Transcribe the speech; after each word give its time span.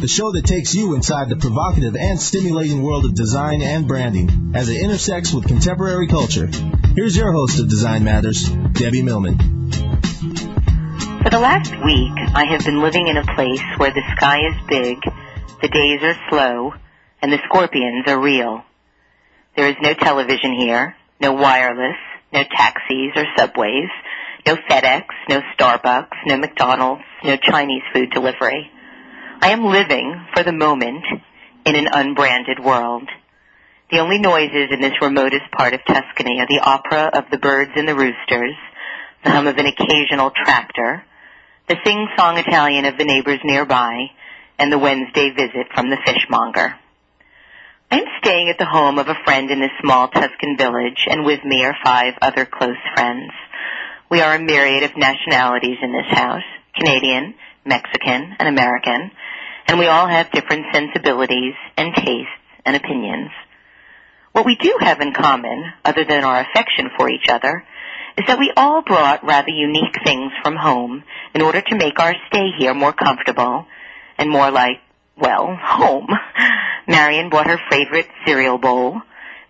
the 0.00 0.08
show 0.08 0.32
that 0.32 0.46
takes 0.46 0.74
you 0.74 0.94
inside 0.94 1.28
the 1.28 1.36
provocative 1.36 1.94
and 1.94 2.18
stimulating 2.18 2.82
world 2.82 3.04
of 3.04 3.14
design 3.14 3.60
and 3.60 3.86
branding 3.86 4.52
as 4.54 4.70
it 4.70 4.80
intersects 4.80 5.34
with 5.34 5.46
contemporary 5.46 6.08
culture. 6.08 6.48
Here's 6.94 7.14
your 7.14 7.32
host 7.32 7.60
of 7.60 7.68
Design 7.68 8.02
Matters, 8.02 8.48
Debbie 8.48 9.02
Millman. 9.02 9.36
For 11.22 11.28
the 11.28 11.38
last 11.38 11.70
week, 11.84 12.12
I 12.34 12.46
have 12.46 12.64
been 12.64 12.80
living 12.80 13.08
in 13.08 13.18
a 13.18 13.34
place 13.34 13.62
where 13.76 13.90
the 13.90 14.02
sky 14.16 14.38
is 14.38 14.54
big, 14.68 14.96
the 15.60 15.68
days 15.68 16.00
are 16.02 16.16
slow, 16.30 16.72
and 17.20 17.30
the 17.30 17.38
scorpions 17.44 18.04
are 18.06 18.18
real. 18.18 18.64
There 19.54 19.68
is 19.68 19.76
no 19.82 19.92
television 19.92 20.54
here, 20.54 20.96
no 21.20 21.32
wireless, 21.32 21.98
no 22.32 22.42
taxis 22.42 23.12
or 23.16 23.26
subways, 23.36 23.90
no 24.46 24.56
FedEx, 24.56 25.04
no 25.28 25.42
Starbucks, 25.58 26.16
no 26.24 26.38
McDonald's, 26.38 27.02
no 27.22 27.36
Chinese 27.36 27.82
food 27.92 28.10
delivery. 28.12 28.70
I 29.42 29.52
am 29.52 29.64
living, 29.64 30.26
for 30.34 30.42
the 30.42 30.52
moment, 30.52 31.02
in 31.64 31.74
an 31.74 31.88
unbranded 31.90 32.58
world. 32.62 33.08
The 33.90 34.00
only 34.00 34.18
noises 34.18 34.68
in 34.70 34.82
this 34.82 35.00
remotest 35.00 35.50
part 35.56 35.72
of 35.72 35.80
Tuscany 35.86 36.40
are 36.40 36.46
the 36.46 36.60
opera 36.62 37.10
of 37.14 37.24
the 37.30 37.38
birds 37.38 37.70
and 37.74 37.88
the 37.88 37.94
roosters, 37.94 38.54
the 39.24 39.30
hum 39.30 39.46
of 39.46 39.56
an 39.56 39.66
occasional 39.66 40.30
tractor, 40.30 41.02
the 41.68 41.76
sing-song 41.84 42.36
Italian 42.36 42.84
of 42.84 42.98
the 42.98 43.04
neighbors 43.04 43.40
nearby, 43.42 44.10
and 44.58 44.70
the 44.70 44.78
Wednesday 44.78 45.30
visit 45.30 45.68
from 45.74 45.88
the 45.88 45.98
fishmonger. 46.04 46.74
I 47.90 47.98
am 47.98 48.04
staying 48.20 48.50
at 48.50 48.58
the 48.58 48.66
home 48.66 48.98
of 48.98 49.08
a 49.08 49.18
friend 49.24 49.50
in 49.50 49.60
this 49.60 49.70
small 49.80 50.08
Tuscan 50.08 50.58
village, 50.58 51.06
and 51.08 51.24
with 51.24 51.42
me 51.44 51.64
are 51.64 51.74
five 51.82 52.12
other 52.20 52.44
close 52.44 52.76
friends. 52.94 53.32
We 54.10 54.20
are 54.20 54.34
a 54.34 54.38
myriad 54.38 54.82
of 54.82 54.98
nationalities 54.98 55.78
in 55.82 55.92
this 55.92 56.10
house, 56.10 56.44
Canadian, 56.76 57.34
Mexican, 57.64 58.36
and 58.38 58.48
American, 58.48 59.10
and 59.66 59.78
we 59.78 59.86
all 59.86 60.06
have 60.06 60.30
different 60.32 60.66
sensibilities 60.72 61.54
and 61.76 61.94
tastes 61.94 62.32
and 62.64 62.76
opinions. 62.76 63.30
What 64.32 64.46
we 64.46 64.56
do 64.56 64.76
have 64.80 65.00
in 65.00 65.12
common, 65.12 65.72
other 65.84 66.04
than 66.04 66.24
our 66.24 66.40
affection 66.40 66.90
for 66.96 67.10
each 67.10 67.28
other, 67.28 67.64
is 68.16 68.24
that 68.26 68.38
we 68.38 68.52
all 68.56 68.82
brought 68.82 69.24
rather 69.24 69.50
unique 69.50 69.96
things 70.04 70.32
from 70.42 70.56
home 70.56 71.04
in 71.34 71.42
order 71.42 71.60
to 71.60 71.76
make 71.76 71.98
our 71.98 72.14
stay 72.28 72.50
here 72.58 72.74
more 72.74 72.92
comfortable 72.92 73.66
and 74.18 74.30
more 74.30 74.50
like, 74.50 74.80
well, 75.16 75.56
home. 75.62 76.08
Marion 76.86 77.30
brought 77.30 77.46
her 77.46 77.60
favorite 77.70 78.08
cereal 78.26 78.58
bowl. 78.58 79.00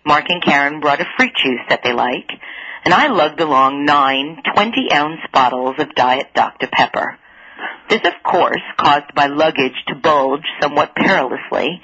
Mark 0.04 0.24
and 0.28 0.42
Karen 0.42 0.80
brought 0.80 1.00
a 1.00 1.06
fruit 1.16 1.32
juice 1.36 1.60
that 1.68 1.82
they 1.84 1.92
like 1.92 2.30
and 2.84 2.94
I 2.94 3.08
lugged 3.08 3.40
along 3.40 3.84
nine 3.84 4.42
20-ounce 4.56 5.20
bottles 5.32 5.76
of 5.78 5.94
Diet 5.94 6.28
Dr. 6.34 6.68
Pepper. 6.72 7.18
This, 7.90 8.00
of 8.04 8.22
course, 8.22 8.62
caused 8.78 9.12
my 9.16 9.26
luggage 9.26 9.74
to 9.88 9.96
bulge 9.96 10.46
somewhat 10.62 10.94
perilously, 10.94 11.82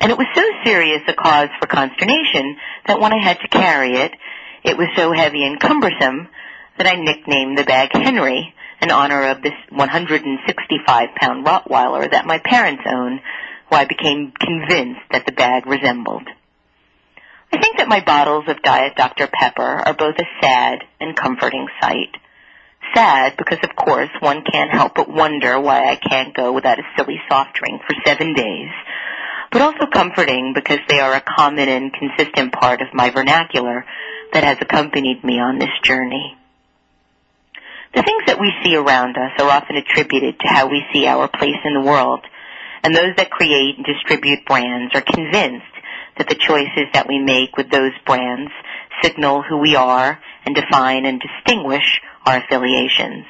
and 0.00 0.10
it 0.10 0.16
was 0.16 0.26
so 0.34 0.42
serious 0.64 1.02
a 1.06 1.12
cause 1.12 1.50
for 1.60 1.66
consternation 1.66 2.56
that 2.86 2.98
when 2.98 3.12
I 3.12 3.22
had 3.22 3.38
to 3.40 3.48
carry 3.48 3.92
it, 3.96 4.12
it 4.64 4.78
was 4.78 4.88
so 4.96 5.12
heavy 5.12 5.44
and 5.44 5.60
cumbersome 5.60 6.28
that 6.78 6.86
I 6.86 6.94
nicknamed 6.94 7.58
the 7.58 7.64
bag 7.64 7.90
Henry 7.92 8.54
in 8.80 8.90
honor 8.90 9.28
of 9.28 9.42
this 9.42 9.52
165-pound 9.70 11.46
Rottweiler 11.46 12.10
that 12.10 12.26
my 12.26 12.38
parents 12.38 12.82
own, 12.90 13.20
who 13.68 13.76
I 13.76 13.84
became 13.84 14.32
convinced 14.32 15.02
that 15.12 15.26
the 15.26 15.32
bag 15.32 15.66
resembled. 15.66 16.26
I 17.52 17.60
think 17.60 17.76
that 17.76 17.88
my 17.88 18.00
bottles 18.00 18.44
of 18.48 18.62
Diet 18.62 18.94
Dr. 18.96 19.28
Pepper 19.32 19.62
are 19.62 19.94
both 19.94 20.16
a 20.18 20.24
sad 20.42 20.78
and 21.00 21.14
comforting 21.14 21.66
sight. 21.80 22.16
Sad 22.92 23.36
because, 23.36 23.58
of 23.62 23.74
course, 23.76 24.10
one 24.20 24.42
can't 24.44 24.70
help 24.70 24.94
but 24.94 25.08
wonder 25.08 25.58
why 25.60 25.90
I 25.90 25.96
can't 25.96 26.34
go 26.34 26.52
without 26.52 26.78
a 26.78 26.82
silly 26.96 27.20
soft 27.28 27.54
drink 27.54 27.82
for 27.82 27.94
seven 28.04 28.34
days, 28.34 28.70
but 29.50 29.62
also 29.62 29.86
comforting 29.86 30.52
because 30.54 30.80
they 30.88 31.00
are 31.00 31.14
a 31.14 31.20
common 31.20 31.68
and 31.68 31.92
consistent 31.92 32.52
part 32.52 32.82
of 32.82 32.88
my 32.92 33.10
vernacular 33.10 33.84
that 34.32 34.44
has 34.44 34.58
accompanied 34.60 35.24
me 35.24 35.38
on 35.38 35.58
this 35.58 35.70
journey. 35.82 36.36
The 37.94 38.02
things 38.02 38.24
that 38.26 38.40
we 38.40 38.52
see 38.64 38.74
around 38.74 39.16
us 39.16 39.32
are 39.38 39.50
often 39.50 39.76
attributed 39.76 40.40
to 40.40 40.48
how 40.48 40.68
we 40.68 40.82
see 40.92 41.06
our 41.06 41.28
place 41.28 41.62
in 41.64 41.74
the 41.74 41.88
world, 41.88 42.20
and 42.82 42.94
those 42.94 43.14
that 43.16 43.30
create 43.30 43.76
and 43.76 43.86
distribute 43.86 44.44
brands 44.46 44.92
are 44.94 45.00
convinced 45.00 45.64
that 46.18 46.28
the 46.28 46.34
choices 46.34 46.90
that 46.92 47.08
we 47.08 47.18
make 47.18 47.56
with 47.56 47.70
those 47.70 47.92
brands 48.04 48.50
signal 49.02 49.42
who 49.42 49.58
we 49.58 49.76
are 49.76 50.18
and 50.44 50.54
define 50.54 51.06
and 51.06 51.20
distinguish 51.20 52.00
our 52.24 52.38
affiliations. 52.38 53.26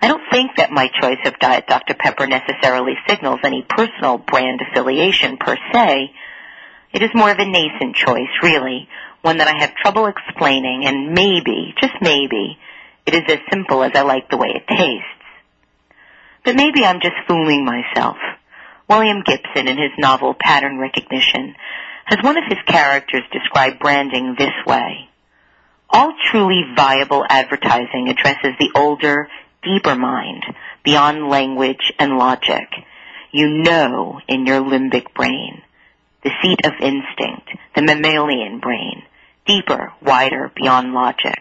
I 0.00 0.08
don't 0.08 0.22
think 0.30 0.52
that 0.56 0.70
my 0.70 0.88
choice 1.00 1.18
of 1.24 1.38
Diet 1.38 1.66
Dr. 1.66 1.94
Pepper 1.94 2.26
necessarily 2.26 2.94
signals 3.08 3.40
any 3.42 3.64
personal 3.68 4.18
brand 4.18 4.60
affiliation 4.60 5.36
per 5.38 5.56
se. 5.72 6.12
It 6.92 7.02
is 7.02 7.10
more 7.14 7.30
of 7.30 7.38
a 7.38 7.44
nascent 7.44 7.96
choice, 7.96 8.30
really, 8.42 8.88
one 9.22 9.38
that 9.38 9.48
I 9.48 9.58
have 9.58 9.74
trouble 9.74 10.06
explaining, 10.06 10.84
and 10.84 11.12
maybe, 11.12 11.74
just 11.80 11.94
maybe, 12.00 12.58
it 13.06 13.14
is 13.14 13.22
as 13.28 13.38
simple 13.50 13.82
as 13.82 13.92
I 13.94 14.02
like 14.02 14.30
the 14.30 14.36
way 14.36 14.48
it 14.54 14.68
tastes. 14.68 15.06
But 16.44 16.56
maybe 16.56 16.84
I'm 16.84 17.00
just 17.00 17.16
fooling 17.26 17.64
myself. 17.64 18.16
William 18.88 19.22
Gibson, 19.24 19.66
in 19.66 19.78
his 19.78 19.90
novel 19.98 20.34
Pattern 20.38 20.78
Recognition, 20.78 21.56
has 22.04 22.22
one 22.22 22.38
of 22.38 22.44
his 22.48 22.58
characters 22.66 23.22
describe 23.32 23.80
branding 23.80 24.36
this 24.38 24.54
way. 24.66 25.08
All 25.90 26.12
truly 26.30 26.62
viable 26.76 27.24
advertising 27.28 28.08
addresses 28.08 28.52
the 28.58 28.70
older, 28.74 29.28
deeper 29.62 29.94
mind, 29.94 30.44
beyond 30.84 31.28
language 31.28 31.92
and 31.98 32.18
logic. 32.18 32.68
You 33.32 33.48
know 33.48 34.20
in 34.28 34.46
your 34.46 34.60
limbic 34.60 35.14
brain, 35.14 35.62
the 36.22 36.30
seat 36.42 36.66
of 36.66 36.72
instinct, 36.80 37.50
the 37.74 37.82
mammalian 37.82 38.60
brain, 38.60 39.02
deeper, 39.46 39.92
wider, 40.02 40.50
beyond 40.54 40.92
logic. 40.92 41.38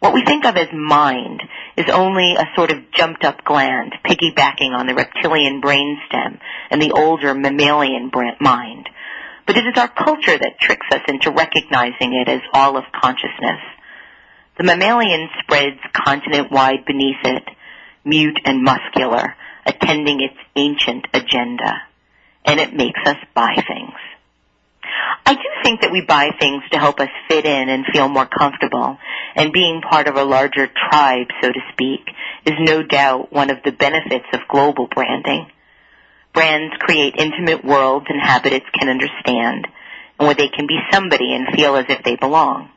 What 0.00 0.12
we 0.12 0.24
think 0.24 0.44
of 0.44 0.56
as 0.56 0.68
mind 0.72 1.42
is 1.76 1.88
only 1.88 2.34
a 2.34 2.44
sort 2.54 2.70
of 2.70 2.90
jumped 2.92 3.24
up 3.24 3.44
gland 3.44 3.94
piggybacking 4.04 4.76
on 4.76 4.86
the 4.86 4.94
reptilian 4.94 5.60
brainstem 5.60 6.38
and 6.70 6.82
the 6.82 6.92
older 6.92 7.34
mammalian 7.34 8.10
mind. 8.40 8.88
But 9.46 9.56
it 9.56 9.66
is 9.66 9.78
our 9.78 9.88
culture 9.88 10.36
that 10.36 10.60
tricks 10.60 10.86
us 10.92 11.02
into 11.08 11.30
recognizing 11.30 12.12
it 12.14 12.28
as 12.28 12.40
all 12.52 12.76
of 12.76 12.84
consciousness. 12.92 13.60
The 14.58 14.64
mammalian 14.64 15.28
spreads 15.42 15.80
continent-wide 15.92 16.84
beneath 16.86 17.22
it, 17.24 17.44
mute 18.04 18.40
and 18.44 18.62
muscular, 18.62 19.34
attending 19.66 20.20
its 20.20 20.36
ancient 20.56 21.06
agenda. 21.12 21.82
And 22.44 22.58
it 22.60 22.72
makes 22.72 23.00
us 23.04 23.16
buy 23.34 23.54
things. 23.56 23.94
I 25.26 25.34
do 25.34 25.42
think 25.64 25.80
that 25.80 25.90
we 25.92 26.02
buy 26.06 26.30
things 26.38 26.62
to 26.70 26.78
help 26.78 27.00
us 27.00 27.08
fit 27.28 27.44
in 27.44 27.68
and 27.68 27.84
feel 27.92 28.08
more 28.08 28.26
comfortable, 28.26 28.96
and 29.34 29.52
being 29.52 29.82
part 29.82 30.06
of 30.06 30.16
a 30.16 30.24
larger 30.24 30.68
tribe, 30.68 31.26
so 31.42 31.50
to 31.50 31.60
speak, 31.72 32.00
is 32.46 32.54
no 32.60 32.82
doubt 32.82 33.32
one 33.32 33.50
of 33.50 33.58
the 33.64 33.72
benefits 33.72 34.26
of 34.32 34.48
global 34.48 34.86
branding. 34.86 35.50
Brands 36.32 36.74
create 36.78 37.16
intimate 37.18 37.64
worlds 37.64 38.06
inhabitants 38.08 38.66
can 38.78 38.88
understand, 38.88 39.66
and 40.18 40.26
where 40.26 40.34
they 40.34 40.48
can 40.48 40.66
be 40.66 40.78
somebody 40.92 41.34
and 41.34 41.54
feel 41.54 41.76
as 41.76 41.86
if 41.88 42.04
they 42.04 42.16
belong. 42.16 42.70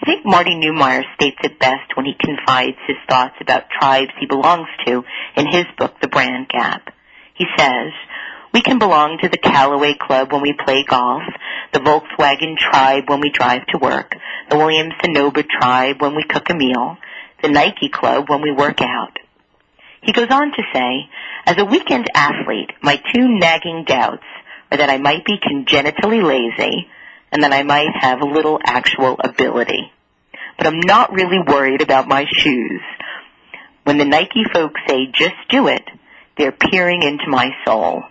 I 0.00 0.04
think 0.04 0.26
Marty 0.26 0.54
Neumeier 0.54 1.02
states 1.14 1.38
it 1.42 1.58
best 1.58 1.96
when 1.96 2.04
he 2.04 2.14
confides 2.18 2.76
his 2.86 2.96
thoughts 3.08 3.34
about 3.40 3.70
tribes 3.70 4.12
he 4.20 4.26
belongs 4.26 4.68
to 4.86 5.04
in 5.36 5.46
his 5.46 5.64
book, 5.78 5.94
The 6.00 6.08
Brand 6.08 6.48
Gap. 6.48 6.92
He 7.34 7.46
says, 7.56 7.92
we 8.52 8.60
can 8.60 8.78
belong 8.78 9.18
to 9.22 9.28
the 9.28 9.38
Callaway 9.38 9.94
Club 9.94 10.32
when 10.32 10.42
we 10.42 10.54
play 10.64 10.84
golf, 10.84 11.22
the 11.72 11.80
Volkswagen 11.80 12.56
tribe 12.56 13.04
when 13.08 13.20
we 13.20 13.30
drive 13.30 13.66
to 13.68 13.78
work, 13.78 14.14
the 14.50 14.56
Williams 14.56 14.94
Sonoma 15.02 15.42
tribe 15.42 16.00
when 16.00 16.14
we 16.14 16.24
cook 16.24 16.48
a 16.50 16.54
meal, 16.54 16.96
the 17.42 17.48
Nike 17.48 17.88
Club 17.88 18.28
when 18.28 18.42
we 18.42 18.52
work 18.52 18.80
out. 18.82 19.18
He 20.02 20.12
goes 20.12 20.28
on 20.30 20.52
to 20.52 20.62
say, 20.72 21.08
as 21.46 21.58
a 21.58 21.64
weekend 21.64 22.06
athlete, 22.14 22.70
my 22.82 22.96
two 22.96 23.28
nagging 23.28 23.84
doubts 23.86 24.24
are 24.70 24.78
that 24.78 24.90
I 24.90 24.98
might 24.98 25.24
be 25.24 25.36
congenitally 25.42 26.20
lazy 26.20 26.88
and 27.32 27.42
that 27.42 27.52
I 27.52 27.62
might 27.62 27.94
have 28.00 28.20
a 28.20 28.26
little 28.26 28.58
actual 28.64 29.16
ability. 29.22 29.92
But 30.58 30.66
I'm 30.68 30.80
not 30.80 31.12
really 31.12 31.40
worried 31.46 31.82
about 31.82 32.08
my 32.08 32.24
shoes. 32.30 32.80
When 33.84 33.98
the 33.98 34.04
Nike 34.04 34.44
folks 34.52 34.80
say 34.88 35.06
just 35.12 35.36
do 35.48 35.68
it, 35.68 35.84
they're 36.36 36.52
peering 36.52 37.02
into 37.02 37.28
my 37.28 37.50
soul. 37.64 38.02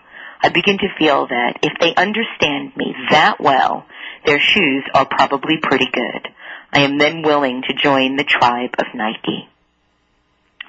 I 0.41 0.49
begin 0.49 0.77
to 0.77 0.95
feel 0.97 1.27
that 1.27 1.59
if 1.63 1.73
they 1.79 1.95
understand 1.95 2.75
me 2.75 2.93
that 3.09 3.39
well, 3.39 3.85
their 4.25 4.39
shoes 4.39 4.83
are 4.93 5.05
probably 5.05 5.57
pretty 5.61 5.87
good. 5.91 6.27
I 6.71 6.81
am 6.81 6.97
then 6.97 7.21
willing 7.21 7.63
to 7.67 7.73
join 7.73 8.15
the 8.15 8.23
tribe 8.23 8.75
of 8.77 8.85
Nike. 8.93 9.47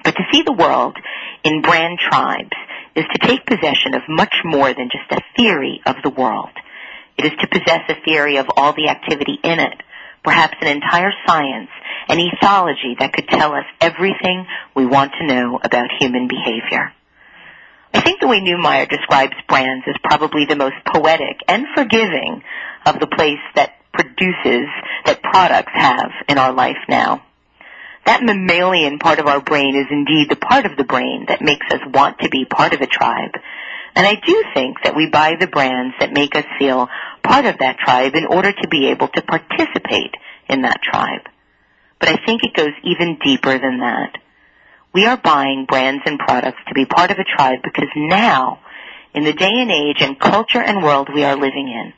But 0.03 0.15
to 0.15 0.23
see 0.31 0.41
the 0.41 0.53
world 0.53 0.97
in 1.43 1.61
brand 1.61 1.99
tribes 1.99 2.55
is 2.95 3.05
to 3.13 3.27
take 3.27 3.45
possession 3.45 3.93
of 3.93 4.03
much 4.07 4.33
more 4.43 4.73
than 4.73 4.89
just 4.89 5.11
a 5.11 5.23
theory 5.35 5.81
of 5.85 5.97
the 6.03 6.09
world. 6.09 6.51
It 7.17 7.25
is 7.25 7.31
to 7.41 7.47
possess 7.47 7.81
a 7.89 8.01
theory 8.05 8.37
of 8.37 8.47
all 8.55 8.73
the 8.73 8.89
activity 8.89 9.39
in 9.43 9.59
it, 9.59 9.81
perhaps 10.23 10.57
an 10.61 10.67
entire 10.67 11.11
science, 11.25 11.69
an 12.09 12.17
ethology 12.17 12.97
that 12.99 13.13
could 13.13 13.27
tell 13.27 13.53
us 13.53 13.65
everything 13.81 14.45
we 14.75 14.85
want 14.85 15.13
to 15.19 15.25
know 15.25 15.59
about 15.63 15.89
human 15.99 16.27
behavior. 16.27 16.91
I 17.93 18.01
think 18.01 18.19
the 18.19 18.27
way 18.27 18.41
Neumeier 18.41 18.87
describes 18.89 19.33
brands 19.47 19.85
is 19.87 19.95
probably 20.03 20.45
the 20.45 20.55
most 20.55 20.75
poetic 20.85 21.37
and 21.47 21.65
forgiving 21.75 22.43
of 22.85 22.99
the 22.99 23.07
place 23.07 23.39
that 23.55 23.73
produces, 23.93 24.67
that 25.05 25.23
products 25.23 25.71
have 25.73 26.11
in 26.27 26.37
our 26.37 26.53
life 26.53 26.77
now. 26.87 27.23
That 28.05 28.23
mammalian 28.23 28.99
part 28.99 29.19
of 29.19 29.25
our 29.27 29.41
brain 29.41 29.75
is 29.75 29.87
indeed 29.89 30.29
the 30.29 30.35
part 30.37 30.65
of 30.65 30.77
the 30.77 30.83
brain 30.83 31.25
that 31.27 31.41
makes 31.41 31.65
us 31.71 31.81
want 31.93 32.19
to 32.19 32.29
be 32.29 32.45
part 32.45 32.73
of 32.73 32.81
a 32.81 32.87
tribe. 32.87 33.31
And 33.97 34.05
I 34.05 34.13
do 34.13 34.43
think 34.53 34.77
that 34.83 34.95
we 34.95 35.09
buy 35.09 35.37
the 35.39 35.47
brands 35.47 35.95
that 35.99 36.13
make 36.13 36.35
us 36.35 36.45
feel 36.59 36.87
part 37.23 37.47
of 37.47 37.57
that 37.57 37.79
tribe 37.79 38.13
in 38.13 38.27
order 38.27 38.51
to 38.51 38.67
be 38.67 38.89
able 38.89 39.07
to 39.07 39.21
participate 39.23 40.13
in 40.47 40.61
that 40.61 40.83
tribe. 40.83 41.21
But 41.99 42.09
I 42.09 42.23
think 42.23 42.43
it 42.43 42.53
goes 42.53 42.73
even 42.83 43.17
deeper 43.23 43.57
than 43.57 43.79
that. 43.79 44.19
We 44.93 45.07
are 45.07 45.17
buying 45.17 45.65
brands 45.67 46.03
and 46.05 46.19
products 46.19 46.59
to 46.67 46.75
be 46.75 46.85
part 46.85 47.09
of 47.09 47.17
a 47.17 47.23
tribe 47.23 47.61
because 47.63 47.89
now, 47.95 48.59
in 49.15 49.23
the 49.23 49.33
day 49.33 49.49
and 49.51 49.71
age 49.71 49.97
and 50.01 50.19
culture 50.19 50.61
and 50.61 50.83
world 50.83 51.09
we 51.11 51.23
are 51.23 51.35
living 51.35 51.67
in, 51.67 51.93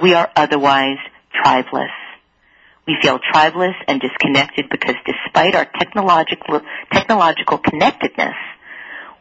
we 0.00 0.14
are 0.14 0.30
otherwise 0.34 0.96
tribeless. 1.44 1.92
We 2.86 2.96
feel 3.02 3.18
tribeless 3.18 3.74
and 3.86 4.00
disconnected 4.00 4.70
because 4.70 4.96
despite 5.04 5.54
our 5.54 5.66
technological, 5.66 6.62
technological 6.90 7.58
connectedness, 7.58 8.34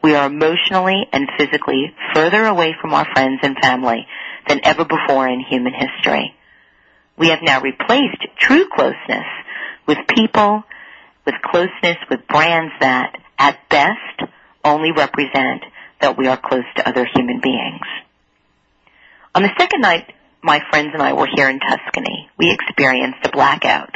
we 0.03 0.15
are 0.15 0.27
emotionally 0.27 1.07
and 1.13 1.29
physically 1.37 1.95
further 2.13 2.45
away 2.45 2.75
from 2.79 2.93
our 2.93 3.07
friends 3.13 3.39
and 3.41 3.57
family 3.61 4.05
than 4.47 4.59
ever 4.63 4.83
before 4.83 5.27
in 5.27 5.39
human 5.39 5.73
history. 5.73 6.35
We 7.17 7.29
have 7.29 7.39
now 7.41 7.61
replaced 7.61 8.21
true 8.37 8.67
closeness 8.75 9.25
with 9.87 9.99
people, 10.09 10.63
with 11.25 11.35
closeness 11.41 11.97
with 12.09 12.27
brands 12.27 12.73
that, 12.81 13.17
at 13.39 13.57
best, 13.69 14.29
only 14.65 14.91
represent 14.91 15.63
that 16.01 16.17
we 16.17 16.27
are 16.27 16.37
close 16.37 16.65
to 16.75 16.87
other 16.87 17.07
human 17.15 17.39
beings. 17.41 17.87
On 19.33 19.41
the 19.41 19.51
second 19.57 19.81
night 19.81 20.11
my 20.43 20.59
friends 20.69 20.89
and 20.93 21.01
I 21.01 21.13
were 21.13 21.29
here 21.33 21.49
in 21.49 21.59
Tuscany, 21.59 22.29
we 22.37 22.51
experienced 22.51 23.25
a 23.25 23.31
blackout. 23.31 23.95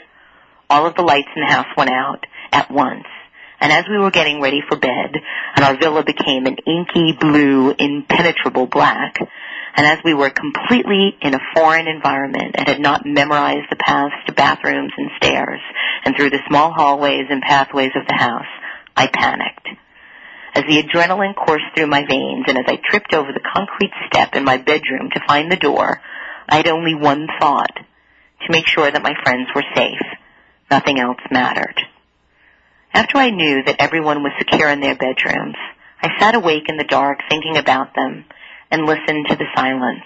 All 0.70 0.86
of 0.86 0.96
the 0.96 1.02
lights 1.02 1.28
in 1.36 1.42
the 1.42 1.52
house 1.52 1.68
went 1.76 1.92
out 1.92 2.26
at 2.54 2.72
once. 2.72 3.06
And 3.60 3.72
as 3.72 3.86
we 3.90 3.98
were 3.98 4.12
getting 4.12 4.42
ready 4.42 4.62
for 4.68 4.78
bed, 4.78 5.16
and 5.56 5.66
our 5.66 5.78
villa 5.78 6.04
became 6.04 6.46
an 6.46 6.58
inky 6.66 7.18
blue, 7.20 7.74
impenetrable 7.78 8.68
black, 8.68 9.18
and 9.76 9.86
as 9.86 10.00
we 10.04 10.14
were 10.14 10.30
completely 10.30 11.16
in 11.22 11.34
a 11.34 11.40
foreign 11.56 11.88
environment 11.88 12.56
and 12.58 12.68
had 12.68 12.80
not 12.80 13.06
memorized 13.06 13.68
the 13.70 13.76
paths 13.76 14.16
to 14.26 14.34
bathrooms 14.34 14.92
and 14.98 15.12
stairs 15.18 15.60
and 16.04 16.16
through 16.16 16.32
the 16.32 16.42
small 16.48 16.72
hallways 16.72 17.26
and 17.30 17.42
pathways 17.42 17.92
of 17.96 18.08
the 18.08 18.16
house, 18.16 18.48
I 18.96 19.08
panicked. 19.08 19.68
As 20.56 20.64
the 20.64 20.82
adrenaline 20.82 21.36
coursed 21.36 21.66
through 21.76 21.88
my 21.88 22.04
veins 22.10 22.46
and 22.48 22.58
as 22.58 22.66
I 22.68 22.80
tripped 22.90 23.14
over 23.14 23.32
the 23.32 23.50
concrete 23.54 23.92
step 24.08 24.34
in 24.34 24.44
my 24.44 24.58
bedroom 24.58 25.10
to 25.14 25.28
find 25.28 25.52
the 25.52 25.58
door, 25.58 26.02
I 26.50 26.58
had 26.58 26.68
only 26.68 26.96
one 26.96 27.28
thought, 27.40 27.76
to 27.76 28.52
make 28.52 28.68
sure 28.68 28.90
that 28.90 29.04
my 29.04 29.14
friends 29.24 29.50
were 29.54 29.64
safe. 29.76 30.02
Nothing 30.72 31.00
else 31.00 31.20
mattered. 31.30 31.80
After 32.94 33.18
I 33.18 33.30
knew 33.30 33.64
that 33.64 33.78
everyone 33.80 34.24
was 34.24 34.34
secure 34.38 34.70
in 34.70 34.80
their 34.80 34.96
bedrooms, 34.96 35.56
I 36.02 36.10
sat 36.20 36.36
awake 36.36 36.64
in 36.68 36.78
the 36.78 36.84
dark 36.84 37.20
thinking 37.30 37.58
about 37.58 37.94
them 37.96 38.26
and 38.72 38.86
listened 38.86 39.28
to 39.30 39.36
the 39.36 39.46
silence. 39.56 40.04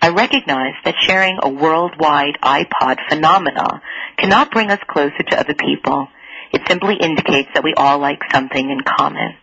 I 0.00 0.08
recognized 0.08 0.84
that 0.84 0.94
sharing 1.00 1.38
a 1.42 1.48
worldwide 1.48 2.38
iPod 2.42 2.98
phenomena 3.08 3.82
cannot 4.16 4.50
bring 4.50 4.70
us 4.70 4.80
closer 4.88 5.22
to 5.30 5.40
other 5.40 5.54
people. 5.54 6.08
It 6.52 6.62
simply 6.68 6.96
indicates 7.00 7.48
that 7.54 7.64
we 7.64 7.74
all 7.76 7.98
like 7.98 8.20
something 8.32 8.70
in 8.70 8.80
common. 8.80 9.34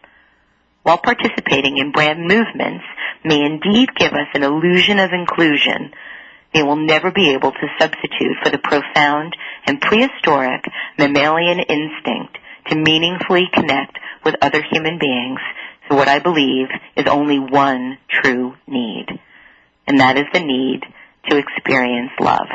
While 0.84 0.98
participating 1.00 1.78
in 1.78 1.92
brand 1.92 2.22
movements 2.22 2.86
may 3.24 3.42
indeed 3.42 3.90
give 3.96 4.14
us 4.14 4.28
an 4.34 4.44
illusion 4.44 5.00
of 5.00 5.12
inclusion, 5.12 5.92
they 6.54 6.64
will 6.64 6.78
never 6.78 7.12
be 7.12 7.34
able 7.34 7.52
to 7.52 7.76
substitute 7.80 8.38
for 8.44 8.50
the 8.50 8.60
profound 8.60 9.36
and 9.68 9.82
prehistoric 9.82 10.64
mammalian 10.98 11.60
instinct 11.60 12.38
to 12.68 12.76
meaningfully 12.76 13.48
connect 13.54 13.98
with 14.24 14.36
other 14.42 14.62
human 14.72 14.98
beings 15.00 15.40
through 15.88 15.98
what 15.98 16.08
I 16.08 16.20
believe 16.20 16.68
is 16.96 17.06
only 17.08 17.40
one 17.40 17.98
true 18.10 18.56
need. 18.68 19.08
And 19.88 20.00
that 20.00 20.18
is 20.18 20.26
the 20.34 20.40
need 20.40 20.82
to 21.30 21.38
experience 21.38 22.12
love. 22.20 22.48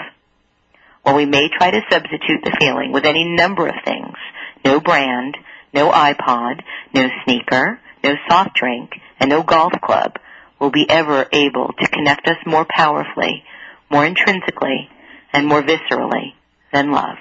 While 1.03 1.17
we 1.17 1.27
may 1.27 1.49
try 1.49 1.71
to 1.71 1.81
substitute 1.91 2.45
the 2.45 2.57
feeling 2.61 2.93
with 2.93 3.05
any 3.05 3.25
number 3.25 3.67
of 3.67 3.75
things, 3.85 4.17
no 4.65 4.81
brand, 4.81 5.37
no 5.73 5.91
iPod, 5.91 6.63
no 6.95 7.09
sneaker, 7.25 7.81
no 8.03 8.15
soft 8.29 8.55
drink, 8.55 8.91
and 9.19 9.31
no 9.31 9.43
golf 9.43 9.73
club 9.83 10.17
will 10.59 10.71
be 10.71 10.89
ever 10.89 11.27
able 11.33 11.73
to 11.79 11.89
connect 11.89 12.27
us 12.29 12.37
more 12.45 12.67
powerfully, 12.69 13.45
more 13.91 14.05
intrinsically, 14.05 14.91
and 15.33 15.47
more 15.47 15.63
viscerally 15.63 16.35
than 16.73 16.93
love. 16.93 17.17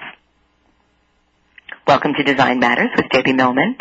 Welcome 1.86 2.12
to 2.14 2.22
Design 2.22 2.60
Matters 2.60 2.90
with 2.94 3.08
Debbie 3.10 3.32
Millman. 3.32 3.76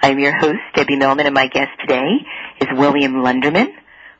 I 0.00 0.10
am 0.10 0.18
your 0.18 0.38
host, 0.38 0.60
Debbie 0.74 0.96
Millman, 0.96 1.26
and 1.26 1.34
my 1.34 1.48
guest 1.48 1.70
today 1.80 2.24
is 2.60 2.68
William 2.72 3.14
Lunderman. 3.14 3.66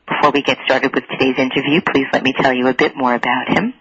Before 0.07 0.31
we 0.31 0.43
get 0.43 0.59
started 0.65 0.93
with 0.93 1.05
today's 1.09 1.39
interview, 1.39 1.81
please 1.81 2.05
let 2.13 2.23
me 2.23 2.33
tell 2.37 2.53
you 2.53 2.67
a 2.67 2.73
bit 2.73 2.95
more 2.95 3.15
about 3.15 3.47
him. 3.47 3.73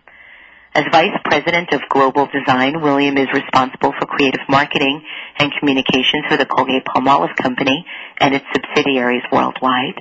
As 0.72 0.84
Vice 0.92 1.18
President 1.24 1.74
of 1.74 1.82
Global 1.90 2.28
Design, 2.32 2.80
William 2.80 3.18
is 3.18 3.26
responsible 3.34 3.92
for 3.98 4.06
creative 4.06 4.40
marketing 4.48 5.02
and 5.38 5.52
communications 5.58 6.24
for 6.28 6.36
the 6.36 6.46
Colgate-Palmolive 6.46 7.36
Company 7.36 7.84
and 8.18 8.34
its 8.34 8.46
subsidiaries 8.54 9.24
worldwide. 9.32 10.00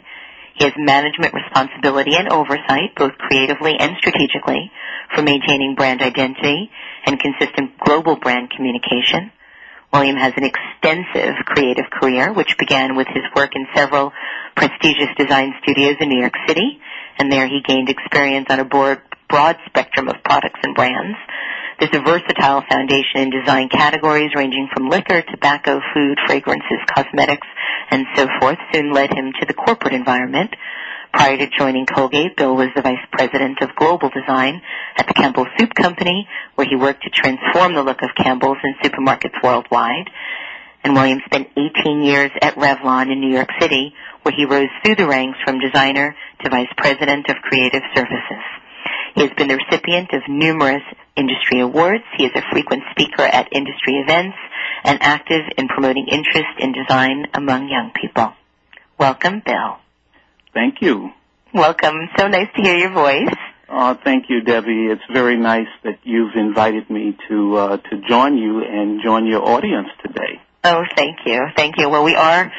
He 0.55 0.63
has 0.65 0.73
management 0.77 1.33
responsibility 1.33 2.15
and 2.15 2.29
oversight, 2.29 2.95
both 2.95 3.17
creatively 3.17 3.75
and 3.79 3.97
strategically, 3.97 4.71
for 5.13 5.23
maintaining 5.23 5.75
brand 5.75 6.01
identity 6.01 6.69
and 7.05 7.19
consistent 7.19 7.77
global 7.79 8.15
brand 8.15 8.51
communication. 8.51 9.31
William 9.91 10.17
has 10.17 10.33
an 10.37 10.45
extensive 10.45 11.35
creative 11.45 11.85
career, 11.89 12.31
which 12.31 12.57
began 12.57 12.95
with 12.95 13.07
his 13.07 13.23
work 13.35 13.51
in 13.55 13.65
several 13.75 14.11
prestigious 14.55 15.09
design 15.17 15.53
studios 15.63 15.95
in 15.99 16.09
New 16.09 16.19
York 16.19 16.35
City, 16.47 16.79
and 17.17 17.31
there 17.31 17.47
he 17.47 17.61
gained 17.65 17.89
experience 17.89 18.47
on 18.49 18.59
a 18.59 18.65
broad, 18.65 19.01
broad 19.29 19.57
spectrum 19.65 20.07
of 20.07 20.15
products 20.23 20.59
and 20.63 20.75
brands. 20.75 21.17
There's 21.79 21.95
a 21.95 22.03
versatile 22.03 22.61
foundation 22.69 23.21
in 23.23 23.29
design 23.29 23.69
categories 23.69 24.31
ranging 24.35 24.67
from 24.73 24.89
liquor, 24.89 25.21
tobacco, 25.21 25.79
food, 25.93 26.17
fragrances, 26.27 26.79
cosmetics, 26.93 27.47
and 27.89 28.05
so 28.15 28.27
forth 28.39 28.57
soon 28.73 28.91
led 28.91 29.11
him 29.11 29.31
to 29.39 29.45
the 29.45 29.53
corporate 29.53 29.93
environment. 29.93 30.53
Prior 31.11 31.37
to 31.37 31.47
joining 31.57 31.85
Colgate, 31.85 32.37
Bill 32.37 32.55
was 32.55 32.69
the 32.75 32.83
vice 32.83 33.03
president 33.11 33.61
of 33.61 33.75
global 33.75 34.09
design 34.09 34.61
at 34.95 35.07
the 35.07 35.13
Campbell 35.13 35.47
Soup 35.57 35.73
Company, 35.73 36.27
where 36.55 36.67
he 36.69 36.75
worked 36.75 37.03
to 37.03 37.09
transform 37.09 37.73
the 37.73 37.81
look 37.83 38.01
of 38.03 38.09
Campbell's 38.15 38.57
in 38.63 38.75
supermarkets 38.83 39.41
worldwide. 39.43 40.09
And 40.83 40.93
William 40.93 41.19
spent 41.25 41.49
18 41.57 42.03
years 42.03 42.31
at 42.41 42.55
Revlon 42.55 43.11
in 43.11 43.19
New 43.19 43.33
York 43.33 43.49
City, 43.59 43.93
where 44.21 44.35
he 44.35 44.45
rose 44.45 44.69
through 44.83 44.95
the 44.95 45.07
ranks 45.07 45.39
from 45.43 45.59
designer 45.59 46.15
to 46.41 46.49
vice 46.49 46.71
president 46.77 47.27
of 47.27 47.37
creative 47.41 47.83
services. 47.95 48.43
He 49.15 49.21
has 49.21 49.31
been 49.35 49.47
the 49.47 49.57
recipient 49.57 50.13
of 50.13 50.21
numerous 50.29 50.83
industry 51.15 51.59
awards. 51.59 52.03
He 52.17 52.25
is 52.25 52.31
a 52.35 52.43
frequent 52.51 52.83
speaker 52.91 53.23
at 53.23 53.51
industry 53.51 53.95
events 53.95 54.37
and 54.83 54.99
active 55.01 55.41
in 55.57 55.67
promoting 55.67 56.07
interest 56.07 56.59
in 56.59 56.71
design 56.71 57.25
among 57.33 57.67
young 57.67 57.91
people. 57.99 58.33
Welcome, 58.97 59.41
Bill. 59.45 59.79
Thank 60.53 60.81
you. 60.81 61.09
Welcome. 61.53 61.95
So 62.17 62.27
nice 62.27 62.47
to 62.55 62.61
hear 62.61 62.75
your 62.77 62.91
voice. 62.93 63.27
Oh, 63.69 63.97
thank 64.03 64.25
you, 64.29 64.41
Debbie. 64.41 64.87
It's 64.91 65.01
very 65.11 65.37
nice 65.37 65.67
that 65.83 65.99
you've 66.03 66.35
invited 66.35 66.89
me 66.89 67.15
to 67.29 67.55
uh, 67.57 67.77
to 67.77 68.01
join 68.07 68.37
you 68.37 68.63
and 68.63 69.01
join 69.03 69.25
your 69.27 69.43
audience 69.43 69.87
today. 70.03 70.41
Oh, 70.63 70.83
thank 70.95 71.17
you. 71.25 71.45
Thank 71.55 71.75
you. 71.77 71.87
Well, 71.89 72.03
we 72.03 72.15
are 72.15 72.51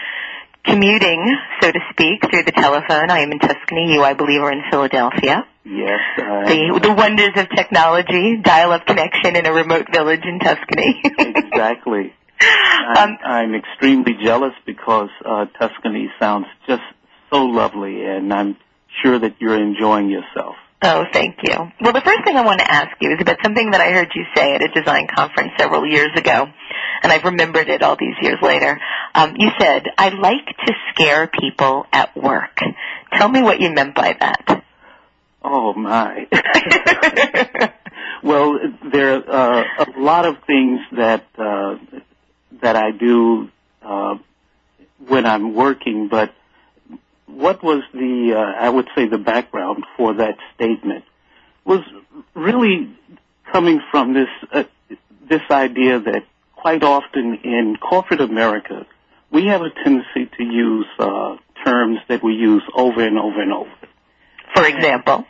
commuting, 0.64 1.36
so 1.60 1.70
to 1.72 1.78
speak, 1.90 2.20
through 2.30 2.44
the 2.44 2.52
telephone. 2.52 3.10
I 3.10 3.20
am 3.20 3.32
in 3.32 3.38
Tuscany. 3.38 3.92
You, 3.92 4.02
I 4.02 4.14
believe, 4.14 4.40
are 4.40 4.52
in 4.52 4.62
Philadelphia. 4.70 5.44
Yes. 5.64 6.00
Uh, 6.18 6.46
The, 6.48 6.80
the 6.82 6.92
wonders 6.92 7.30
of 7.36 7.48
technology, 7.54 8.38
dial-up 8.42 8.86
connection 8.86 9.36
in 9.36 9.46
a 9.46 9.52
remote 9.52 9.86
village 9.92 10.22
in 10.24 10.38
Tuscany. 10.38 11.00
exactly. 11.04 12.14
I'm, 12.40 13.10
Um, 13.10 13.18
I'm 13.24 13.54
extremely 13.54 14.14
jealous 14.22 14.54
because 14.64 15.10
uh, 15.24 15.46
Tuscany 15.58 16.10
sounds 16.18 16.46
just 16.66 16.82
so 17.30 17.44
lovely, 17.44 18.04
and 18.04 18.32
I'm 18.32 18.56
sure 19.02 19.18
that 19.18 19.36
you're 19.40 19.56
enjoying 19.56 20.10
yourself. 20.10 20.56
Oh, 20.82 21.04
thank 21.12 21.36
you. 21.42 21.54
Well, 21.80 21.92
the 21.92 22.00
first 22.00 22.24
thing 22.24 22.36
I 22.36 22.44
want 22.44 22.60
to 22.60 22.70
ask 22.70 22.96
you 23.00 23.10
is 23.10 23.18
about 23.20 23.36
something 23.42 23.70
that 23.72 23.80
I 23.82 23.92
heard 23.92 24.08
you 24.14 24.24
say 24.34 24.54
at 24.54 24.62
a 24.62 24.68
design 24.68 25.08
conference 25.14 25.52
several 25.58 25.86
years 25.86 26.10
ago, 26.16 26.46
and 27.02 27.12
I've 27.12 27.24
remembered 27.24 27.68
it 27.68 27.82
all 27.82 27.96
these 27.96 28.14
years 28.22 28.38
later. 28.40 28.80
Um, 29.14 29.34
you 29.38 29.50
said, 29.60 29.84
I 29.98 30.08
like 30.08 30.46
to 30.46 30.72
scare 30.92 31.26
people 31.26 31.86
at 31.92 32.16
work. 32.16 32.58
Tell 33.12 33.28
me 33.28 33.42
what 33.42 33.60
you 33.60 33.70
meant 33.70 33.94
by 33.94 34.16
that. 34.20 34.64
Oh, 35.42 35.74
my. 35.74 36.26
well, 38.22 38.58
there 38.90 39.30
are 39.30 39.64
uh, 39.80 39.84
a 39.84 40.00
lot 40.00 40.24
of 40.24 40.36
things 40.46 40.80
that 40.92 41.26
uh, 41.38 41.76
that 42.62 42.76
I 42.76 42.90
do 42.90 43.50
uh, 43.82 44.16
when 45.06 45.26
I'm 45.26 45.54
working, 45.54 46.08
but 46.10 46.34
what 47.34 47.62
was 47.62 47.82
the, 47.92 48.34
uh, 48.36 48.62
I 48.64 48.68
would 48.68 48.88
say 48.94 49.08
the 49.08 49.18
background 49.18 49.84
for 49.96 50.14
that 50.14 50.36
statement 50.54 51.04
was 51.64 51.80
really 52.34 52.96
coming 53.52 53.80
from 53.90 54.14
this, 54.14 54.28
uh, 54.52 54.64
this 55.28 55.42
idea 55.50 56.00
that 56.00 56.24
quite 56.54 56.82
often 56.82 57.38
in 57.44 57.76
corporate 57.76 58.20
America, 58.20 58.86
we 59.30 59.46
have 59.46 59.62
a 59.62 59.70
tendency 59.84 60.30
to 60.36 60.44
use, 60.44 60.86
uh, 60.98 61.36
terms 61.64 61.98
that 62.08 62.22
we 62.22 62.32
use 62.32 62.62
over 62.74 63.04
and 63.06 63.18
over 63.18 63.40
and 63.40 63.52
over. 63.52 63.70
For 64.54 64.66
example? 64.66 65.24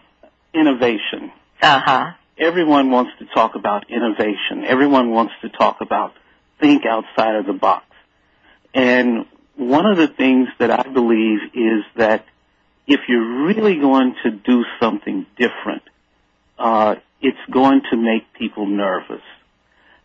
Innovation. 0.54 1.32
Uh-huh. 1.62 2.12
Everyone 2.38 2.90
wants 2.90 3.12
to 3.18 3.26
talk 3.26 3.54
about 3.54 3.90
innovation. 3.90 4.64
Everyone 4.66 5.10
wants 5.10 5.34
to 5.42 5.50
talk 5.50 5.80
about 5.80 6.14
think 6.60 6.84
outside 6.86 7.36
of 7.36 7.46
the 7.46 7.52
box. 7.52 7.84
And 8.74 9.26
one 9.60 9.84
of 9.84 9.98
the 9.98 10.08
things 10.08 10.48
that 10.58 10.70
I 10.70 10.82
believe 10.82 11.40
is 11.52 11.84
that 11.96 12.24
if 12.86 13.00
you're 13.08 13.44
really 13.44 13.78
going 13.78 14.14
to 14.22 14.30
do 14.30 14.64
something 14.80 15.26
different, 15.36 15.82
uh, 16.58 16.94
it's 17.20 17.38
going 17.50 17.82
to 17.90 17.96
make 17.98 18.32
people 18.32 18.66
nervous. 18.66 19.22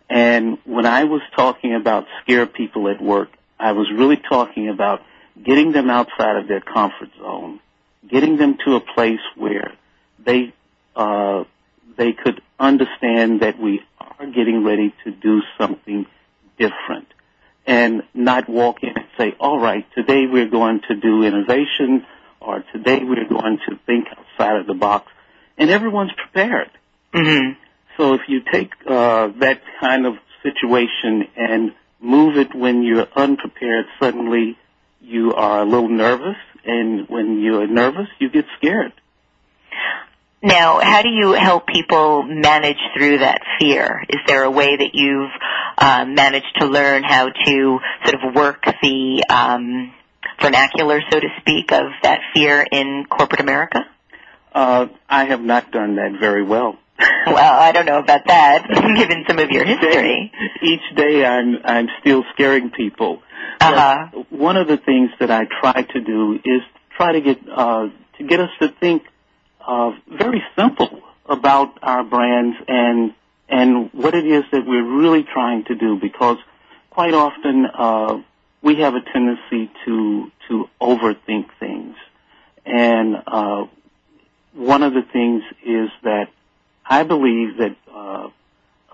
And 0.10 0.58
when 0.66 0.86
I 0.86 1.06
was 1.06 1.22
talking 1.38 1.74
about 1.74 2.06
scare 2.22 2.46
people 2.46 2.90
at 2.90 3.02
work, 3.02 3.30
I 3.58 3.72
was 3.72 3.88
really 3.96 4.18
talking 4.18 4.68
about 4.68 5.02
getting 5.42 5.72
them 5.72 5.90
outside 5.90 6.36
of 6.36 6.50
their 6.50 6.60
comfort 6.60 7.10
zone, 7.18 7.62
getting 8.08 8.36
them 8.36 8.58
to 8.66 8.76
a 8.76 8.82
place 8.82 9.24
where 9.38 9.72
they 10.24 10.54
uh, 10.98 11.46
they 11.98 12.12
could 12.12 12.42
understand 12.60 13.40
that 13.40 13.58
we 13.58 13.82
are 14.02 14.28
getting 14.28 14.66
ready 14.66 14.94
to 15.06 15.12
do 15.12 15.42
something 15.58 16.06
different 16.58 17.08
and 17.66 18.04
not 18.14 18.50
walk 18.50 18.84
in 18.84 19.05
say, 19.18 19.34
all 19.40 19.60
right, 19.60 19.86
today 19.94 20.26
we're 20.30 20.50
going 20.50 20.82
to 20.88 20.96
do 20.96 21.24
innovation 21.24 22.06
or 22.40 22.64
today 22.72 23.00
we're 23.04 23.28
going 23.28 23.60
to 23.68 23.80
think 23.86 24.08
outside 24.12 24.58
of 24.60 24.68
the 24.68 24.74
box. 24.74 25.12
And 25.58 25.70
everyone's 25.70 26.12
prepared. 26.14 26.70
Mm-hmm. 27.14 27.54
So 27.98 28.14
if 28.14 28.22
you 28.28 28.42
take 28.52 28.72
uh, 28.86 29.30
that 29.40 29.62
kind 29.80 30.06
of 30.06 30.16
situation 30.44 31.28
and 31.38 31.74
move 32.02 32.38
it 32.38 32.54
when 32.54 32.84
you're 32.84 33.08
unprepared, 33.16 33.86
suddenly 34.00 34.58
you 35.00 35.34
are 35.34 35.62
a 35.62 35.66
little 35.66 35.90
nervous. 35.90 36.38
And 36.66 37.08
when 37.08 37.42
you're 37.42 37.68
nervous, 37.68 38.08
you 38.20 38.30
get 38.30 38.46
scared. 38.58 38.94
Now, 40.46 40.80
how 40.80 41.02
do 41.02 41.10
you 41.10 41.34
help 41.34 41.66
people 41.66 42.22
manage 42.22 42.78
through 42.96 43.18
that 43.18 43.42
fear? 43.60 44.04
Is 44.08 44.20
there 44.28 44.44
a 44.44 44.52
way 44.52 44.78
that 44.78 44.92
you've 44.94 45.32
uh, 45.76 46.06
managed 46.06 46.56
to 46.60 46.68
learn 46.68 47.02
how 47.02 47.30
to 47.30 47.80
sort 48.06 48.24
of 48.24 48.36
work 48.36 48.64
the 48.64 49.26
um, 49.28 49.92
vernacular, 50.40 51.02
so 51.10 51.20
to 51.20 51.28
speak, 51.40 51.72
of 51.72 51.86
that 52.04 52.20
fear 52.36 52.64
in 52.72 53.06
corporate 53.10 53.42
America? 53.42 53.88
Uh, 54.54 54.86
I 55.10 55.26
have 55.26 55.42
not 55.42 55.72
done 55.72 55.96
that 55.96 56.20
very 56.20 56.44
well. 56.44 56.78
well, 57.26 57.60
I 57.60 57.72
don't 57.72 57.88
know 57.88 57.98
about 57.98 58.28
that, 58.28 58.68
given 58.98 59.26
some 59.28 59.40
of 59.40 59.50
your 59.50 59.66
history. 59.66 60.32
Each 60.62 60.96
day, 60.96 61.26
I'm 61.26 61.58
I'm 61.66 61.88
still 62.02 62.24
scaring 62.34 62.70
people. 62.70 63.24
Uh-huh. 63.60 64.24
One 64.30 64.58
of 64.58 64.68
the 64.68 64.78
things 64.78 65.10
that 65.20 65.32
I 65.32 65.46
try 65.60 65.82
to 65.82 66.02
do 66.02 66.36
is 66.36 66.62
try 66.96 67.14
to 67.14 67.22
get 67.22 67.40
uh, 67.52 67.88
to 68.20 68.24
get 68.24 68.40
us 68.40 68.52
to 68.62 68.70
think 68.80 69.04
uh, 69.68 69.92
very 70.08 70.44
simple 70.58 71.02
about 71.28 71.78
our 71.82 72.04
brands 72.04 72.58
and 72.68 73.14
and 73.48 73.94
what 73.94 74.16
it 74.16 74.26
is 74.26 74.44
that 74.52 74.66
we're 74.66 75.00
really 75.00 75.24
trying 75.24 75.64
to 75.66 75.76
do 75.76 75.98
because 76.00 76.38
quite 76.90 77.14
often 77.14 77.66
uh, 77.74 78.22
we 78.62 78.78
have 78.78 78.96
a 78.96 79.02
tendency 79.02 79.72
to 79.86 80.32
to 80.48 80.66
overthink 80.82 81.48
things 81.60 81.96
and 82.66 83.16
uh, 83.28 83.66
one 84.54 84.84
of 84.84 84.94
the 84.94 85.04
things 85.12 85.44
is 85.64 85.90
that 86.04 86.28
I 86.86 87.04
believe 87.04 87.58
that 87.58 87.76
uh, 87.92 88.30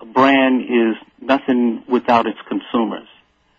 a 0.00 0.06
brand 0.06 0.62
is 0.62 0.96
nothing 1.20 1.84
without 1.88 2.26
its 2.26 2.38
consumers 2.48 3.08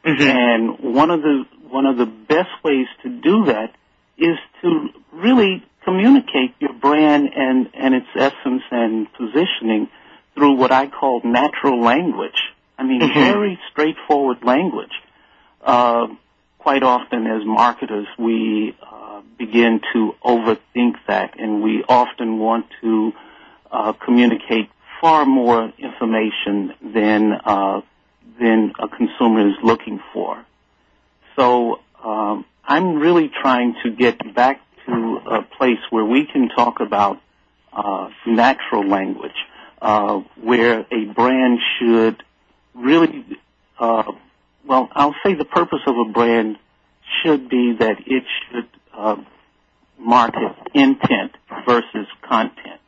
Mm-hmm. 0.05 0.21
and 0.21 0.95
one 0.95 1.11
of 1.11 1.21
the 1.21 1.45
one 1.69 1.85
of 1.85 1.97
the 1.97 2.05
best 2.05 2.49
ways 2.61 2.87
to 3.03 3.09
do 3.09 3.45
that 3.45 3.73
is 4.17 4.37
to 4.61 4.89
really 5.13 5.63
communicate 5.83 6.55
your 6.59 6.73
brand 6.73 7.29
and, 7.35 7.69
and 7.73 7.93
its 7.93 8.07
essence 8.15 8.63
and 8.71 9.07
positioning 9.13 9.89
through 10.35 10.53
what 10.53 10.71
I 10.71 10.87
call 10.87 11.21
natural 11.23 11.81
language. 11.81 12.41
I 12.77 12.83
mean, 12.83 13.01
Mhm. 13.01 13.13
very 13.13 13.59
straightforward 13.71 14.43
language. 14.43 14.93
Uh, 15.63 16.07
quite 16.57 16.83
often 16.83 17.27
as 17.27 17.45
marketers, 17.45 18.07
we 18.17 18.75
uh, 18.81 19.21
begin 19.37 19.81
to 19.93 20.15
overthink 20.23 20.95
that 21.07 21.39
and 21.39 21.61
we 21.61 21.83
often 21.87 22.39
want 22.39 22.65
to 22.81 23.13
uh, 23.71 23.93
communicate 23.93 24.69
far 25.01 25.25
more 25.25 25.71
information 25.77 26.73
than 26.81 27.33
uh, 27.33 27.81
than 28.39 28.73
a 28.79 28.87
consumer 28.87 29.47
is 29.47 29.55
looking 29.61 29.99
for. 30.13 30.43
So 31.35 31.79
um, 32.03 32.45
I'm 32.65 32.95
really 32.95 33.29
trying 33.29 33.75
to 33.83 33.91
get 33.91 34.33
back 34.33 34.61
to 34.85 35.19
a 35.29 35.41
place 35.57 35.79
where 35.89 36.05
we 36.05 36.25
can 36.25 36.49
talk 36.49 36.79
about 36.79 37.19
uh, 37.71 38.09
natural 38.25 38.87
language, 38.87 39.31
uh, 39.81 40.21
where 40.41 40.85
a 40.91 41.05
brand 41.13 41.59
should 41.79 42.23
really, 42.73 43.25
uh, 43.79 44.11
well, 44.65 44.89
I'll 44.93 45.15
say 45.25 45.33
the 45.33 45.45
purpose 45.45 45.81
of 45.87 45.95
a 45.97 46.11
brand 46.11 46.57
should 47.23 47.49
be 47.49 47.75
that 47.79 47.97
it 48.05 48.23
should 48.51 48.67
uh, 48.95 49.15
market 49.99 50.55
intent 50.73 51.31
versus 51.65 52.07
content. 52.27 52.81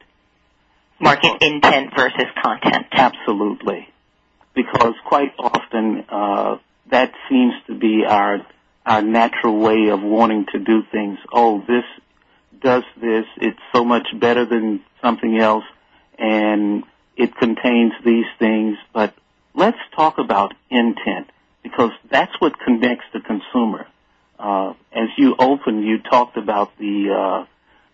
Market 0.99 1.41
intent 1.41 1.93
versus 1.95 2.25
content. 2.41 2.87
Absolutely. 2.91 3.87
Because 4.55 4.93
quite 5.05 5.33
often 5.37 6.05
uh, 6.09 6.57
that 6.89 7.11
seems 7.29 7.53
to 7.67 7.75
be 7.77 8.03
our 8.07 8.45
our 8.85 9.01
natural 9.01 9.57
way 9.59 9.89
of 9.89 10.01
wanting 10.01 10.45
to 10.51 10.59
do 10.59 10.83
things. 10.91 11.17
Oh, 11.31 11.63
this 11.67 11.83
does 12.61 12.83
this. 12.99 13.25
It's 13.37 13.59
so 13.73 13.83
much 13.83 14.07
better 14.19 14.45
than 14.45 14.81
something 15.01 15.37
else, 15.37 15.63
and 16.17 16.83
it 17.15 17.35
contains 17.35 17.93
these 18.03 18.25
things. 18.39 18.77
But 18.93 19.13
let's 19.53 19.77
talk 19.95 20.17
about 20.17 20.53
intent 20.69 21.29
because 21.63 21.91
that's 22.09 22.33
what 22.39 22.59
connects 22.59 23.05
the 23.13 23.21
consumer. 23.21 23.87
Uh, 24.37 24.73
as 24.91 25.09
you 25.17 25.35
opened, 25.39 25.83
you 25.85 25.99
talked 25.99 26.37
about 26.37 26.77
the 26.77 27.09
uh, 27.11 27.45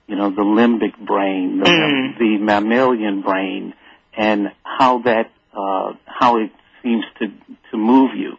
you 0.07 0.15
know 0.15 0.29
the 0.31 0.41
limbic 0.41 0.97
brain, 0.97 1.59
the, 1.59 1.65
Mm. 1.69 2.17
the 2.17 2.37
mammalian 2.39 3.21
brain, 3.21 3.73
and 4.13 4.51
how 4.63 4.99
that 5.03 5.31
uh, 5.53 5.93
how 6.05 6.37
it 6.37 6.51
seems 6.83 7.05
to 7.19 7.27
to 7.69 7.77
move 7.77 8.11
you. 8.15 8.37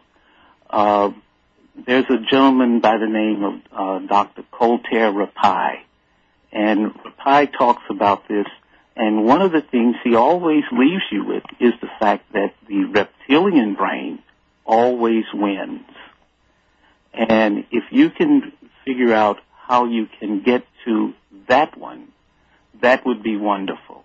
There's 1.75 2.05
a 2.09 2.19
gentleman 2.29 2.81
by 2.81 2.97
the 2.97 3.07
name 3.07 3.43
of 3.43 3.53
uh, 3.71 4.07
Dr. 4.07 4.43
Clotaire 4.53 5.11
Rapaille, 5.11 5.81
and 6.51 6.93
Rapaille 6.93 7.51
talks 7.57 7.83
about 7.89 8.27
this. 8.27 8.45
And 8.95 9.25
one 9.25 9.41
of 9.41 9.51
the 9.51 9.61
things 9.61 9.95
he 10.03 10.13
always 10.15 10.63
leaves 10.71 11.01
you 11.11 11.25
with 11.25 11.43
is 11.59 11.73
the 11.81 11.89
fact 11.99 12.31
that 12.33 12.53
the 12.67 12.85
reptilian 12.85 13.73
brain 13.73 14.21
always 14.65 15.25
wins. 15.33 15.81
And 17.11 17.65
if 17.71 17.85
you 17.91 18.11
can 18.11 18.53
figure 18.85 19.11
out 19.11 19.39
how 19.55 19.85
you 19.85 20.07
can 20.19 20.43
get 20.43 20.63
to 20.85 21.13
that 21.47 21.75
one, 21.75 22.09
that 22.81 23.03
would 23.03 23.23
be 23.23 23.35
wonderful. 23.35 24.03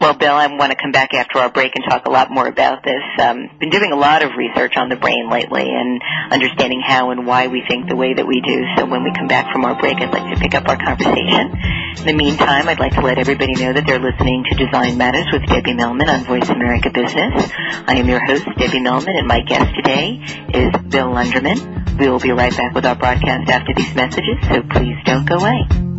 Well, 0.00 0.14
Bill, 0.14 0.34
I 0.34 0.46
want 0.48 0.72
to 0.72 0.78
come 0.80 0.90
back 0.90 1.14
after 1.14 1.38
our 1.38 1.50
break 1.50 1.76
and 1.76 1.84
talk 1.88 2.06
a 2.06 2.10
lot 2.10 2.30
more 2.30 2.46
about 2.46 2.82
this. 2.82 3.02
Um, 3.20 3.48
been 3.60 3.70
doing 3.70 3.92
a 3.92 3.96
lot 3.96 4.22
of 4.22 4.32
research 4.36 4.76
on 4.76 4.88
the 4.88 4.96
brain 4.96 5.30
lately 5.30 5.62
and 5.62 6.00
understanding 6.30 6.82
how 6.84 7.10
and 7.10 7.26
why 7.26 7.46
we 7.46 7.62
think 7.68 7.88
the 7.88 7.96
way 7.96 8.14
that 8.14 8.26
we 8.26 8.40
do. 8.40 8.64
So 8.76 8.86
when 8.86 9.04
we 9.04 9.12
come 9.16 9.28
back 9.28 9.52
from 9.52 9.64
our 9.64 9.78
break, 9.78 9.96
I'd 9.98 10.12
like 10.12 10.34
to 10.34 10.40
pick 10.40 10.54
up 10.54 10.68
our 10.68 10.76
conversation. 10.76 11.54
In 11.98 12.06
the 12.06 12.14
meantime, 12.14 12.68
I'd 12.68 12.80
like 12.80 12.94
to 12.94 13.00
let 13.00 13.18
everybody 13.18 13.54
know 13.54 13.72
that 13.72 13.84
they're 13.86 14.00
listening 14.00 14.44
to 14.50 14.56
Design 14.56 14.98
Matters 14.98 15.26
with 15.32 15.46
Debbie 15.46 15.74
Millman 15.74 16.08
on 16.08 16.24
Voice 16.24 16.48
America 16.48 16.90
Business. 16.90 17.50
I 17.54 17.94
am 17.96 18.08
your 18.08 18.24
host, 18.24 18.44
Debbie 18.58 18.80
Millman, 18.80 19.16
and 19.16 19.28
my 19.28 19.40
guest 19.40 19.74
today 19.76 20.18
is 20.52 20.72
Bill 20.88 21.08
Lunderman. 21.08 21.98
We 21.98 22.08
will 22.08 22.20
be 22.20 22.32
right 22.32 22.56
back 22.56 22.74
with 22.74 22.86
our 22.86 22.96
broadcast 22.96 23.48
after 23.50 23.72
these 23.76 23.94
messages, 23.94 24.38
so 24.48 24.62
please 24.62 24.96
don't 25.04 25.28
go 25.28 25.36
away. 25.36 25.91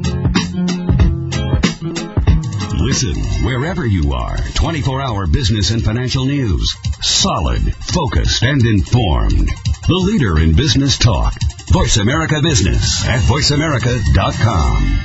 Listen 2.84 3.16
wherever 3.46 3.86
you 3.86 4.12
are. 4.12 4.36
24 4.56 5.02
hour 5.02 5.26
business 5.26 5.72
and 5.72 5.82
financial 5.82 6.26
news. 6.26 6.76
Solid, 7.00 7.74
focused, 7.76 8.44
and 8.44 8.62
informed. 8.62 9.48
The 9.88 9.94
leader 9.94 10.38
in 10.38 10.54
business 10.54 10.98
talk. 10.98 11.34
Voice 11.72 11.96
America 11.96 12.42
Business 12.42 13.06
at 13.08 13.22
voiceamerica.com. 13.22 15.00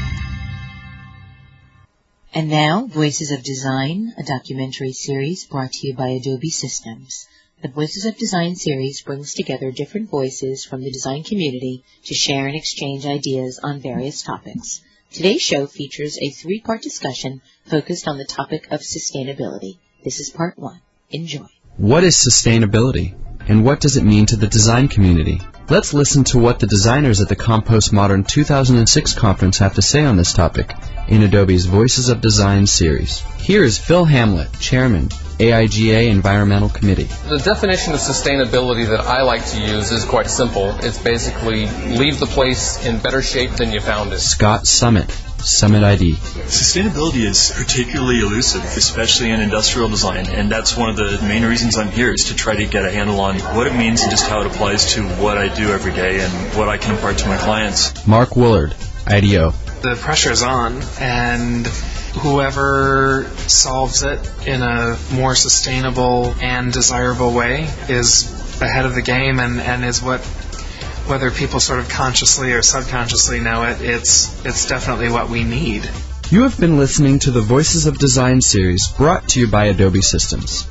And 2.34 2.50
now, 2.50 2.86
Voices 2.86 3.30
of 3.30 3.44
Design, 3.44 4.12
a 4.18 4.24
documentary 4.24 4.92
series 4.92 5.46
brought 5.46 5.70
to 5.70 5.86
you 5.86 5.94
by 5.94 6.08
Adobe 6.08 6.50
Systems. 6.50 7.28
The 7.62 7.68
Voices 7.68 8.06
of 8.06 8.18
Design 8.18 8.56
series 8.56 9.02
brings 9.02 9.34
together 9.34 9.70
different 9.70 10.10
voices 10.10 10.64
from 10.64 10.82
the 10.82 10.90
design 10.90 11.22
community 11.22 11.84
to 12.06 12.14
share 12.14 12.48
and 12.48 12.56
exchange 12.56 13.06
ideas 13.06 13.60
on 13.62 13.78
various 13.78 14.22
topics. 14.22 14.80
Today's 15.10 15.40
show 15.40 15.66
features 15.66 16.18
a 16.20 16.28
three-part 16.28 16.82
discussion 16.82 17.40
focused 17.64 18.06
on 18.06 18.18
the 18.18 18.26
topic 18.26 18.68
of 18.70 18.80
sustainability. 18.80 19.78
This 20.04 20.20
is 20.20 20.28
part 20.28 20.58
one. 20.58 20.80
Enjoy. 21.10 21.46
What 21.78 22.04
is 22.04 22.14
sustainability? 22.14 23.14
And 23.48 23.64
what 23.64 23.80
does 23.80 23.96
it 23.96 24.04
mean 24.04 24.26
to 24.26 24.36
the 24.36 24.46
design 24.46 24.88
community? 24.88 25.40
Let's 25.70 25.94
listen 25.94 26.24
to 26.24 26.38
what 26.38 26.58
the 26.58 26.66
designers 26.66 27.22
at 27.22 27.30
the 27.30 27.36
Compost 27.36 27.90
Modern 27.90 28.22
2006 28.22 29.14
conference 29.14 29.58
have 29.58 29.76
to 29.76 29.82
say 29.82 30.04
on 30.04 30.18
this 30.18 30.34
topic 30.34 30.74
in 31.08 31.22
Adobe's 31.22 31.66
Voices 31.66 32.10
of 32.10 32.20
Design 32.20 32.66
series. 32.66 33.20
Here 33.38 33.64
is 33.64 33.78
Phil 33.78 34.04
Hamlet, 34.04 34.52
Chairman, 34.60 35.08
AIGA 35.38 36.08
Environmental 36.10 36.68
Committee. 36.68 37.08
The 37.28 37.38
definition 37.38 37.94
of 37.94 38.00
sustainability 38.00 38.88
that 38.88 39.00
I 39.00 39.22
like 39.22 39.44
to 39.46 39.60
use 39.60 39.90
is 39.90 40.04
quite 40.04 40.28
simple. 40.28 40.70
It's 40.80 40.98
basically 40.98 41.66
leave 41.96 42.20
the 42.20 42.26
place 42.26 42.84
in 42.84 42.98
better 42.98 43.22
shape 43.22 43.52
than 43.52 43.72
you 43.72 43.80
found 43.80 44.12
it. 44.12 44.18
Scott 44.18 44.66
Summit, 44.66 45.10
Summit 45.38 45.82
ID. 45.82 46.14
Sustainability 46.14 47.24
is 47.24 47.52
particularly 47.54 48.20
elusive, 48.20 48.64
especially 48.64 49.30
in 49.30 49.40
industrial 49.40 49.88
design, 49.88 50.26
and 50.26 50.50
that's 50.50 50.76
one 50.76 50.90
of 50.90 50.96
the 50.96 51.18
main 51.26 51.44
reasons 51.44 51.78
I'm 51.78 51.88
here 51.88 52.12
is 52.12 52.24
to 52.26 52.34
try 52.34 52.56
to 52.56 52.66
get 52.66 52.84
a 52.84 52.90
handle 52.90 53.20
on 53.20 53.38
what 53.56 53.66
it 53.66 53.74
means 53.74 54.02
and 54.02 54.10
just 54.10 54.26
how 54.26 54.40
it 54.40 54.46
applies 54.48 54.94
to 54.94 55.04
what 55.20 55.38
I 55.38 55.48
do 55.54 55.70
every 55.70 55.92
day 55.92 56.20
and 56.20 56.32
what 56.56 56.68
I 56.68 56.76
can 56.76 56.94
impart 56.96 57.18
to 57.18 57.28
my 57.28 57.38
clients. 57.38 58.06
Mark 58.06 58.36
Willard, 58.36 58.74
IDEO. 59.06 59.54
The 59.80 59.96
pressure's 60.00 60.42
on, 60.42 60.82
and 61.00 61.66
whoever 62.18 63.30
solves 63.46 64.02
it 64.02 64.18
in 64.46 64.62
a 64.62 64.98
more 65.12 65.34
sustainable 65.34 66.34
and 66.40 66.72
desirable 66.72 67.32
way 67.32 67.68
is 67.88 68.60
ahead 68.60 68.86
of 68.86 68.94
the 68.94 69.02
game 69.02 69.38
and, 69.38 69.60
and 69.60 69.84
is 69.84 70.02
what 70.02 70.20
whether 71.06 71.30
people 71.30 71.58
sort 71.58 71.78
of 71.78 71.88
consciously 71.88 72.52
or 72.52 72.60
subconsciously 72.60 73.40
know 73.40 73.64
it, 73.64 73.80
it's 73.80 74.44
it's 74.44 74.68
definitely 74.68 75.10
what 75.10 75.30
we 75.30 75.44
need. 75.44 75.88
You 76.30 76.42
have 76.42 76.60
been 76.60 76.76
listening 76.76 77.20
to 77.20 77.30
the 77.30 77.40
Voices 77.40 77.86
of 77.86 77.98
Design 77.98 78.42
series 78.42 78.88
brought 78.88 79.28
to 79.30 79.40
you 79.40 79.48
by 79.48 79.66
Adobe 79.66 80.02
Systems. 80.02 80.66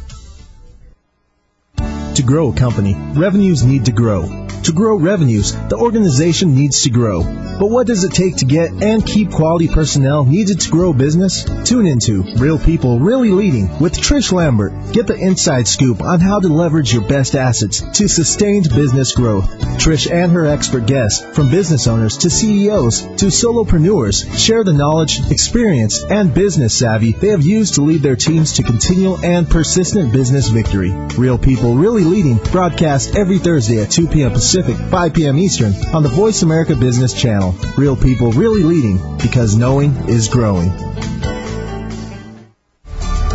To 1.77 2.23
grow 2.23 2.51
a 2.51 2.55
company, 2.55 2.95
revenues 2.95 3.63
need 3.63 3.85
to 3.85 3.91
grow. 3.91 4.46
To 4.63 4.73
grow 4.73 4.97
revenues, 4.97 5.53
the 5.69 5.77
organization 5.77 6.55
needs 6.55 6.81
to 6.83 6.89
grow. 6.89 7.23
But 7.23 7.69
what 7.69 7.87
does 7.87 8.03
it 8.03 8.11
take 8.11 8.37
to 8.37 8.45
get 8.45 8.71
and 8.83 9.05
keep 9.05 9.31
quality 9.31 9.67
personnel 9.67 10.25
needed 10.25 10.59
to 10.61 10.69
grow 10.69 10.91
business? 10.91 11.45
Tune 11.63 11.87
into 11.87 12.23
Real 12.35 12.59
People 12.59 12.99
Really 12.99 13.29
Leading 13.29 13.79
with 13.79 13.97
Trish 13.97 14.31
Lambert. 14.31 14.73
Get 14.91 15.07
the 15.07 15.15
inside 15.15 15.67
scoop 15.67 16.01
on 16.01 16.19
how 16.19 16.39
to 16.39 16.49
leverage 16.49 16.93
your 16.93 17.03
best 17.03 17.35
assets 17.35 17.81
to 17.97 18.09
sustained 18.09 18.69
business 18.69 19.13
growth. 19.13 19.49
Trish 19.77 20.11
and 20.11 20.31
her 20.31 20.45
expert 20.45 20.85
guests, 20.85 21.23
from 21.35 21.49
business 21.49 21.87
owners 21.87 22.17
to 22.17 22.29
CEOs 22.29 23.01
to 23.01 23.27
solopreneurs, 23.27 24.37
share 24.37 24.63
the 24.63 24.73
knowledge, 24.73 25.31
experience, 25.31 26.03
and 26.03 26.33
business 26.33 26.77
savvy 26.77 27.13
they 27.13 27.29
have 27.29 27.45
used 27.45 27.75
to 27.75 27.81
lead 27.81 28.01
their 28.01 28.15
teams 28.15 28.53
to 28.53 28.63
continual 28.63 29.17
and 29.23 29.49
persistent 29.49 30.11
business 30.11 30.49
victory. 30.49 30.91
Real 31.17 31.37
People 31.37 31.75
Really 31.75 32.03
Leading 32.03 32.37
broadcast 32.51 33.15
every 33.15 33.39
Thursday 33.39 33.81
at 33.81 33.91
2 33.91 34.07
p.m. 34.07 34.31
Pacific 34.31 34.46
Pacific, 34.47 34.77
5 34.77 35.13
p.m. 35.13 35.37
Eastern 35.37 35.73
on 35.93 36.03
the 36.03 36.07
Voice 36.07 36.41
America 36.41 36.73
Business 36.73 37.11
Channel. 37.11 37.51
Real 37.77 37.97
people 37.97 38.31
really 38.31 38.63
leading 38.63 38.97
because 39.17 39.57
knowing 39.57 39.91
is 40.07 40.29
growing. 40.29 40.71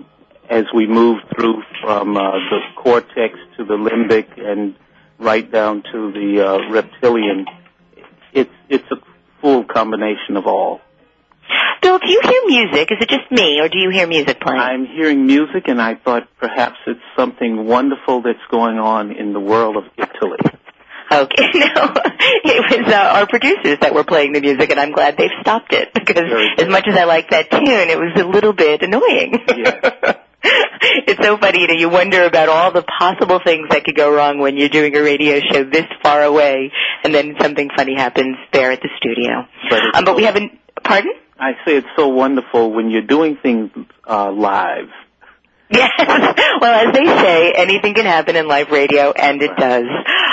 as 0.49 0.65
we 0.73 0.85
move 0.87 1.19
through 1.35 1.61
from 1.81 2.17
uh, 2.17 2.31
the 2.31 2.59
cortex 2.75 3.37
to 3.57 3.65
the 3.65 3.73
limbic 3.73 4.27
and 4.37 4.75
right 5.19 5.49
down 5.51 5.83
to 5.91 6.11
the 6.11 6.45
uh, 6.45 6.71
reptilian, 6.71 7.45
it's 8.33 8.51
it's 8.69 8.89
a 8.91 8.97
full 9.45 9.63
combination 9.63 10.37
of 10.37 10.47
all. 10.47 10.81
Bill, 11.83 11.99
do 11.99 12.09
you 12.09 12.19
hear 12.23 12.41
music? 12.47 12.89
Is 12.89 12.97
it 12.99 13.09
just 13.09 13.31
me, 13.31 13.59
or 13.61 13.69
do 13.69 13.77
you 13.77 13.91
hear 13.91 14.07
music 14.07 14.41
playing? 14.41 14.59
I'm 14.59 14.87
hearing 14.87 15.27
music, 15.27 15.67
and 15.67 15.79
I 15.79 15.93
thought 15.93 16.27
perhaps 16.39 16.77
it's 16.87 16.99
something 17.15 17.67
wonderful 17.67 18.23
that's 18.23 18.39
going 18.49 18.79
on 18.79 19.11
in 19.11 19.33
the 19.33 19.39
world 19.39 19.77
of 19.77 19.83
Italy. 19.95 20.39
Okay, 21.11 21.49
no, 21.53 21.93
it 22.43 22.85
was 22.85 22.91
uh, 22.91 22.97
our 22.97 23.27
producers 23.27 23.77
that 23.81 23.93
were 23.93 24.03
playing 24.03 24.33
the 24.33 24.41
music, 24.41 24.71
and 24.71 24.79
I'm 24.79 24.91
glad 24.91 25.15
they've 25.15 25.29
stopped 25.41 25.73
it 25.73 25.93
because 25.93 26.23
as 26.57 26.67
much 26.67 26.87
as 26.87 26.97
I 26.97 27.03
like 27.03 27.29
that 27.29 27.51
tune, 27.51 27.61
it 27.63 27.99
was 27.99 28.19
a 28.19 28.25
little 28.25 28.53
bit 28.53 28.81
annoying. 28.81 29.37
Yes. 29.55 30.17
it's 31.07 31.23
so 31.23 31.37
funny, 31.37 31.61
you 31.61 31.67
know, 31.67 31.73
you 31.73 31.89
wonder 31.89 32.23
about 32.25 32.49
all 32.49 32.71
the 32.71 32.83
possible 32.83 33.39
things 33.43 33.67
that 33.69 33.83
could 33.83 33.95
go 33.95 34.13
wrong 34.13 34.39
when 34.39 34.57
you're 34.57 34.69
doing 34.69 34.95
a 34.95 35.01
radio 35.01 35.39
show 35.51 35.63
this 35.63 35.85
far 36.03 36.23
away, 36.23 36.71
and 37.03 37.13
then 37.13 37.35
something 37.41 37.69
funny 37.75 37.95
happens 37.95 38.37
there 38.53 38.71
at 38.71 38.81
the 38.81 38.89
studio. 38.97 39.45
But, 39.69 39.81
um, 39.95 40.05
but 40.05 40.15
we 40.15 40.23
haven't. 40.23 40.51
Pardon? 40.83 41.13
I 41.39 41.53
say 41.65 41.77
it's 41.77 41.87
so 41.97 42.07
wonderful 42.07 42.71
when 42.71 42.89
you're 42.89 43.01
doing 43.01 43.37
things 43.41 43.71
uh, 44.07 44.31
live 44.31 44.89
Yes. 45.69 45.91
Well, 46.61 46.87
as 46.87 46.93
they 46.95 47.05
say, 47.05 47.51
anything 47.51 47.93
can 47.95 48.05
happen 48.05 48.35
in 48.37 48.47
live 48.47 48.69
radio, 48.69 49.11
and 49.11 49.41
it 49.41 49.51
does. 49.57 49.83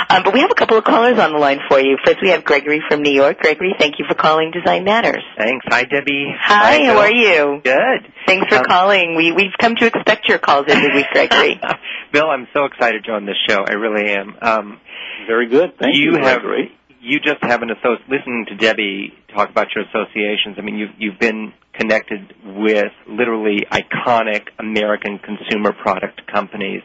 Um, 0.09 0.23
but 0.23 0.33
we 0.33 0.39
have 0.39 0.51
a 0.51 0.55
couple 0.55 0.77
of 0.77 0.85
callers 0.85 1.19
on 1.19 1.33
the 1.33 1.37
line 1.37 1.59
for 1.67 1.79
you. 1.79 1.97
First, 2.05 2.19
we 2.21 2.29
have 2.29 2.43
Gregory 2.45 2.81
from 2.87 3.01
New 3.01 3.11
York. 3.11 3.39
Gregory, 3.39 3.75
thank 3.77 3.99
you 3.99 4.05
for 4.07 4.15
calling 4.15 4.51
Design 4.51 4.85
Matters. 4.85 5.21
Thanks. 5.37 5.65
Hi, 5.69 5.83
Debbie. 5.83 6.33
Hi, 6.39 6.85
how 6.85 6.97
are 6.99 7.11
you? 7.11 7.59
Good. 7.63 8.13
Thanks 8.25 8.47
for 8.47 8.59
Um, 8.59 8.65
calling. 8.65 9.15
We 9.17 9.31
we've 9.33 9.51
come 9.59 9.75
to 9.75 9.85
expect 9.85 10.27
your 10.29 10.37
calls 10.39 10.65
every 10.69 10.95
week, 10.95 11.07
Gregory. 11.11 11.59
Bill, 12.13 12.29
I'm 12.29 12.47
so 12.53 12.65
excited 12.65 13.03
you're 13.05 13.17
on 13.17 13.25
this 13.25 13.37
show. 13.47 13.63
I 13.67 13.73
really 13.73 14.11
am. 14.13 14.35
Um, 14.41 14.79
Very 15.27 15.47
good. 15.49 15.77
Thank 15.77 15.95
you, 15.97 16.13
have 16.13 16.41
Gregory. 16.41 16.71
you 17.01 17.19
just 17.19 17.43
have 17.43 17.61
an 17.63 17.69
associ- 17.69 18.07
listening 18.07 18.45
to 18.47 18.55
Debbie 18.55 19.13
talk 19.35 19.49
about 19.49 19.67
your 19.75 19.83
associations. 19.85 20.55
I 20.57 20.61
mean, 20.61 20.77
you've 20.77 20.91
you've 20.97 21.19
been 21.19 21.53
connected 21.73 22.33
with 22.45 22.91
literally 23.07 23.65
iconic 23.71 24.47
American 24.59 25.19
consumer 25.19 25.73
product 25.73 26.21
companies. 26.31 26.81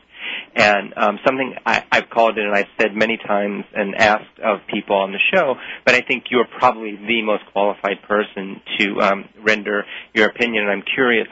And 0.55 0.93
um, 0.97 1.19
something 1.25 1.55
I, 1.65 1.85
I've 1.91 2.11
called 2.11 2.39
it 2.39 2.45
and 2.45 2.55
I've 2.55 2.67
said 2.81 2.95
many 2.95 3.17
times 3.17 3.65
and 3.75 3.95
asked 3.95 4.39
of 4.43 4.61
people 4.73 4.97
on 4.97 5.13
the 5.13 5.19
show, 5.33 5.55
but 5.85 5.95
I 5.95 6.01
think 6.01 6.25
you're 6.31 6.47
probably 6.59 6.97
the 6.97 7.23
most 7.23 7.45
qualified 7.53 8.03
person 8.07 8.61
to 8.79 9.01
um, 9.01 9.29
render 9.43 9.85
your 10.15 10.27
opinion. 10.29 10.65
And 10.65 10.73
I'm 10.73 10.85
curious. 10.95 11.29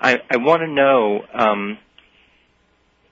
I, 0.00 0.20
I 0.30 0.36
want 0.36 0.62
to 0.62 0.68
know 0.68 1.22
um, 1.32 1.78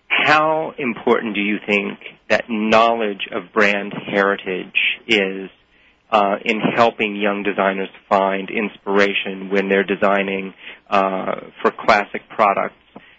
how 0.08 0.74
important 0.78 1.34
do 1.34 1.40
you 1.40 1.56
think 1.66 1.98
that 2.28 2.44
knowledge 2.48 3.28
of 3.32 3.52
brand 3.52 3.92
heritage 4.12 4.76
is 5.06 5.50
uh, 6.14 6.36
in 6.44 6.60
helping 6.60 7.16
young 7.16 7.42
designers 7.42 7.88
find 8.08 8.48
inspiration 8.48 9.50
when 9.50 9.68
they're 9.68 9.82
designing 9.82 10.54
uh, 10.88 11.40
for 11.60 11.72
classic 11.72 12.22
products? 12.28 12.76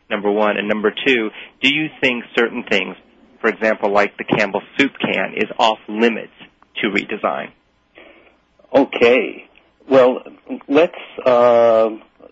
Number 0.10 0.32
one, 0.32 0.56
and 0.56 0.70
number 0.70 0.92
two, 1.06 1.30
do 1.62 1.76
you 1.76 1.88
think 2.00 2.24
certain 2.38 2.64
things, 2.70 2.96
for 3.42 3.50
example, 3.50 3.92
like 3.92 4.16
the 4.18 4.24
Campbell 4.24 4.62
soup 4.78 4.94
can, 5.02 5.34
is 5.36 5.50
off 5.60 5.80
limits 5.90 6.32
to 6.82 6.88
redesign? 6.88 7.52
Okay. 8.74 9.50
Well, 9.90 10.22
let's 10.70 10.94
uh, 11.26 11.90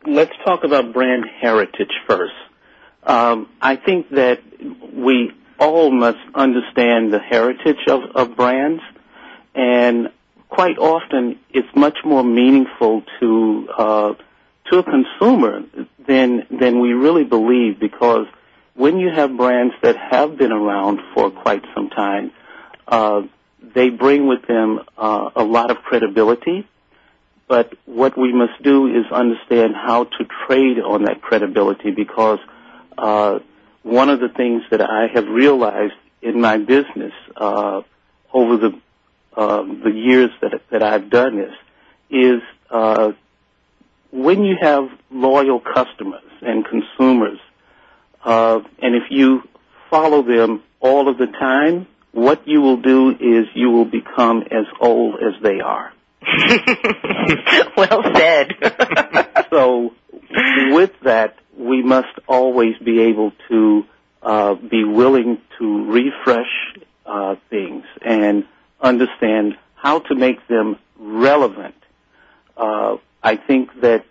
let's 0.07 0.31
talk 0.45 0.63
about 0.63 0.93
brand 0.93 1.25
heritage 1.41 1.91
first. 2.07 2.33
Um, 3.03 3.49
I 3.61 3.75
think 3.75 4.11
that 4.11 4.39
we 4.95 5.31
all 5.59 5.91
must 5.91 6.19
understand 6.33 7.13
the 7.13 7.19
heritage 7.19 7.83
of, 7.89 8.01
of 8.15 8.37
brands, 8.37 8.81
and 9.55 10.07
quite 10.53 10.77
often 10.77 11.39
it's 11.49 11.67
much 11.75 11.97
more 12.05 12.23
meaningful 12.23 13.01
to 13.19 13.67
uh, 13.75 14.13
to 14.69 14.77
a 14.77 14.83
consumer 14.83 15.63
than 16.07 16.45
than 16.51 16.79
we 16.79 16.93
really 16.93 17.23
believe 17.23 17.79
because 17.79 18.27
when 18.75 18.99
you 18.99 19.09
have 19.09 19.35
brands 19.35 19.73
that 19.81 19.95
have 19.97 20.37
been 20.37 20.51
around 20.51 20.99
for 21.13 21.31
quite 21.31 21.63
some 21.75 21.89
time, 21.89 22.31
uh, 22.87 23.21
they 23.75 23.89
bring 23.89 24.27
with 24.27 24.45
them 24.47 24.79
uh, 24.97 25.29
a 25.35 25.43
lot 25.43 25.71
of 25.71 25.77
credibility. 25.77 26.67
But 27.47 27.73
what 27.85 28.17
we 28.17 28.31
must 28.33 28.61
do 28.63 28.87
is 28.87 29.11
understand 29.11 29.75
how 29.75 30.05
to 30.05 30.25
trade 30.45 30.79
on 30.79 31.03
that 31.05 31.21
credibility 31.21 31.91
because 31.91 32.39
uh, 32.97 33.39
one 33.83 34.09
of 34.09 34.19
the 34.19 34.29
things 34.29 34.63
that 34.71 34.81
I 34.81 35.07
have 35.13 35.27
realized 35.27 35.93
in 36.21 36.39
my 36.39 36.57
business 36.57 37.13
uh, 37.35 37.81
over 38.31 38.57
the 38.57 38.79
uh, 39.35 39.63
the 39.63 39.91
years 39.91 40.29
that 40.41 40.61
that 40.71 40.83
I've 40.83 41.09
done 41.09 41.37
this 41.37 41.53
is 42.09 42.41
uh, 42.69 43.13
when 44.11 44.43
you 44.43 44.55
have 44.61 44.89
loyal 45.11 45.59
customers 45.59 46.29
and 46.41 46.65
consumers, 46.65 47.39
uh, 48.23 48.59
and 48.81 48.95
if 48.95 49.03
you 49.09 49.41
follow 49.89 50.21
them 50.21 50.61
all 50.79 51.09
of 51.09 51.17
the 51.17 51.27
time, 51.27 51.87
what 52.11 52.47
you 52.47 52.61
will 52.61 52.77
do 52.77 53.09
is 53.09 53.47
you 53.55 53.71
will 53.71 53.85
become 53.85 54.43
as 54.43 54.65
old 54.79 55.15
as 55.15 55.41
they 55.41 55.59
are. 55.59 55.91
well 57.77 58.03
said. 58.15 58.53
so 59.49 59.93
with 60.71 60.91
that, 61.03 61.35
we 61.57 61.81
must 61.83 62.15
always 62.27 62.77
be 62.83 63.01
able 63.01 63.31
to 63.49 63.83
uh, 64.21 64.55
be 64.55 64.83
willing 64.83 65.39
to 65.59 65.91
refresh 65.91 66.77
uh, 67.05 67.35
things 67.49 67.83
and 68.01 68.45
understand 68.83 69.57
how 69.75 69.99
to 69.99 70.15
make 70.15 70.47
them 70.47 70.77
relevant. 70.99 71.75
Uh, 72.55 72.97
I 73.23 73.37
think 73.37 73.69
that 73.81 74.05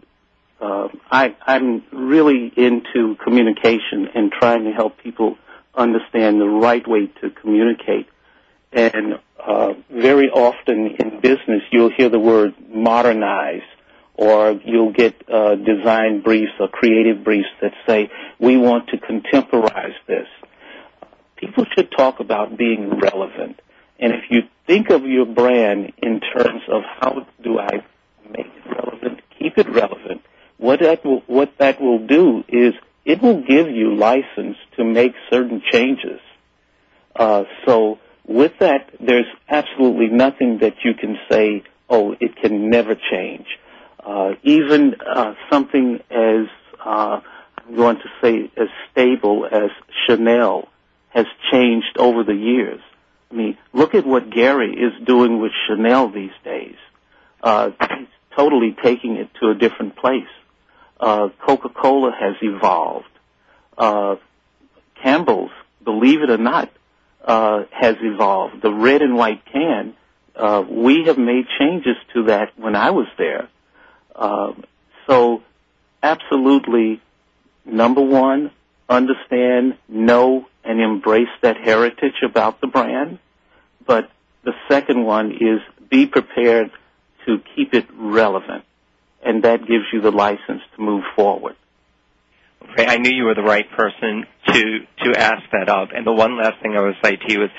uh, 0.60 0.88
I, 1.10 1.36
I'm 1.46 1.84
really 1.92 2.52
into 2.56 3.16
communication 3.22 4.08
and 4.14 4.32
trying 4.32 4.64
to 4.64 4.72
help 4.72 4.98
people 4.98 5.36
understand 5.74 6.40
the 6.40 6.48
right 6.48 6.86
way 6.86 7.06
to 7.20 7.30
communicate. 7.30 8.08
And 8.72 9.20
uh, 9.38 9.74
very 9.90 10.28
often 10.30 10.96
in 10.98 11.20
business, 11.20 11.62
you'll 11.70 11.92
hear 11.94 12.08
the 12.08 12.18
word 12.18 12.54
modernize, 12.68 13.62
or 14.14 14.52
you'll 14.64 14.92
get 14.92 15.14
uh, 15.28 15.56
design 15.56 16.22
briefs 16.22 16.52
or 16.60 16.68
creative 16.68 17.24
briefs 17.24 17.48
that 17.60 17.72
say, 17.86 18.10
we 18.38 18.56
want 18.56 18.88
to 18.88 18.98
contemporize 18.98 19.96
this. 20.06 20.26
People 21.36 21.66
should 21.74 21.90
talk 21.90 22.20
about 22.20 22.56
being 22.56 23.00
relevant. 23.00 23.60
And 23.98 24.12
if 24.12 24.24
you 24.30 24.42
think 24.66 24.90
of 24.90 25.04
your 25.04 25.26
brand 25.26 25.92
in 26.02 26.20
terms 26.20 26.62
of 26.68 26.82
how 27.00 27.26
do 27.42 27.58
I 27.58 27.84
make 28.30 28.46
it 28.46 28.66
relevant, 28.66 29.20
keep 29.38 29.58
it 29.58 29.68
relevant, 29.68 30.22
what 30.58 30.80
that 30.80 31.04
will, 31.04 31.22
what 31.26 31.52
that 31.58 31.80
will 31.80 32.06
do 32.06 32.44
is 32.48 32.74
it 33.04 33.20
will 33.20 33.42
give 33.42 33.68
you 33.68 33.96
license 33.96 34.56
to 34.76 34.84
make 34.84 35.12
certain 35.30 35.62
changes. 35.72 36.20
Uh, 37.16 37.44
so 37.66 37.98
with 38.26 38.52
that, 38.60 38.90
there's 39.00 39.26
absolutely 39.48 40.08
nothing 40.08 40.58
that 40.58 40.74
you 40.84 40.94
can 40.94 41.18
say, 41.30 41.64
oh, 41.90 42.14
it 42.20 42.36
can 42.36 42.70
never 42.70 42.94
change. 42.94 43.46
Uh, 44.04 44.32
even 44.42 44.94
uh, 45.00 45.34
something 45.50 46.00
as 46.10 46.46
uh, 46.84 47.20
I'm 47.58 47.76
going 47.76 47.96
to 47.96 48.08
say 48.22 48.50
as 48.56 48.68
stable 48.90 49.46
as 49.50 49.70
Chanel 50.06 50.68
has 51.10 51.26
changed 51.50 51.96
over 51.98 52.24
the 52.24 52.34
years. 52.34 52.80
Mean, 53.32 53.56
look 53.72 53.94
at 53.94 54.06
what 54.06 54.30
Gary 54.30 54.74
is 54.74 54.92
doing 55.06 55.40
with 55.40 55.52
Chanel 55.66 56.10
these 56.10 56.32
days. 56.44 56.76
Uh, 57.42 57.70
he's 57.98 58.08
totally 58.36 58.76
taking 58.82 59.16
it 59.16 59.30
to 59.40 59.50
a 59.50 59.54
different 59.54 59.96
place. 59.96 60.28
Uh, 61.00 61.30
Coca-Cola 61.44 62.12
has 62.12 62.36
evolved. 62.42 63.06
Uh, 63.76 64.16
Campbell's, 65.02 65.50
believe 65.82 66.22
it 66.22 66.30
or 66.30 66.38
not, 66.38 66.70
uh, 67.24 67.64
has 67.70 67.96
evolved. 68.00 68.62
The 68.62 68.72
red 68.72 69.02
and 69.02 69.16
white 69.16 69.44
can, 69.46 69.94
uh, 70.36 70.64
we 70.68 71.04
have 71.06 71.18
made 71.18 71.46
changes 71.58 71.96
to 72.14 72.24
that 72.24 72.52
when 72.56 72.76
I 72.76 72.90
was 72.90 73.06
there. 73.18 73.48
Um, 74.14 74.64
so, 75.06 75.42
absolutely, 76.02 77.00
number 77.64 78.02
one, 78.02 78.50
understand, 78.88 79.76
know, 79.88 80.46
and 80.64 80.80
embrace 80.80 81.28
that 81.40 81.56
heritage 81.56 82.22
about 82.22 82.60
the 82.60 82.66
brand. 82.66 83.18
But 83.86 84.10
the 84.44 84.52
second 84.68 85.04
one 85.04 85.32
is 85.32 85.60
be 85.90 86.06
prepared 86.06 86.70
to 87.26 87.38
keep 87.54 87.74
it 87.74 87.86
relevant, 87.94 88.64
and 89.24 89.44
that 89.44 89.60
gives 89.60 89.84
you 89.92 90.00
the 90.00 90.10
license 90.10 90.62
to 90.76 90.82
move 90.82 91.04
forward. 91.14 91.56
Okay, 92.70 92.86
I 92.86 92.96
knew 92.96 93.10
you 93.10 93.24
were 93.24 93.34
the 93.34 93.42
right 93.42 93.68
person 93.76 94.24
to 94.48 94.78
to 95.04 95.18
ask 95.18 95.42
that 95.52 95.68
of. 95.68 95.88
And 95.94 96.06
the 96.06 96.12
one 96.12 96.38
last 96.38 96.62
thing 96.62 96.76
I 96.76 96.80
would 96.80 96.94
say 97.02 97.16
to 97.16 97.32
you 97.32 97.44
is, 97.44 97.50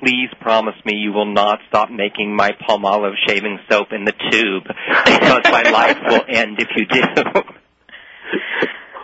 please 0.00 0.28
promise 0.40 0.74
me 0.84 0.94
you 0.94 1.12
will 1.12 1.32
not 1.32 1.60
stop 1.68 1.90
making 1.90 2.34
my 2.34 2.50
Palmolive 2.52 3.14
shaving 3.26 3.58
soap 3.70 3.88
in 3.92 4.04
the 4.04 4.12
tube, 4.12 4.64
because 5.04 5.42
my 5.44 5.62
life 5.70 5.98
will 6.08 6.24
end 6.28 6.58
if 6.60 6.68
you 6.76 6.86
do. 6.86 7.42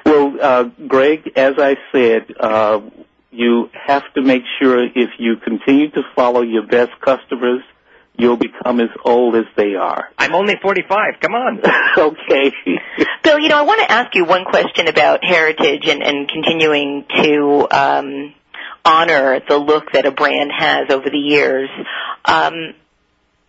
Well, 0.07 0.37
uh, 0.41 0.65
Greg, 0.87 1.33
as 1.37 1.55
I 1.59 1.77
said, 1.93 2.35
uh, 2.39 2.81
you 3.35 3.71
have 3.87 4.03
to 4.15 4.23
make 4.23 4.43
sure 4.61 4.85
if 4.85 5.11
you 5.19 5.37
continue 5.37 5.91
to 5.91 6.03
follow 6.15 6.43
your 6.43 6.67
best 6.67 6.93
customers, 7.01 7.63
you'll 8.17 8.37
become 8.37 8.81
as 8.81 8.91
old 9.05 9.35
as 9.35 9.45
they 9.57 9.75
are. 9.75 10.09
I'm 10.19 10.35
only 10.35 10.55
45. 10.61 11.15
Come 11.21 11.35
on. 11.35 11.61
okay. 11.99 12.53
Bill, 13.23 13.39
you 13.39 13.49
know, 13.49 13.59
I 13.59 13.63
want 13.63 13.81
to 13.81 13.91
ask 13.91 14.15
you 14.15 14.25
one 14.25 14.45
question 14.45 14.89
about 14.89 15.25
heritage 15.25 15.87
and, 15.87 16.03
and 16.03 16.29
continuing 16.29 17.05
to 17.23 17.69
um, 17.71 18.35
honor 18.85 19.41
the 19.49 19.59
look 19.59 19.93
that 19.93 20.07
a 20.07 20.13
brand 20.13 20.51
has 20.57 20.91
over 20.91 21.11
the 21.11 21.19
years. 21.19 21.69
Um, 22.25 22.75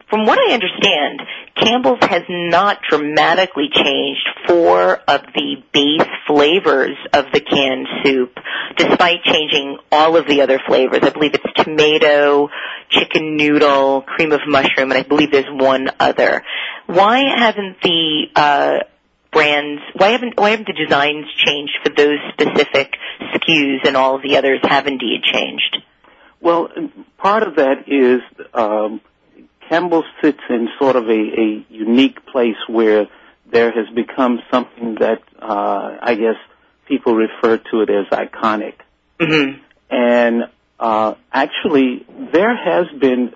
from 0.09 0.25
what 0.25 0.37
I 0.37 0.53
understand, 0.53 1.21
Campbell's 1.55 1.99
has 2.01 2.23
not 2.29 2.79
dramatically 2.87 3.69
changed 3.71 4.27
four 4.47 4.97
of 4.97 5.21
the 5.33 5.63
base 5.73 6.07
flavors 6.27 6.97
of 7.11 7.25
the 7.33 7.39
canned 7.39 7.87
soup, 8.03 8.37
despite 8.77 9.23
changing 9.23 9.77
all 9.91 10.15
of 10.15 10.27
the 10.27 10.41
other 10.41 10.59
flavors. 10.67 10.99
I 11.01 11.09
believe 11.09 11.33
it's 11.33 11.63
tomato, 11.63 12.49
chicken 12.89 13.35
noodle, 13.35 14.01
cream 14.01 14.31
of 14.31 14.41
mushroom, 14.47 14.91
and 14.91 14.93
I 14.93 15.03
believe 15.03 15.31
there's 15.31 15.45
one 15.49 15.89
other. 15.99 16.43
Why 16.85 17.23
haven't 17.37 17.81
the 17.81 18.27
uh, 18.35 18.77
brands, 19.31 19.81
why 19.95 20.09
haven't 20.09 20.39
why 20.39 20.51
haven't 20.51 20.67
the 20.67 20.73
designs 20.73 21.25
changed 21.45 21.73
for 21.83 21.89
those 21.89 22.19
specific 22.33 22.93
SKUs 23.33 23.87
and 23.87 23.97
all 23.97 24.15
of 24.15 24.21
the 24.21 24.37
others 24.37 24.59
have 24.63 24.85
indeed 24.87 25.23
changed? 25.23 25.81
Well, 26.41 26.69
part 27.17 27.43
of 27.43 27.55
that 27.55 27.85
is 27.87 28.21
um, 28.53 29.01
Campbell 29.69 30.03
sits 30.21 30.41
in 30.49 30.69
sort 30.79 30.95
of 30.95 31.07
a, 31.07 31.11
a 31.11 31.65
unique 31.69 32.25
place 32.27 32.57
where 32.67 33.07
there 33.51 33.71
has 33.71 33.93
become 33.93 34.39
something 34.51 34.95
that 34.99 35.21
uh, 35.39 35.97
I 36.01 36.15
guess 36.15 36.35
people 36.87 37.15
refer 37.15 37.57
to 37.57 37.81
it 37.81 37.89
as 37.89 38.05
iconic. 38.11 38.75
Mm-hmm. 39.19 39.61
And 39.89 40.43
uh, 40.79 41.15
actually, 41.31 42.05
there 42.33 42.55
has 42.55 42.87
been 42.99 43.33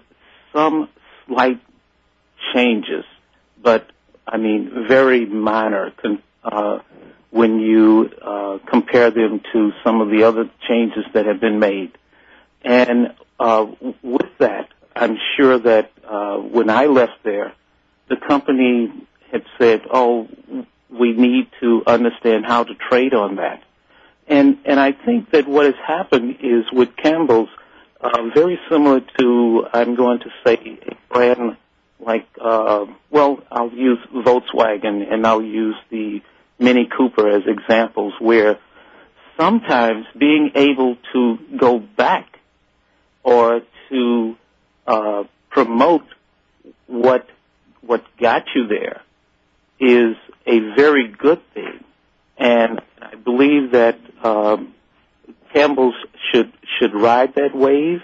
some 0.54 0.90
slight 1.28 1.62
changes, 2.54 3.06
but 3.62 3.88
I 4.28 4.38
mean 4.38 4.86
very 4.88 5.26
minor 5.26 5.92
con- 6.02 6.24
uh, 6.44 6.80
when 7.32 7.60
you 7.60 8.10
uh, 8.22 8.58
compare 8.68 9.12
them 9.12 9.42
to 9.54 9.72
some 9.84 10.02
of 10.02 10.10
the 10.10 10.24
other 10.24 10.50
changes 10.68 11.06
that 11.14 11.26
have 11.26 11.40
been 11.40 11.60
made. 11.60 11.92
And 12.64 13.14
uh, 13.40 13.68
with 14.02 14.38
that, 14.40 14.70
I'm 14.96 15.18
sure 15.38 15.58
that 15.60 15.92
uh, 16.08 16.38
when 16.38 16.70
I 16.70 16.86
left 16.86 17.24
there, 17.24 17.54
the 18.10 18.18
company 18.18 18.92
had 19.32 19.44
said, 19.58 19.82
"Oh, 19.92 20.28
we 20.90 21.14
need 21.14 21.50
to 21.62 21.84
understand 21.86 22.46
how 22.46 22.64
to 22.64 22.74
trade 22.90 23.14
on 23.14 23.36
that." 23.38 23.64
And 24.28 24.58
and 24.66 24.80
I 24.80 24.92
think 24.92 25.32
that 25.32 25.48
what 25.48 25.66
has 25.66 25.76
happened 25.86 26.38
is 26.42 26.66
with 26.72 26.96
Campbell's, 26.96 27.50
uh, 28.02 28.30
very 28.34 28.60
similar 28.70 29.02
to 29.20 29.66
I'm 29.74 29.96
going 29.96 30.20
to 30.20 30.30
say 30.46 30.80
a 30.88 31.14
brand 31.14 31.58
like 32.00 32.28
uh, 32.40 32.86
well 33.10 33.44
I'll 33.52 33.72
use 33.72 34.00
Volkswagen 34.14 35.12
and 35.12 35.26
I'll 35.26 35.42
use 35.42 35.76
the 35.90 36.22
Mini 36.60 36.88
Cooper 36.96 37.30
as 37.30 37.44
examples 37.48 38.14
where 38.20 38.60
sometimes 39.40 40.06
being 40.18 40.52
able 40.56 40.98
to 41.14 41.38
go 41.58 41.80
back 41.80 42.28
or 43.24 43.62
to 43.90 44.36
uh, 44.90 45.24
promote 45.52 46.06
what 46.88 47.28
what 47.82 48.04
got 48.20 48.44
you 48.56 48.68
there 48.68 49.02
is 49.80 50.16
a 50.46 50.60
very 50.76 51.08
good 51.08 51.42
thing, 51.54 51.84
and 52.38 52.82
I 53.02 53.16
believe 53.16 53.72
that 53.72 54.00
um, 54.24 54.74
Campbell's 55.54 55.96
should 56.32 56.52
should 56.78 56.94
ride 56.94 57.36
that 57.36 57.56
wave 57.56 58.02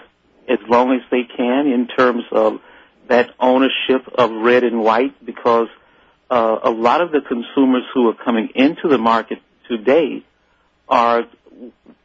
as 0.48 0.58
long 0.68 0.92
as 0.92 1.02
they 1.10 1.24
can 1.24 1.66
in 1.66 1.88
terms 1.88 2.22
of 2.30 2.60
that 3.08 3.30
ownership 3.40 4.06
of 4.14 4.30
red 4.30 4.62
and 4.62 4.80
white 4.80 5.24
because 5.24 5.68
uh, 6.30 6.58
a 6.62 6.70
lot 6.70 7.00
of 7.00 7.10
the 7.10 7.20
consumers 7.20 7.82
who 7.94 8.08
are 8.08 8.14
coming 8.14 8.50
into 8.54 8.88
the 8.88 8.98
market 8.98 9.38
today 9.68 10.24
are 10.88 11.24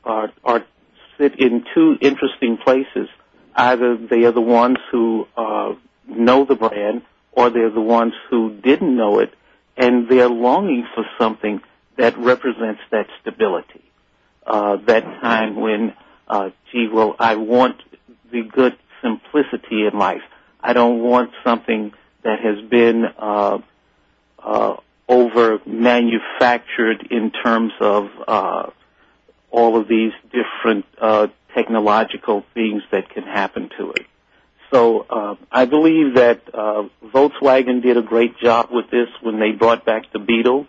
are 0.04 0.32
are 0.44 0.66
sit 1.20 1.40
in 1.40 1.66
two 1.76 1.98
interesting 2.02 2.58
places. 2.58 3.08
Either 3.56 3.98
they 3.98 4.24
are 4.24 4.32
the 4.32 4.42
ones 4.42 4.78
who 4.92 5.28
uh, 5.36 5.74
know 6.08 6.46
the 6.46 6.56
brand, 6.56 7.04
or 7.32 7.50
they're 7.50 7.70
the 7.70 7.82
ones 7.82 8.14
who 8.30 8.54
didn't 8.62 8.96
know 8.96 9.20
it, 9.20 9.34
and 9.78 10.08
they're 10.10 10.30
longing 10.30 10.88
for 10.94 11.06
something 11.18 11.62
that 11.98 12.18
represents 12.18 12.82
that 12.92 13.08
stability. 13.22 13.84
Uh, 14.46 14.78
that 14.88 15.04
time 15.22 15.56
when, 15.56 15.94
uh, 16.28 16.50
gee, 16.72 16.88
well, 16.92 17.16
I 17.20 17.36
want 17.36 17.82
the 18.32 18.42
good 18.44 18.78
simplicity 19.02 19.86
in 19.86 19.98
life. 19.98 20.22
I 20.60 20.74
don't 20.74 21.00
want 21.00 21.32
something 21.44 21.94
that 22.24 22.40
has 22.40 22.62
been 22.70 23.06
uh, 23.18 23.60
uh, 24.40 24.78
over 25.08 25.60
manufactured 25.66 27.08
in 27.12 27.32
terms 27.32 27.74
of 27.80 28.10
uh, 28.28 28.70
all 29.50 29.80
of 29.80 29.88
these 29.88 30.14
different 30.32 30.86
uh, 31.00 31.28
technological 31.54 32.44
things 32.54 32.84
that 32.92 33.10
can 33.10 33.24
happen 33.24 33.70
to 33.78 33.92
it. 33.92 34.06
So 34.74 35.06
uh, 35.10 35.36
I 35.52 35.66
believe 35.66 36.16
that 36.16 36.42
uh, 36.54 36.84
Volkswagen 37.04 37.82
did 37.82 37.98
a 37.98 38.02
great 38.02 38.38
job 38.38 38.70
with 38.72 38.90
this 38.90 39.10
when 39.22 39.40
they 39.40 39.52
brought 39.52 39.86
back 39.86 40.12
the 40.14 40.20
Beetle. 40.20 40.66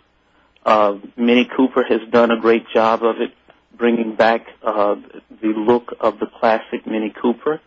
Uh, 0.64 0.99
Mini 1.16 1.49
Cooper 1.57 1.85
has 1.85 2.01
done 2.11 2.31
a 2.31 2.40
great 2.40 2.64
job 2.75 3.05
of 3.05 3.21
it, 3.21 3.33
bringing 3.77 4.16
back 4.16 4.47
uh, 4.62 4.97
the 5.40 5.49
look 5.49 5.95
of 6.01 6.18
the 6.18 6.27
classic 6.27 6.87
Mini 6.87 7.11
Cooper. 7.11 7.61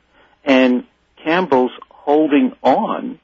And 0.44 0.86
Campbell's 1.24 1.72
holding 1.90 2.54
on 2.62 3.20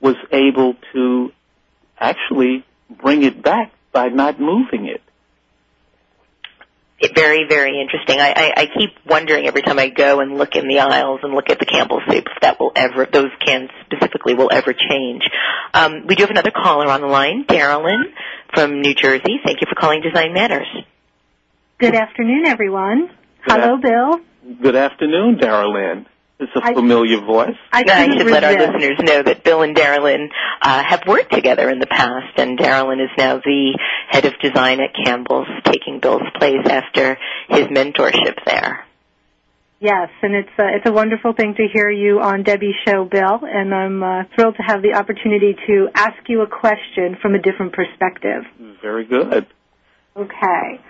was 0.00 0.16
able 0.32 0.76
to 0.94 1.32
actually 1.98 2.64
bring 2.90 3.22
it 3.22 3.42
back 3.42 3.72
by 3.92 4.08
not 4.08 4.40
moving 4.40 4.86
it 4.86 5.02
very, 7.14 7.46
very 7.48 7.80
interesting. 7.80 8.20
I, 8.20 8.32
I, 8.36 8.52
I 8.62 8.66
keep 8.66 8.90
wondering 9.06 9.46
every 9.46 9.62
time 9.62 9.78
I 9.78 9.88
go 9.88 10.20
and 10.20 10.38
look 10.38 10.54
in 10.56 10.66
the 10.68 10.78
aisles 10.80 11.20
and 11.22 11.34
look 11.34 11.50
at 11.50 11.58
the 11.58 11.66
Campbell 11.66 12.00
soup 12.08 12.24
if 12.26 12.40
that 12.42 12.58
will 12.58 12.72
ever, 12.74 13.06
those 13.06 13.30
cans 13.44 13.70
specifically 13.84 14.34
will 14.34 14.50
ever 14.52 14.72
change. 14.72 15.22
Um, 15.74 16.06
we 16.06 16.14
do 16.14 16.22
have 16.22 16.30
another 16.30 16.50
caller 16.50 16.86
on 16.86 17.00
the 17.00 17.06
line, 17.06 17.44
Darylyn 17.44 18.04
from 18.54 18.80
New 18.80 18.94
Jersey. 18.94 19.40
Thank 19.44 19.60
you 19.60 19.66
for 19.68 19.74
calling 19.78 20.00
Design 20.00 20.32
Matters. 20.32 20.68
Good 21.78 21.94
afternoon, 21.94 22.46
everyone. 22.46 23.08
Good 23.08 23.60
Hello, 23.60 23.74
af- 23.74 23.82
Bill. 23.82 24.56
Good 24.62 24.76
afternoon, 24.76 25.38
Darylyn. 25.38 26.06
It's 26.38 26.52
a 26.54 26.74
familiar 26.74 27.18
voice. 27.18 27.56
I, 27.72 27.80
I 27.80 27.82
couldn't 27.82 28.18
should 28.18 28.30
let 28.30 28.44
our 28.44 28.52
listeners 28.52 28.98
know 29.00 29.22
that 29.22 29.42
Bill 29.42 29.62
and 29.62 29.74
Darylyn 29.74 30.28
uh, 30.60 30.82
have 30.84 31.02
worked 31.06 31.32
together 31.32 31.70
in 31.70 31.78
the 31.78 31.86
past, 31.86 32.36
and 32.36 32.58
Darylyn 32.58 33.02
is 33.02 33.08
now 33.16 33.38
the 33.38 33.78
head 34.08 34.24
of 34.24 34.32
design 34.40 34.80
at 34.80 34.90
Campbell's, 35.04 35.48
taking 35.64 36.00
Bill's 36.00 36.22
place 36.38 36.66
after 36.68 37.18
his 37.48 37.66
mentorship 37.66 38.44
there. 38.46 38.86
Yes, 39.78 40.08
and 40.22 40.34
it's 40.34 40.48
uh, 40.58 40.64
it's 40.74 40.88
a 40.88 40.92
wonderful 40.92 41.34
thing 41.34 41.54
to 41.54 41.66
hear 41.70 41.90
you 41.90 42.20
on 42.20 42.44
Debbie's 42.44 42.76
show, 42.86 43.04
Bill, 43.04 43.40
and 43.42 43.74
I'm 43.74 44.02
uh, 44.02 44.22
thrilled 44.34 44.56
to 44.56 44.62
have 44.62 44.80
the 44.80 44.94
opportunity 44.94 45.54
to 45.66 45.88
ask 45.94 46.16
you 46.28 46.40
a 46.40 46.46
question 46.46 47.18
from 47.20 47.34
a 47.34 47.38
different 47.38 47.74
perspective. 47.74 48.44
Very 48.80 49.04
good. 49.04 49.46
Okay. 50.16 50.80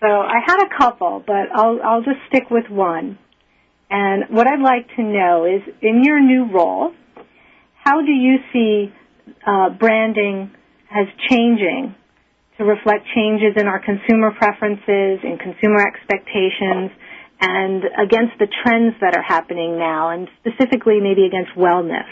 So 0.00 0.08
I 0.08 0.40
had 0.44 0.66
a 0.66 0.76
couple, 0.76 1.22
but 1.24 1.46
I'll 1.54 1.78
I'll 1.80 2.02
just 2.02 2.18
stick 2.28 2.50
with 2.50 2.68
one. 2.68 3.18
And 3.88 4.24
what 4.30 4.48
I'd 4.48 4.60
like 4.60 4.88
to 4.96 5.02
know 5.02 5.44
is, 5.44 5.62
in 5.80 6.02
your 6.02 6.20
new 6.20 6.50
role, 6.52 6.92
how 7.84 8.00
do 8.00 8.10
you 8.10 8.38
see 8.52 8.92
uh, 9.46 9.70
branding 9.70 10.50
as 10.90 11.06
changing 11.30 11.94
to 12.58 12.64
reflect 12.64 13.06
changes 13.14 13.54
in 13.56 13.66
our 13.66 13.80
consumer 13.80 14.30
preferences 14.32 15.20
and 15.22 15.38
consumer 15.40 15.86
expectations, 15.86 16.90
and 17.40 17.82
against 17.98 18.38
the 18.38 18.46
trends 18.62 18.94
that 19.00 19.16
are 19.16 19.22
happening 19.22 19.78
now, 19.78 20.10
and 20.10 20.28
specifically 20.40 21.00
maybe 21.00 21.26
against 21.26 21.52
wellness? 21.56 22.06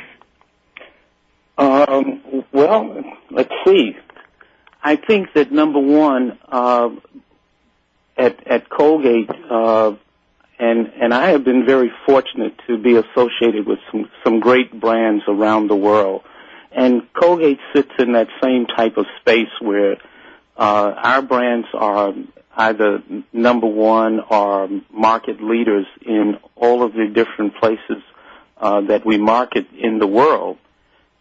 Um, 1.57 2.44
well, 2.52 3.02
let's 3.31 3.52
see. 3.64 3.96
I 4.83 4.96
think 4.96 5.28
that 5.35 5.52
number 5.52 5.78
one, 5.78 6.38
uh, 6.48 6.90
at 8.16 8.46
at 8.46 8.68
Colgate, 8.68 9.31
uh, 9.50 9.92
and 10.59 10.92
and 11.00 11.14
I 11.14 11.31
have 11.31 11.44
been 11.44 11.64
very 11.64 11.92
fortunate 12.05 12.55
to 12.66 12.78
be 12.78 12.96
associated 12.96 13.66
with 13.66 13.78
some 13.90 14.11
some 14.24 14.40
great 14.40 14.78
brands 14.78 15.22
around 15.28 15.68
the 15.68 15.76
world, 15.76 16.22
and 16.72 17.02
Colgate 17.12 17.61
sits 17.74 17.92
in 17.98 18.12
that 18.12 18.28
same 18.42 18.66
type 18.66 18.96
of 18.96 19.07
space 19.20 19.52
where 19.61 19.96
uh, 20.62 20.94
our 20.96 21.22
brands 21.22 21.66
are 21.75 22.14
either 22.57 23.03
number 23.33 23.66
one 23.66 24.20
or 24.20 24.68
market 24.92 25.42
leaders 25.42 25.87
in 26.03 26.38
all 26.55 26.85
of 26.85 26.92
the 26.92 27.09
different 27.09 27.57
places 27.57 28.01
uh, 28.59 28.81
that 28.83 29.05
we 29.05 29.18
market 29.18 29.66
in 29.77 29.98
the 29.98 30.07
world. 30.07 30.59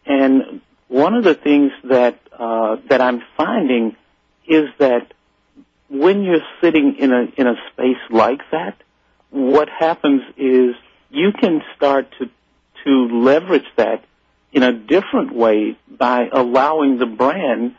And 0.06 0.62
one 0.89 1.15
of 1.15 1.23
the 1.23 1.34
things 1.34 1.71
that 1.86 2.19
uh, 2.38 2.77
that 2.89 3.01
I'm 3.01 3.23
finding 3.36 3.95
is 4.47 4.69
that 4.77 5.12
when 5.89 6.21
you're 6.21 6.45
sitting 6.62 6.97
in 6.99 7.12
a 7.12 7.23
in 7.36 7.47
a 7.47 7.56
space 7.71 8.04
like 8.12 8.41
that, 8.51 8.77
what 9.32 9.69
happens 9.69 10.21
is 10.38 10.75
you 11.10 11.32
can 11.32 11.63
start 11.75 12.13
to 12.19 12.30
to 12.84 13.23
leverage 13.23 13.69
that 13.77 14.04
in 14.54 14.62
a 14.62 14.71
different 14.71 15.34
way 15.34 15.80
by 15.89 16.27
allowing 16.32 16.99
the 16.99 17.08
brand 17.08 17.75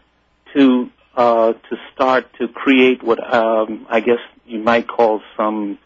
to 0.54 0.90
uh, 1.14 1.52
to 1.52 1.76
start 1.94 2.26
to 2.38 2.48
create 2.48 3.02
what 3.02 3.18
um, 3.32 3.86
I 3.88 4.00
guess 4.00 4.18
you 4.46 4.58
might 4.60 4.88
call 4.88 5.20
some 5.36 5.78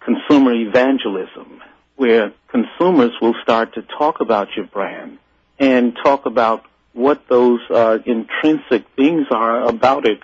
consumer 0.00 0.54
evangelism, 0.54 1.60
where 1.96 2.32
consumers 2.48 3.12
will 3.20 3.34
start 3.42 3.74
to 3.74 3.82
talk 3.82 4.20
about 4.20 4.48
your 4.56 4.66
brand 4.66 5.18
and 5.58 5.96
talk 6.02 6.26
about 6.26 6.64
what 6.92 7.28
those 7.28 7.60
uh, 7.70 7.98
intrinsic 8.06 8.86
things 8.96 9.26
are 9.30 9.66
about 9.68 10.06
it. 10.06 10.22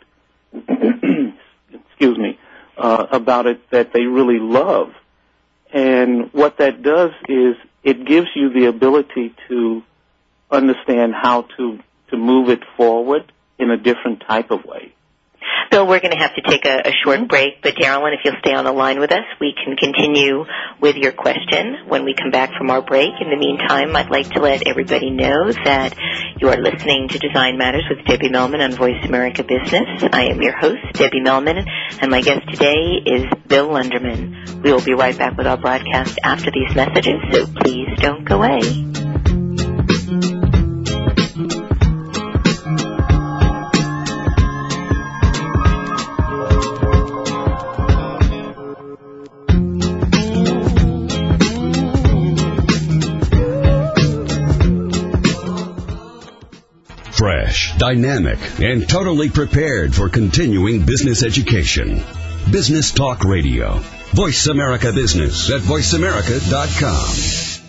excuse 1.91 2.19
me, 2.19 2.39
uh, 2.77 3.07
about 3.11 3.47
it 3.47 3.71
that 3.71 3.93
they 3.93 4.03
really 4.03 4.39
love. 4.39 4.93
And 5.73 6.33
what 6.33 6.59
that 6.59 6.83
does 6.83 7.13
is 7.29 7.57
it 7.83 8.05
gives 8.05 8.29
you 8.35 8.53
the 8.53 8.67
ability 8.67 9.35
to 9.49 9.83
understand 10.51 11.15
how 11.15 11.43
to 11.57 11.79
to 12.11 12.17
move 12.19 12.51
it 12.51 12.63
forward 12.77 13.33
in 13.63 13.71
a 13.71 13.77
different 13.77 14.23
type 14.27 14.51
of 14.51 14.65
way. 14.65 14.93
Bill, 15.71 15.87
we're 15.87 16.01
going 16.01 16.13
to 16.13 16.19
have 16.19 16.35
to 16.35 16.43
take 16.43 16.67
a, 16.67 16.89
a 16.89 16.93
short 17.03 17.19
mm-hmm. 17.19 17.29
break, 17.29 17.63
but 17.63 17.75
Darylyn, 17.75 18.13
if 18.13 18.21
you'll 18.25 18.37
stay 18.41 18.53
on 18.53 18.65
the 18.65 18.73
line 18.73 19.01
with 19.01 19.11
us, 19.11 19.25
we 19.41 19.55
can 19.55 19.75
continue 19.77 20.45
with 20.81 20.97
your 20.97 21.13
question 21.13 21.89
when 21.89 22.05
we 22.05 22.15
come 22.15 22.31
back 22.31 22.51
from 22.59 22.71
our 22.71 22.83
break. 22.83 23.11
In 23.21 23.31
the 23.31 23.39
meantime, 23.39 23.97
I'd 23.97 24.11
like 24.11 24.29
to 24.33 24.41
let 24.41 24.67
everybody 24.67 25.09
know 25.09 25.51
that 25.65 25.97
you 26.39 26.51
are 26.51 26.61
listening 26.61 27.09
to 27.09 27.19
Design 27.19 27.57
Matters 27.57 27.85
with 27.89 28.05
Debbie 28.05 28.29
Millman 28.29 28.61
on 28.61 28.73
Voice 28.73 29.03
America 29.05 29.45
Business. 29.45 30.05
I 30.13 30.27
am 30.27 30.43
your 30.43 30.57
host, 30.59 30.93
Debbie 30.93 31.21
Millman, 31.21 31.65
and 32.01 32.11
my 32.11 32.21
guest 32.21 32.43
today 32.51 33.01
is 33.07 33.25
Bill 33.47 33.69
Lunderman. 33.69 34.63
We 34.63 34.73
will 34.73 34.85
be 34.85 34.93
right 34.93 35.17
back 35.17 35.39
with 35.39 35.47
our 35.47 35.57
broadcast 35.57 36.19
after 36.23 36.51
these 36.51 36.75
messages, 36.77 37.17
so 37.33 37.47
please 37.47 37.89
don't 37.97 38.25
go 38.27 38.43
away. 38.43 38.92
Fresh, 57.53 57.77
dynamic, 57.77 58.39
and 58.61 58.89
totally 58.89 59.29
prepared 59.29 59.95
for 59.95 60.09
continuing 60.09 60.87
business 60.87 61.23
education. 61.23 62.03
Business 62.51 62.93
Talk 62.93 63.25
Radio. 63.25 63.79
Voice 64.15 64.47
America 64.47 64.91
Business 64.93 65.51
at 65.51 65.61
voiceamerica.com. 65.61 67.61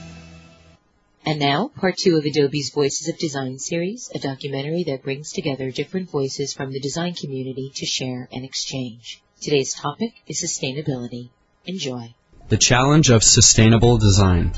And 1.26 1.39
now, 1.39 1.72
part 1.80 1.96
two 1.98 2.17
of 2.17 2.26
Adobe's 2.26 2.72
Voices 2.74 3.08
of 3.08 3.17
Design 3.17 3.60
series, 3.60 4.12
a 4.13 4.19
documentary 4.19 4.84
that 4.88 5.04
brings 5.04 5.32
together 5.32 5.72
different 5.72 6.10
voices 6.10 6.54
from 6.54 6.72
the 6.72 6.82
design 6.82 7.13
community 7.13 7.72
to 7.76 7.86
share 7.86 8.28
and 8.32 8.46
exchange. 8.46 9.22
Today's 9.41 9.74
topic 9.74 10.13
is 10.28 10.41
sustainability. 10.41 11.30
Enjoy. 11.65 12.13
The 12.50 12.58
challenge 12.58 13.10
of 13.10 13.24
sustainable 13.24 13.98
design. 13.98 14.52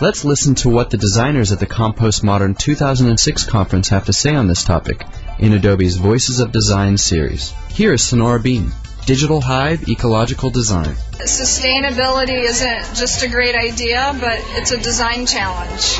Let's 0.00 0.24
listen 0.24 0.54
to 0.56 0.68
what 0.68 0.90
the 0.90 0.96
designers 0.96 1.50
at 1.50 1.58
the 1.58 1.66
Compost 1.66 2.22
Modern 2.22 2.54
2006 2.54 3.44
conference 3.46 3.88
have 3.88 4.04
to 4.04 4.12
say 4.12 4.32
on 4.32 4.46
this 4.46 4.62
topic 4.62 5.04
in 5.40 5.52
Adobe's 5.52 5.96
Voices 5.96 6.38
of 6.38 6.52
Design 6.52 6.96
series. 6.96 7.52
Here 7.70 7.92
is 7.92 8.04
Sonora 8.04 8.38
Beam, 8.38 8.70
Digital 9.06 9.40
Hive 9.40 9.88
Ecological 9.88 10.50
Design. 10.50 10.94
Sustainability 11.14 12.44
isn't 12.44 12.94
just 12.94 13.24
a 13.24 13.28
great 13.28 13.56
idea, 13.56 14.16
but 14.20 14.38
it's 14.50 14.70
a 14.70 14.78
design 14.78 15.26
challenge. 15.26 15.98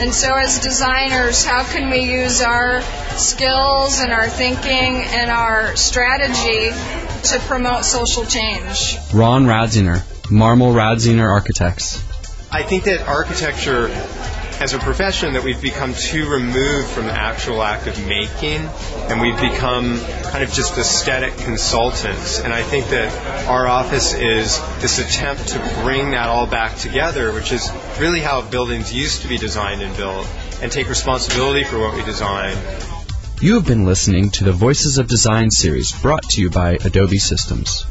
And 0.00 0.12
so, 0.12 0.34
as 0.34 0.58
designers, 0.58 1.44
how 1.44 1.62
can 1.62 1.90
we 1.90 2.12
use 2.12 2.42
our 2.42 2.80
skills 3.16 4.00
and 4.00 4.12
our 4.12 4.28
thinking 4.28 5.04
and 5.14 5.30
our 5.30 5.76
strategy 5.76 6.70
to 7.28 7.38
promote 7.46 7.84
social 7.84 8.24
change? 8.24 8.96
Ron 9.14 9.46
Radziner, 9.46 9.98
Marmol 10.24 10.74
Radziner 10.74 11.30
Architects. 11.30 12.07
I 12.50 12.62
think 12.62 12.84
that 12.84 13.06
architecture 13.06 13.88
as 14.60 14.72
a 14.72 14.78
profession 14.78 15.34
that 15.34 15.44
we've 15.44 15.60
become 15.60 15.92
too 15.92 16.28
removed 16.30 16.88
from 16.88 17.04
the 17.04 17.12
actual 17.12 17.62
act 17.62 17.86
of 17.86 18.06
making 18.06 18.60
and 19.08 19.20
we've 19.20 19.38
become 19.38 20.00
kind 20.24 20.42
of 20.42 20.50
just 20.50 20.76
aesthetic 20.78 21.36
consultants. 21.36 22.40
And 22.40 22.52
i 22.52 22.62
think 22.62 22.88
that 22.88 23.46
our 23.46 23.68
office 23.68 24.14
is 24.14 24.58
this 24.80 24.98
attempt 24.98 25.48
to 25.48 25.58
bring 25.82 26.12
that 26.12 26.28
all 26.28 26.46
back 26.46 26.76
together 26.78 27.32
which 27.34 27.52
is 27.52 27.70
really 28.00 28.20
how 28.20 28.40
buildings 28.40 28.94
used 28.94 29.22
to 29.22 29.28
be 29.28 29.36
designed 29.36 29.82
and 29.82 29.94
built 29.96 30.26
and 30.62 30.72
take 30.72 30.88
responsibility 30.88 31.64
for 31.64 31.78
what 31.78 31.94
we 31.94 32.02
design. 32.02 32.56
You 33.40 33.54
have 33.54 33.66
been 33.66 33.84
listening 33.84 34.30
to 34.30 34.44
the 34.44 34.52
voices 34.52 34.98
of 34.98 35.06
design 35.06 35.50
series 35.50 35.92
brought 35.92 36.24
to 36.30 36.40
you 36.40 36.50
by 36.50 36.78
adobe 36.82 37.18
systems 37.18 37.84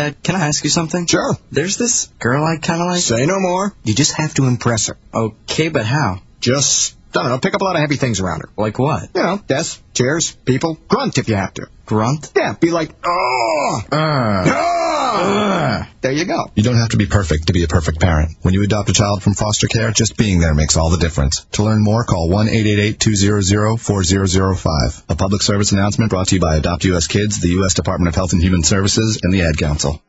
Dad, 0.00 0.22
can 0.22 0.34
I 0.34 0.46
ask 0.48 0.64
you 0.64 0.70
something? 0.70 1.04
Sure. 1.04 1.36
There's 1.50 1.76
this 1.76 2.06
girl 2.18 2.42
I 2.42 2.56
kind 2.56 2.80
of 2.80 2.86
like. 2.86 3.02
Say 3.02 3.26
no 3.26 3.38
more. 3.38 3.74
You 3.84 3.94
just 3.94 4.14
have 4.16 4.32
to 4.34 4.46
impress 4.46 4.86
her. 4.86 4.96
Okay, 5.12 5.68
but 5.68 5.84
how? 5.84 6.22
Just, 6.40 6.96
I 7.10 7.22
don't 7.22 7.28
know, 7.28 7.38
pick 7.38 7.54
up 7.54 7.60
a 7.60 7.64
lot 7.64 7.74
of 7.74 7.80
heavy 7.80 7.96
things 7.96 8.20
around 8.20 8.42
her. 8.42 8.50
Like 8.56 8.78
what? 8.78 9.08
You 9.14 9.22
know, 9.22 9.40
desks, 9.46 9.82
chairs, 9.94 10.30
people. 10.44 10.78
Grunt 10.88 11.18
if 11.18 11.28
you 11.28 11.34
have 11.34 11.52
to. 11.54 11.66
Grunt? 11.84 12.30
Yeah, 12.36 12.54
be 12.54 12.70
like, 12.70 12.92
oh! 13.04 13.80
Uh. 13.90 13.96
Uh. 13.96 15.84
There 16.02 16.12
you 16.12 16.24
go. 16.24 16.52
You 16.54 16.62
don't 16.62 16.76
have 16.76 16.90
to 16.90 16.96
be 16.96 17.06
perfect 17.06 17.48
to 17.48 17.52
be 17.52 17.64
a 17.64 17.68
perfect 17.68 17.98
parent. 18.00 18.36
When 18.42 18.54
you 18.54 18.62
adopt 18.62 18.90
a 18.90 18.92
child 18.92 19.24
from 19.24 19.34
foster 19.34 19.66
care, 19.66 19.90
just 19.90 20.16
being 20.16 20.38
there 20.38 20.54
makes 20.54 20.76
all 20.76 20.90
the 20.90 20.98
difference. 20.98 21.44
To 21.52 21.64
learn 21.64 21.82
more, 21.82 22.04
call 22.04 22.28
1-888-200-4005. 22.30 25.02
A 25.08 25.16
public 25.16 25.42
service 25.42 25.72
announcement 25.72 26.10
brought 26.10 26.28
to 26.28 26.36
you 26.36 26.40
by 26.40 26.54
Adopt 26.56 26.84
U.S. 26.84 27.08
Kids, 27.08 27.40
the 27.40 27.48
U.S. 27.48 27.74
Department 27.74 28.08
of 28.08 28.14
Health 28.14 28.32
and 28.32 28.40
Human 28.42 28.62
Services, 28.62 29.18
and 29.22 29.34
the 29.34 29.42
Ad 29.42 29.58
Council. 29.58 30.00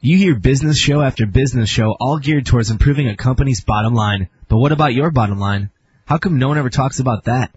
You 0.00 0.18
hear 0.18 0.34
business 0.34 0.76
show 0.76 1.00
after 1.00 1.24
business 1.26 1.70
show 1.70 1.96
all 1.98 2.18
geared 2.18 2.44
towards 2.44 2.70
improving 2.70 3.08
a 3.08 3.16
company's 3.16 3.62
bottom 3.62 3.94
line. 3.94 4.28
But 4.48 4.58
what 4.58 4.72
about 4.72 4.92
your 4.92 5.10
bottom 5.10 5.38
line? 5.38 5.70
How 6.06 6.18
come 6.18 6.38
no 6.38 6.48
one 6.48 6.58
ever 6.58 6.68
talks 6.68 7.00
about 7.00 7.24
that? 7.24 7.50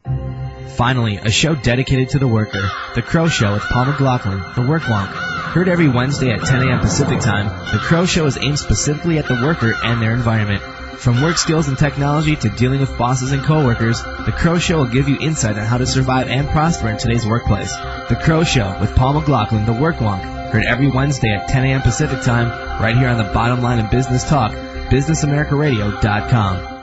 Finally, 0.77 1.17
a 1.17 1.29
show 1.29 1.53
dedicated 1.53 2.11
to 2.11 2.19
the 2.19 2.29
worker, 2.29 2.71
The 2.95 3.01
Crow 3.01 3.27
Show 3.27 3.51
with 3.51 3.63
Paul 3.63 3.87
McLaughlin, 3.87 4.41
The 4.55 4.61
Work 4.65 4.83
Wonk. 4.83 5.07
Heard 5.07 5.67
every 5.67 5.89
Wednesday 5.89 6.31
at 6.31 6.45
10 6.45 6.65
a.m. 6.65 6.79
Pacific 6.79 7.19
Time, 7.19 7.47
The 7.73 7.79
Crow 7.79 8.05
Show 8.05 8.25
is 8.25 8.37
aimed 8.37 8.57
specifically 8.57 9.17
at 9.17 9.27
the 9.27 9.41
worker 9.43 9.73
and 9.83 10.01
their 10.01 10.13
environment. 10.13 10.61
From 10.61 11.21
work 11.21 11.37
skills 11.37 11.67
and 11.67 11.77
technology 11.77 12.37
to 12.37 12.47
dealing 12.49 12.79
with 12.79 12.97
bosses 12.97 13.33
and 13.33 13.43
coworkers, 13.43 14.01
The 14.01 14.33
Crow 14.37 14.59
Show 14.59 14.77
will 14.77 14.87
give 14.87 15.09
you 15.09 15.17
insight 15.19 15.57
on 15.57 15.65
how 15.65 15.79
to 15.79 15.85
survive 15.85 16.29
and 16.29 16.47
prosper 16.47 16.87
in 16.87 16.97
today's 16.97 17.27
workplace. 17.27 17.75
The 18.07 18.17
Crow 18.23 18.45
Show 18.45 18.77
with 18.79 18.95
Paul 18.95 19.15
McLaughlin, 19.15 19.65
The 19.65 19.73
Work 19.73 19.97
Wonk. 19.97 20.21
Heard 20.51 20.63
every 20.63 20.89
Wednesday 20.89 21.33
at 21.33 21.49
10 21.49 21.65
a.m. 21.65 21.81
Pacific 21.81 22.21
Time, 22.21 22.47
right 22.81 22.95
here 22.95 23.09
on 23.09 23.17
the 23.17 23.29
bottom 23.33 23.61
line 23.61 23.79
of 23.79 23.91
business 23.91 24.23
talk, 24.23 24.53
businessamericaradio.com 24.53 26.76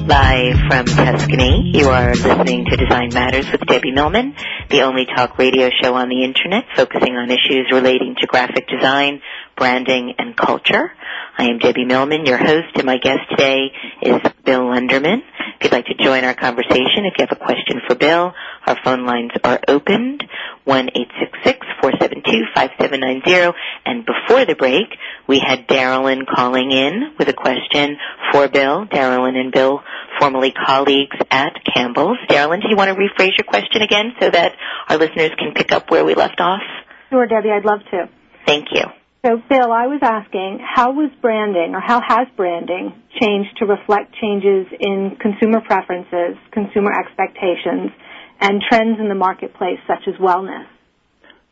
Live 0.06 0.58
from 0.68 0.84
Tuscany, 0.84 1.72
you 1.72 1.88
are 1.88 2.10
listening 2.14 2.66
to 2.66 2.76
Design 2.76 3.08
Matters 3.14 3.50
with 3.50 3.62
Debbie 3.62 3.90
Millman, 3.90 4.36
the 4.68 4.82
only 4.82 5.06
talk 5.06 5.38
radio 5.38 5.70
show 5.82 5.94
on 5.94 6.10
the 6.10 6.24
internet 6.24 6.64
focusing 6.76 7.16
on 7.16 7.30
issues 7.30 7.70
relating 7.72 8.14
to 8.20 8.26
graphic 8.26 8.68
design, 8.68 9.22
branding, 9.56 10.14
and 10.18 10.36
culture. 10.36 10.92
I 11.36 11.44
am 11.44 11.58
Debbie 11.58 11.84
Millman, 11.84 12.26
your 12.26 12.38
host, 12.38 12.76
and 12.76 12.84
my 12.84 12.98
guest 12.98 13.20
today 13.30 13.72
is 14.02 14.20
Bill 14.44 14.62
Lunderman. 14.62 15.22
If 15.56 15.64
you'd 15.64 15.72
like 15.72 15.86
to 15.86 15.94
join 16.02 16.24
our 16.24 16.34
conversation, 16.34 17.06
if 17.06 17.14
you 17.18 17.26
have 17.28 17.32
a 17.32 17.36
question 17.36 17.80
for 17.88 17.94
Bill, 17.94 18.34
our 18.66 18.76
phone 18.84 19.06
lines 19.06 19.30
are 19.42 19.60
opened, 19.68 20.22
1-866-472-5790. 20.66 23.54
And 23.84 24.06
before 24.06 24.44
the 24.44 24.54
break, 24.54 24.86
we 25.26 25.38
had 25.38 25.66
Darylyn 25.68 26.26
calling 26.26 26.70
in 26.70 27.14
with 27.18 27.28
a 27.28 27.32
question 27.32 27.96
for 28.32 28.48
Bill. 28.48 28.86
Darylyn 28.86 29.36
and 29.36 29.52
Bill, 29.52 29.82
formerly 30.20 30.52
colleagues 30.52 31.16
at 31.30 31.52
Campbell's. 31.74 32.18
Darylyn, 32.28 32.60
do 32.62 32.68
you 32.68 32.76
want 32.76 32.90
to 32.90 32.96
rephrase 32.96 33.36
your 33.38 33.46
question 33.46 33.82
again 33.82 34.14
so 34.20 34.30
that 34.30 34.52
our 34.88 34.98
listeners 34.98 35.30
can 35.38 35.54
pick 35.54 35.72
up 35.72 35.90
where 35.90 36.04
we 36.04 36.14
left 36.14 36.40
off? 36.40 36.62
Sure, 37.10 37.26
Debbie, 37.26 37.50
I'd 37.50 37.64
love 37.64 37.80
to. 37.90 38.08
Thank 38.46 38.68
you. 38.72 38.84
So, 39.24 39.40
Bill, 39.48 39.72
I 39.72 39.86
was 39.86 40.00
asking, 40.02 40.60
how 40.62 40.92
was 40.92 41.10
branding, 41.22 41.74
or 41.74 41.80
how 41.80 41.98
has 42.06 42.28
branding 42.36 42.92
changed 43.18 43.56
to 43.56 43.64
reflect 43.64 44.14
changes 44.20 44.66
in 44.78 45.16
consumer 45.18 45.62
preferences, 45.62 46.36
consumer 46.52 46.92
expectations, 46.92 47.90
and 48.38 48.60
trends 48.68 49.00
in 49.00 49.08
the 49.08 49.14
marketplace, 49.14 49.78
such 49.86 50.06
as 50.06 50.14
wellness? 50.16 50.66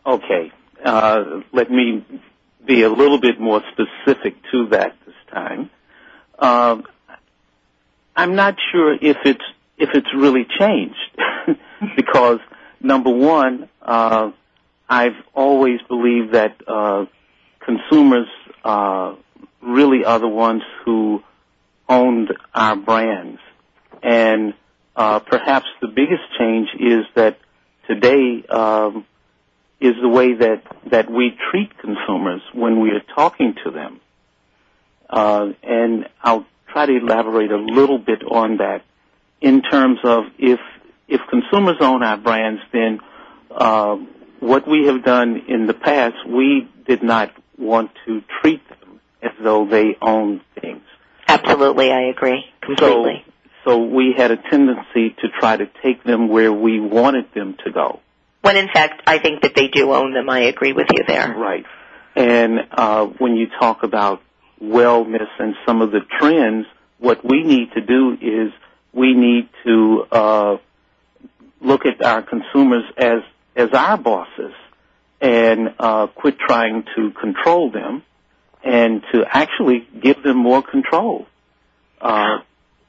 Okay. 0.05 0.53
Uh, 0.85 1.41
let 1.53 1.70
me 1.70 2.05
be 2.66 2.83
a 2.83 2.91
little 2.91 3.18
bit 3.18 3.41
more 3.41 3.62
specific 3.73 4.35
to 4.53 4.68
that 4.73 4.95
this 5.07 5.14
time. 5.33 5.70
Uh, 6.39 6.77
I'm 8.14 8.35
not 8.35 8.57
sure 8.70 8.93
if 8.93 9.16
it's 9.25 9.45
if 9.79 9.89
it's 9.95 10.09
really 10.14 10.47
changed 10.59 10.99
because 11.97 12.39
number 12.83 13.11
one, 13.11 13.70
uh, 13.81 14.31
I've 14.91 15.16
always 15.35 15.81
believed 15.89 16.35
that 16.35 16.57
uh, 16.68 17.07
consumers 17.65 18.29
uh, 18.65 19.15
really 19.63 20.05
are 20.05 20.19
the 20.19 20.29
ones 20.29 20.63
who 20.85 21.23
owned 21.89 22.33
our 22.55 22.77
brands. 22.77 23.41
And 24.03 24.55
uh, 24.97 25.21
perhaps 25.21 25.67
the 25.81 25.89
biggest 25.89 26.23
change 26.39 26.69
is 26.79 27.05
that 27.15 27.39
today, 27.87 28.45
um, 28.49 29.07
is 29.83 29.95
the 30.01 30.09
way 30.09 30.33
that 30.33 30.63
that 30.91 31.11
we 31.11 31.37
treat 31.51 31.77
consumers 31.79 32.41
when 32.55 32.81
we 32.81 32.91
are 32.91 33.03
talking 33.17 33.55
to 33.65 33.71
them. 33.73 34.01
Uh, 35.11 35.49
and 35.63 36.09
I'll 36.23 36.47
try 36.69 36.87
to 36.87 36.97
elaborate 36.97 37.51
a 37.51 37.57
little 37.59 37.99
bit 37.99 38.23
on 38.23 38.59
that 38.59 38.83
in 39.41 39.61
terms 39.63 39.99
of 40.05 40.25
if 40.39 40.61
if 41.09 41.21
consumers 41.29 41.77
own 41.81 42.05
our 42.05 42.17
brands, 42.17 42.63
then 42.73 43.01
uh, 43.51 43.97
what 44.39 44.69
we 44.69 44.87
have 44.87 45.05
done 45.05 45.43
in 45.49 45.67
the 45.67 45.75
past, 45.75 46.15
we 46.27 46.69
did 46.87 47.03
not 47.03 47.33
want 47.63 47.91
to 48.07 48.23
treat 48.41 48.67
them 48.69 49.01
as 49.23 49.33
though 49.43 49.67
they 49.67 49.97
own 50.03 50.41
things. 50.61 50.83
Absolutely, 51.29 51.91
I 51.91 52.11
agree 52.11 52.45
completely. 52.61 53.25
So, 53.65 53.71
so 53.71 53.85
we 53.85 54.15
had 54.17 54.31
a 54.31 54.37
tendency 54.37 55.11
to 55.21 55.29
try 55.39 55.57
to 55.57 55.67
take 55.83 56.03
them 56.05 56.29
where 56.29 56.53
we 56.53 56.81
wanted 56.81 57.33
them 57.35 57.57
to 57.65 57.71
go. 57.71 58.01
When 58.43 58.57
in 58.57 58.69
fact, 58.69 59.03
I 59.07 59.19
think 59.19 59.43
that 59.43 59.55
they 59.55 59.69
do 59.69 59.93
own 59.93 60.13
them. 60.13 60.29
I 60.29 60.41
agree 60.41 60.73
with 60.73 60.89
you 60.93 61.05
there. 61.07 61.33
Right. 61.33 61.65
And 62.17 62.59
uh, 62.73 63.07
when 63.07 63.37
you 63.37 63.47
talk 63.59 63.85
about 63.85 64.21
wellness 64.61 65.29
and 65.39 65.55
some 65.65 65.81
of 65.81 65.93
the 65.93 66.01
trends, 66.19 66.67
what 66.99 67.25
we 67.25 67.45
need 67.45 67.73
to 67.75 67.81
do 67.81 68.17
is 68.21 68.53
we 68.93 69.15
need 69.15 69.49
to 69.65 70.05
uh, 70.11 70.57
look 71.61 71.87
at 71.87 72.05
our 72.05 72.23
consumers 72.23 72.85
as 72.97 73.21
as 73.55 73.69
our 73.73 73.97
bosses 73.97 74.53
and 75.23 75.75
uh, 75.79 76.09
quit 76.09 76.39
trying 76.39 76.85
to 76.97 77.12
control 77.12 77.70
them 77.70 78.03
and 78.64 79.03
to 79.12 79.25
actually 79.27 79.87
give 80.03 80.23
them 80.23 80.37
more 80.37 80.62
control. 80.62 81.27
Uh, 82.01 82.39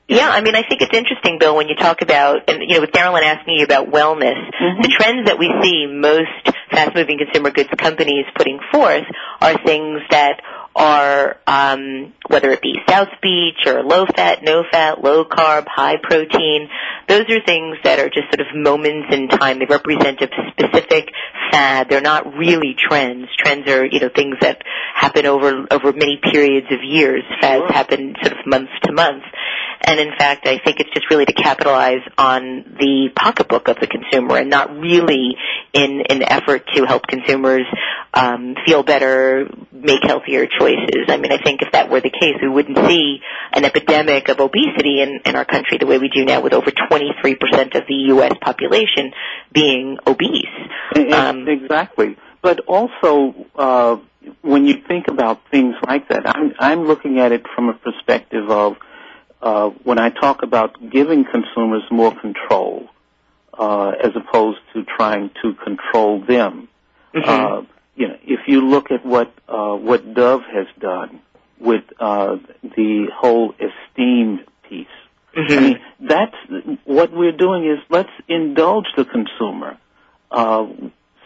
Yeah, 0.08 0.28
I 0.30 0.42
mean, 0.42 0.56
I 0.56 0.64
think 0.68 0.82
it's 0.82 0.96
interesting, 0.96 1.38
Bill, 1.40 1.56
when 1.56 1.70
you 1.70 1.76
talk 1.76 2.02
about, 2.02 2.50
and 2.50 2.62
you 2.62 2.76
know, 2.76 2.82
with 2.82 2.92
Darylyn 2.92 3.24
asking 3.24 3.56
you 3.58 3.64
about 3.64 3.88
wellness, 3.88 4.36
the 4.82 4.92
trends 5.00 5.28
that 5.28 5.40
we 5.40 5.48
see 5.64 5.88
most 5.88 6.56
fast-moving 6.72 7.20
consumer 7.20 7.52
goods 7.52 7.70
companies 7.78 8.26
putting 8.36 8.60
forth 8.72 9.06
are 9.40 9.56
things 9.64 10.02
that 10.10 10.42
are, 10.76 11.38
um, 11.46 12.14
whether 12.28 12.52
it 12.52 12.62
be 12.62 12.76
South 12.90 13.10
Beach 13.22 13.66
or 13.66 13.84
low 13.84 14.06
fat, 14.06 14.44
no 14.44 14.64
fat, 14.70 15.04
low 15.04 15.26
carb, 15.26 15.66
high 15.68 15.98
protein. 16.02 16.70
Those 17.08 17.30
are 17.30 17.44
things 17.46 17.78
that 17.84 18.00
are 18.00 18.10
just 18.10 18.28
sort 18.34 18.42
of 18.42 18.56
moments 18.56 19.14
in 19.14 19.28
time. 19.28 19.60
They 19.60 19.66
represent 19.66 20.22
a 20.22 20.30
specific 20.52 21.12
fad. 21.52 21.90
They're 21.90 22.02
not 22.02 22.36
really 22.36 22.76
trends. 22.78 23.28
Trends 23.38 23.70
are, 23.70 23.86
you 23.86 24.00
know, 24.00 24.10
things 24.14 24.38
that 24.42 24.62
happen 24.96 25.26
over 25.26 25.66
over 25.70 25.94
many 25.94 26.20
periods 26.24 26.68
of 26.72 26.80
years. 26.84 27.24
Fads 27.42 27.66
happen 27.70 28.16
sort 28.24 28.38
of 28.38 28.46
month 28.46 28.70
to 28.84 28.94
month. 28.94 29.24
And 29.86 30.00
in 30.00 30.12
fact, 30.18 30.48
I 30.48 30.60
think 30.64 30.80
it's 30.80 30.90
just 30.94 31.10
really 31.10 31.26
to 31.26 31.34
capitalize 31.34 32.02
on 32.18 32.78
the 32.80 33.10
pocketbook 33.16 33.68
of 33.68 33.78
the 33.82 33.88
consumer 33.88 34.38
and 34.38 34.50
not 34.50 34.72
really 34.72 35.36
in 35.74 36.04
an 36.08 36.22
effort 36.24 36.68
to 36.76 36.86
help 36.86 37.08
consumers 37.08 37.66
um, 38.14 38.56
feel 38.66 38.84
better, 38.84 39.50
make 39.72 40.04
healthier 40.04 40.46
choices. 40.48 41.06
I 41.08 41.18
mean, 41.18 41.32
I 41.32 41.38
think 41.38 41.62
if 41.64 41.72
that 41.72 41.90
were 41.90 42.00
the 42.00 42.12
case, 42.12 42.36
we 42.42 42.48
wouldn't 42.48 42.78
see 42.88 43.20
an 43.52 43.66
epidemic 43.66 44.30
of 44.30 44.40
obesity 44.40 45.02
in, 45.02 45.20
in 45.26 45.36
our 45.36 45.46
country 45.46 45.80
the 45.80 45.88
way 45.88 45.98
we 45.98 46.10
do 46.10 46.26
now 46.26 46.42
with 46.42 46.54
over 46.54 46.70
23% 46.70 47.76
of 47.76 47.88
the 47.88 47.96
U.S. 48.10 48.34
population 48.40 49.12
being 49.52 49.98
obese. 50.06 50.46
Um, 51.12 51.48
exactly. 51.48 52.18
But 52.44 52.60
also, 52.68 53.34
uh, 53.56 53.98
when 54.42 54.66
you 54.66 54.76
think 54.88 55.08
about 55.08 55.42
things 55.50 55.76
like 55.86 56.10
that, 56.10 56.28
I'm, 56.28 56.54
I'm 56.60 56.86
looking 56.86 57.20
at 57.20 57.32
it 57.32 57.44
from 57.56 57.70
a 57.70 57.74
perspective 57.74 58.50
of 58.50 58.76
uh, 59.42 59.70
when 59.84 59.98
I 59.98 60.10
talk 60.10 60.44
about 60.44 60.78
giving 60.92 61.26
consumers 61.26 61.84
more 61.90 62.14
control 62.18 62.90
uh, 63.58 63.91
as 64.04 64.12
opposed 64.16 64.60
to 64.74 64.84
trying 64.84 65.32
to 65.41 65.54
control 65.54 66.24
them. 66.26 66.68
Uh, 67.16 67.62
you 67.95 68.08
know, 68.08 68.18
if 68.24 68.41
you 68.47 68.62
look 68.62 68.91
at 68.91 69.06
what 69.06 69.32
uh, 69.47 69.76
what 69.76 70.14
Dove 70.14 70.41
has 70.51 70.68
done 70.80 71.22
with 71.60 71.84
uh, 71.99 72.38
the 72.64 73.08
whole 73.16 73.54
esteem 73.54 74.39
piece, 74.68 74.88
I 75.36 75.60
mean, 75.60 75.80
that's 75.99 76.36
what 76.86 77.12
we're 77.12 77.38
doing 77.38 77.66
is 77.66 77.80
let's 77.89 78.10
indulge 78.28 78.86
the 78.97 79.06
consumer. 79.06 79.78
Uh, 80.32 80.68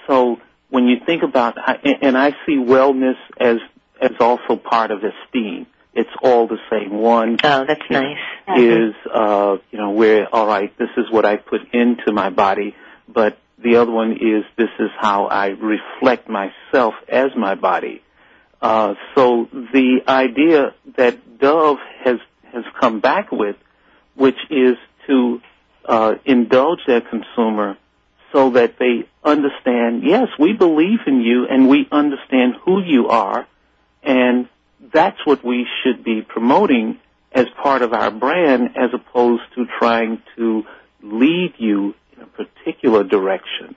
so 0.07 0.37
when 0.69 0.87
you 0.87 0.97
think 1.05 1.23
about, 1.23 1.57
and 1.83 2.17
I 2.17 2.31
see 2.45 2.55
wellness 2.55 3.15
as 3.39 3.57
as 4.01 4.11
also 4.19 4.55
part 4.55 4.91
of 4.91 4.99
esteem. 5.03 5.67
It's 5.97 6.15
all 6.21 6.47
the 6.47 6.59
same. 6.69 6.91
One 6.91 7.37
oh, 7.43 7.65
that's 7.67 7.81
nice. 7.89 8.17
is 8.55 8.93
uh, 9.11 9.57
you 9.71 9.79
know 9.79 9.89
where 9.89 10.33
all 10.33 10.45
right, 10.45 10.71
this 10.77 10.89
is 10.95 11.05
what 11.09 11.25
I 11.25 11.37
put 11.37 11.73
into 11.73 12.11
my 12.11 12.29
body, 12.29 12.75
but 13.07 13.39
the 13.57 13.77
other 13.77 13.91
one 13.91 14.11
is 14.11 14.43
this 14.57 14.69
is 14.79 14.91
how 14.99 15.25
I 15.25 15.47
reflect 15.47 16.29
myself 16.29 16.93
as 17.09 17.31
my 17.35 17.55
body. 17.55 18.03
Uh, 18.61 18.93
so 19.15 19.49
the 19.51 20.01
idea 20.07 20.75
that 20.97 21.39
Dove 21.39 21.79
has 22.03 22.19
has 22.53 22.63
come 22.79 22.99
back 22.99 23.31
with, 23.31 23.55
which 24.13 24.37
is 24.51 24.77
to 25.07 25.41
uh, 25.83 26.13
indulge 26.25 26.79
their 26.85 27.01
consumer 27.01 27.75
so 28.31 28.51
that 28.51 28.77
they 28.77 29.07
understand, 29.23 30.03
yes, 30.03 30.27
we 30.37 30.53
believe 30.53 30.99
in 31.07 31.21
you 31.21 31.47
and 31.49 31.67
we 31.67 31.87
understand 31.91 32.53
who 32.63 32.83
you 32.83 33.07
are, 33.07 33.47
and 34.03 34.47
that's 34.93 35.25
what 35.25 35.43
we 35.43 35.65
should 35.83 36.03
be 36.03 36.21
promoting 36.21 36.99
as 37.31 37.45
part 37.61 37.81
of 37.81 37.93
our 37.93 38.11
brand 38.11 38.69
as 38.75 38.89
opposed 38.93 39.43
to 39.55 39.65
trying 39.79 40.21
to 40.35 40.63
lead 41.01 41.53
you 41.57 41.93
in 42.15 42.23
a 42.23 42.25
particular 42.25 43.03
direction. 43.03 43.75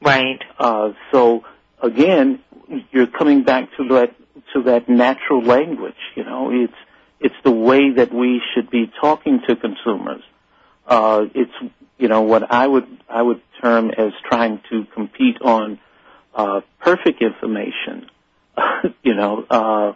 Right. 0.00 0.40
Uh, 0.58 0.92
so 1.12 1.44
again, 1.82 2.40
you're 2.90 3.06
coming 3.06 3.44
back 3.44 3.68
to 3.76 3.88
that 3.88 4.14
to 4.52 4.62
that 4.64 4.88
natural 4.88 5.42
language. 5.42 5.94
You 6.14 6.24
know, 6.24 6.50
it's 6.52 6.74
it's 7.20 7.34
the 7.42 7.50
way 7.50 7.92
that 7.92 8.12
we 8.12 8.42
should 8.54 8.70
be 8.70 8.90
talking 9.00 9.40
to 9.48 9.56
consumers. 9.56 10.22
Uh, 10.86 11.24
it's 11.34 11.72
you 11.98 12.08
know 12.08 12.22
what 12.22 12.50
I 12.50 12.66
would 12.66 12.86
I 13.08 13.22
would 13.22 13.40
term 13.62 13.90
as 13.90 14.12
trying 14.28 14.60
to 14.70 14.84
compete 14.94 15.40
on 15.40 15.78
uh, 16.34 16.60
perfect 16.80 17.22
information. 17.22 18.10
you 19.02 19.14
know, 19.14 19.44
uh, 19.48 19.92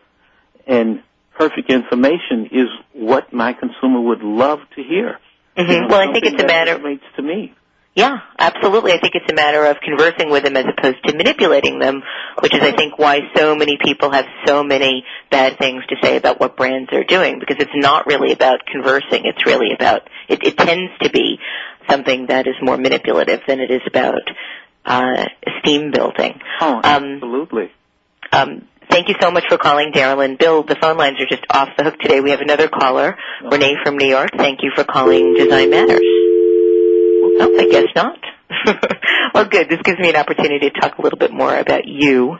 and 0.69 1.03
perfect 1.37 1.71
information 1.73 2.49
is 2.53 2.69
what 2.93 3.33
my 3.33 3.53
consumer 3.55 4.01
would 4.01 4.23
love 4.23 4.61
to 4.77 4.83
hear. 4.83 5.19
hmm 5.57 5.71
You 5.71 5.81
know, 5.81 5.87
Well, 5.89 6.09
I 6.09 6.13
think 6.13 6.27
it's 6.27 6.43
a 6.43 6.47
matter. 6.47 6.77
relates 6.79 7.05
to 7.17 7.23
me. 7.23 7.55
Yeah, 7.95 8.19
absolutely. 8.39 8.93
I 8.93 9.01
think 9.01 9.15
it's 9.17 9.29
a 9.29 9.35
matter 9.35 9.65
of 9.65 9.79
conversing 9.81 10.31
with 10.31 10.45
them 10.45 10.57
as 10.57 10.67
opposed 10.67 11.03
to 11.09 11.17
manipulating 11.17 11.81
them, 11.81 12.05
which 12.41 12.55
is, 12.55 12.61
I 12.61 12.71
think, 12.71 12.97
why 12.97 13.23
so 13.37 13.57
many 13.57 13.77
people 13.83 14.13
have 14.13 14.25
so 14.47 14.63
many 14.63 15.05
bad 15.33 15.59
things 15.59 15.83
to 15.89 15.97
say 16.01 16.17
about 16.17 16.39
what 16.39 16.57
brands 16.57 16.91
are 16.93 17.03
doing, 17.03 17.41
because 17.41 17.57
it's 17.59 17.73
not 17.75 18.07
really 18.07 18.31
about 18.33 18.61
conversing. 18.71 19.25
It's 19.25 19.45
really 19.45 19.73
about, 19.75 20.03
it, 20.29 20.39
it 20.45 20.57
tends 20.57 20.93
to 21.03 21.11
be 21.11 21.41
something 21.91 22.27
that 22.27 22.47
is 22.47 22.55
more 22.63 22.77
manipulative 22.77 23.41
than 23.49 23.59
it 23.59 23.71
is 23.73 23.83
about 23.89 24.23
uh, 24.85 25.25
esteem 25.45 25.91
building. 25.91 26.39
Oh, 26.61 26.77
Um, 26.77 26.83
absolutely. 26.85 27.73
Um, 28.31 28.68
thank 28.91 29.09
you 29.09 29.15
so 29.21 29.31
much 29.31 29.45
for 29.49 29.59
calling, 29.59 29.93
Darylyn. 29.93 30.39
Bill, 30.39 30.63
the 30.63 30.77
phone 30.81 30.97
lines 30.97 31.17
are 31.21 31.27
just 31.27 31.45
off 31.51 31.69
the 31.77 31.85
hook 31.85 31.99
today. 31.99 32.21
We 32.21 32.31
have 32.31 32.41
another 32.41 32.69
caller, 32.69 33.17
Renee 33.51 33.77
from 33.85 33.97
New 33.97 34.09
York. 34.09 34.31
Thank 34.37 34.61
you 34.63 34.73
for 34.75 34.85
calling 34.85 35.35
Design 35.39 35.71
Matters. 35.71 36.01
Oh, 37.41 37.57
I 37.59 37.69
guess 37.71 37.87
not. 37.95 38.19
well, 39.35 39.45
good. 39.45 39.69
This 39.69 39.81
gives 39.83 39.99
me 39.99 40.11
an 40.11 40.17
opportunity 40.17 40.71
to 40.71 40.81
talk 40.81 40.99
a 40.99 41.03
little 41.03 41.19
bit 41.19 41.33
more 41.33 41.55
about 41.57 41.87
you. 41.87 42.37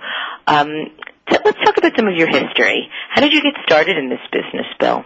Um, 0.47 0.87
so 1.31 1.39
let's 1.45 1.59
talk 1.65 1.77
about 1.77 1.93
some 1.97 2.09
of 2.09 2.15
your 2.17 2.29
history. 2.29 2.89
How 3.11 3.21
did 3.21 3.33
you 3.33 3.43
get 3.43 3.55
started 3.65 3.99
in 3.99 4.09
this 4.09 4.21
business, 4.33 4.67
Bill? 4.81 5.05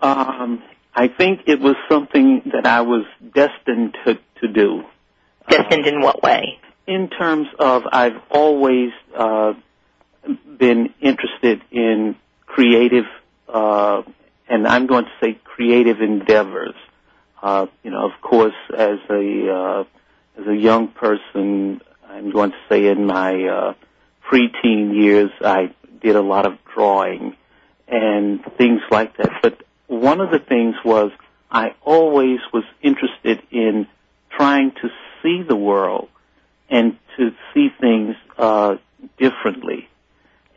Um, 0.00 0.62
I 0.94 1.08
think 1.08 1.42
it 1.46 1.60
was 1.60 1.76
something 1.90 2.42
that 2.52 2.66
I 2.66 2.82
was 2.82 3.04
destined 3.34 3.96
to 4.04 4.18
to 4.40 4.48
do. 4.52 4.84
Destined 5.48 5.86
in 5.86 6.00
what 6.00 6.22
way? 6.22 6.58
In 6.86 7.08
terms 7.08 7.46
of, 7.58 7.82
I've 7.90 8.20
always 8.30 8.90
uh, 9.16 9.54
been 10.58 10.94
interested 11.00 11.62
in 11.70 12.16
creative, 12.46 13.04
uh, 13.48 14.02
and 14.48 14.66
I'm 14.66 14.86
going 14.86 15.04
to 15.04 15.10
say 15.20 15.38
creative 15.44 16.00
endeavors. 16.00 16.74
Uh, 17.42 17.66
you 17.82 17.90
know, 17.90 18.06
of 18.06 18.20
course, 18.22 18.54
as 18.76 18.98
a 19.10 19.50
uh, 19.50 19.84
as 20.40 20.46
a 20.46 20.54
young 20.54 20.88
person, 20.88 21.80
I'm 22.08 22.30
going 22.30 22.50
to 22.50 22.56
say 22.68 22.86
in 22.86 23.06
my 23.06 23.44
uh, 23.44 23.74
preteen 24.30 24.94
years, 24.94 25.30
I 25.40 25.74
did 26.00 26.16
a 26.16 26.22
lot 26.22 26.46
of 26.46 26.58
drawing 26.74 27.36
and 27.86 28.40
things 28.56 28.80
like 28.90 29.16
that. 29.18 29.30
But 29.42 29.62
one 29.86 30.20
of 30.20 30.30
the 30.30 30.38
things 30.38 30.74
was 30.84 31.10
I 31.50 31.74
always 31.82 32.38
was 32.52 32.64
interested 32.82 33.42
in 33.50 33.86
trying 34.30 34.72
to 34.82 34.88
see 35.22 35.42
the 35.46 35.56
world 35.56 36.08
and 36.68 36.96
to 37.16 37.30
see 37.52 37.68
things 37.80 38.16
uh, 38.36 38.76
differently. 39.18 39.88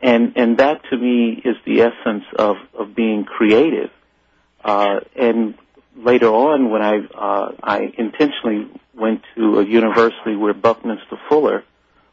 And 0.00 0.34
and 0.36 0.58
that 0.58 0.82
to 0.90 0.96
me 0.96 1.42
is 1.44 1.56
the 1.64 1.82
essence 1.82 2.24
of 2.38 2.56
of 2.74 2.94
being 2.94 3.24
creative. 3.24 3.90
Uh, 4.64 5.00
and 5.16 5.54
later 5.96 6.28
on, 6.28 6.70
when 6.70 6.82
I 6.82 6.98
uh, 6.98 7.52
I 7.62 7.92
intentionally 7.96 8.68
went 8.94 9.22
to 9.36 9.58
a 9.58 9.64
university 9.64 10.36
where 10.36 10.54
Buckminster 10.54 11.18
Fuller 11.28 11.64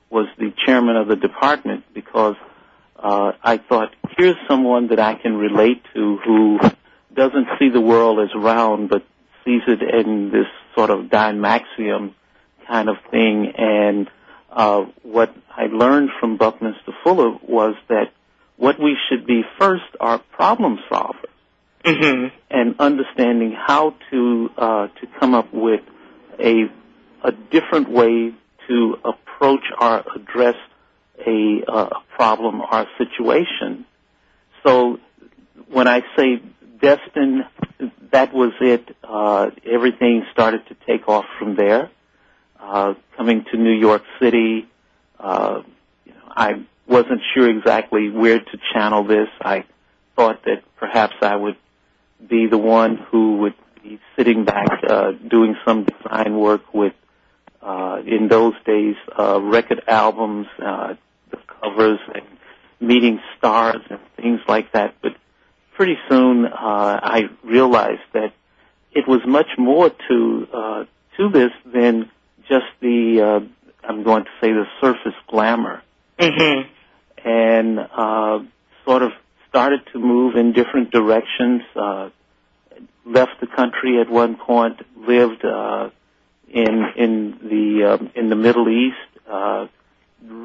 was 0.09 0.27
the 0.37 0.53
chairman 0.65 0.95
of 0.95 1.07
the 1.07 1.15
department 1.15 1.83
because 1.93 2.35
uh, 2.97 3.33
I 3.43 3.57
thought, 3.57 3.93
here's 4.17 4.37
someone 4.47 4.87
that 4.87 4.99
I 4.99 5.15
can 5.15 5.35
relate 5.35 5.83
to 5.93 6.17
who 6.17 6.59
doesn't 7.13 7.47
see 7.59 7.69
the 7.69 7.81
world 7.81 8.19
as 8.19 8.29
round, 8.35 8.89
but 8.89 9.05
sees 9.43 9.61
it 9.67 9.81
in 9.81 10.31
this 10.31 10.47
sort 10.75 10.89
of 10.89 11.05
Dymaxion 11.05 12.13
kind 12.67 12.89
of 12.89 12.95
thing. 13.11 13.53
And 13.57 14.09
uh, 14.55 14.85
what 15.03 15.35
I 15.55 15.65
learned 15.65 16.09
from 16.19 16.37
Buckminster 16.37 16.93
Fuller 17.03 17.37
was 17.43 17.75
that 17.89 18.11
what 18.57 18.79
we 18.79 18.97
should 19.09 19.27
be 19.27 19.43
first 19.59 19.83
are 19.99 20.19
problem 20.19 20.79
solvers 20.89 21.29
Mm-hmm. 21.85 22.35
and 22.49 22.75
understanding 22.79 23.55
how 23.55 23.93
to 24.09 24.49
uh, 24.57 24.87
to 24.87 25.07
come 25.19 25.35
up 25.35 25.53
with 25.53 25.81
a 26.39 26.63
a 27.23 27.31
different 27.51 27.91
way 27.91 28.33
to 28.67 28.97
approach 29.03 29.63
or 29.79 30.03
address 30.15 30.55
a, 31.25 31.61
uh, 31.67 31.89
problem 32.15 32.61
or 32.61 32.81
a 32.81 32.87
situation. 32.97 33.85
So 34.65 34.97
when 35.69 35.87
I 35.87 36.01
say 36.17 36.41
destined, 36.81 37.43
that 38.11 38.33
was 38.33 38.53
it. 38.61 38.83
Uh, 39.03 39.51
everything 39.63 40.25
started 40.31 40.61
to 40.69 40.75
take 40.87 41.07
off 41.07 41.25
from 41.37 41.55
there. 41.55 41.91
Uh, 42.65 42.95
coming 43.15 43.45
to 43.51 43.57
New 43.57 43.77
York 43.77 44.01
City, 44.19 44.67
uh, 45.19 45.61
you 46.03 46.13
know, 46.13 46.31
I 46.35 46.65
wasn't 46.87 47.21
sure 47.33 47.47
exactly 47.47 48.09
where 48.09 48.39
to 48.39 48.57
channel 48.73 49.03
this. 49.03 49.27
I 49.39 49.65
thought 50.15 50.43
that 50.45 50.63
perhaps 50.77 51.13
I 51.21 51.35
would 51.35 51.57
be 52.27 52.47
the 52.47 52.57
one 52.57 52.97
who 52.97 53.37
would 53.37 53.53
be 53.83 53.99
sitting 54.15 54.45
back 54.45 54.67
uh, 54.87 55.11
doing 55.11 55.55
some 55.63 55.85
design 55.85 56.37
work 56.39 56.73
with, 56.73 56.93
uh, 57.61 58.01
in 58.05 58.29
those 58.29 58.53
days, 58.65 58.95
uh, 59.17 59.39
record 59.39 59.83
albums, 59.87 60.47
uh, 60.57 60.95
the 61.29 61.37
covers, 61.61 61.99
and 62.15 62.25
meeting 62.79 63.19
stars 63.37 63.81
and 63.91 63.99
things 64.17 64.39
like 64.47 64.71
that. 64.71 64.95
But 65.03 65.11
pretty 65.75 65.97
soon, 66.09 66.45
uh, 66.45 66.51
I 66.51 67.29
realized 67.43 68.07
that 68.13 68.33
it 68.91 69.07
was 69.07 69.21
much 69.27 69.49
more 69.57 69.91
to 70.09 70.47
uh, 70.51 70.85
to 71.17 71.29
this 71.29 71.51
than 71.65 72.09
just 72.49 72.65
the 72.81 73.21
uh, 73.43 73.87
I'm 73.87 74.03
going 74.03 74.23
to 74.25 74.29
say 74.41 74.51
the 74.51 74.65
surface 74.81 75.17
glamour 75.27 75.81
Mm-hmm. 76.17 77.27
and 77.27 77.79
uh, 77.79 78.39
sort 78.85 79.01
of 79.03 79.11
started 79.49 79.81
to 79.93 79.99
move 79.99 80.35
in 80.35 80.53
different 80.53 80.91
directions. 80.91 81.61
Uh, 81.75 82.09
left 83.05 83.39
the 83.41 83.47
country 83.47 83.99
at 84.01 84.09
one 84.09 84.35
point, 84.37 84.79
lived 84.95 85.43
uh, 85.43 85.89
in 86.47 86.85
in 86.95 87.37
the 87.43 87.93
um, 87.99 88.11
in 88.15 88.29
the 88.29 88.35
Middle 88.35 88.69
East. 88.69 88.95
Uh, 89.29 89.67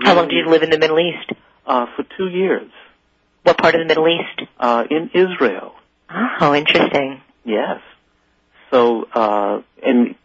How 0.02 0.14
long 0.16 0.28
did 0.28 0.36
you 0.44 0.50
live 0.50 0.62
in 0.62 0.70
the 0.70 0.78
Middle 0.78 0.98
East? 0.98 1.30
uh, 1.66 1.86
for 1.94 2.04
two 2.16 2.28
years 2.28 2.70
What 3.44 3.56
part 3.58 3.74
of 3.74 3.80
the 3.80 3.86
Middle 3.86 4.08
East? 4.08 4.48
uh, 4.58 4.84
in 4.90 5.10
Israel. 5.14 5.74
Oh, 6.40 6.54
interesting. 6.54 7.20
Yes. 7.44 7.80
So 8.72 9.04
uh, 9.14 9.62
and 9.84 10.16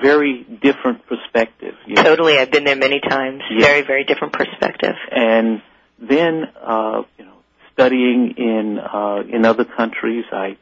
very 0.00 0.44
different 0.62 1.06
perspective. 1.06 1.74
you 1.86 1.94
know. 1.94 2.02
Totally. 2.02 2.38
I've 2.38 2.50
been 2.50 2.64
there 2.64 2.76
many 2.76 3.00
times. 3.00 3.42
Yeah. 3.50 3.60
Very, 3.60 3.82
very 3.82 4.04
different 4.04 4.32
perspective. 4.32 4.94
and 5.10 5.62
then 6.02 6.44
uh, 6.60 7.02
you 7.18 7.24
know 7.24 7.36
studying 7.72 8.34
in 8.36 8.78
uh, 8.78 9.22
in 9.28 9.44
other 9.44 9.64
countries. 9.64 10.24
I 10.32 10.56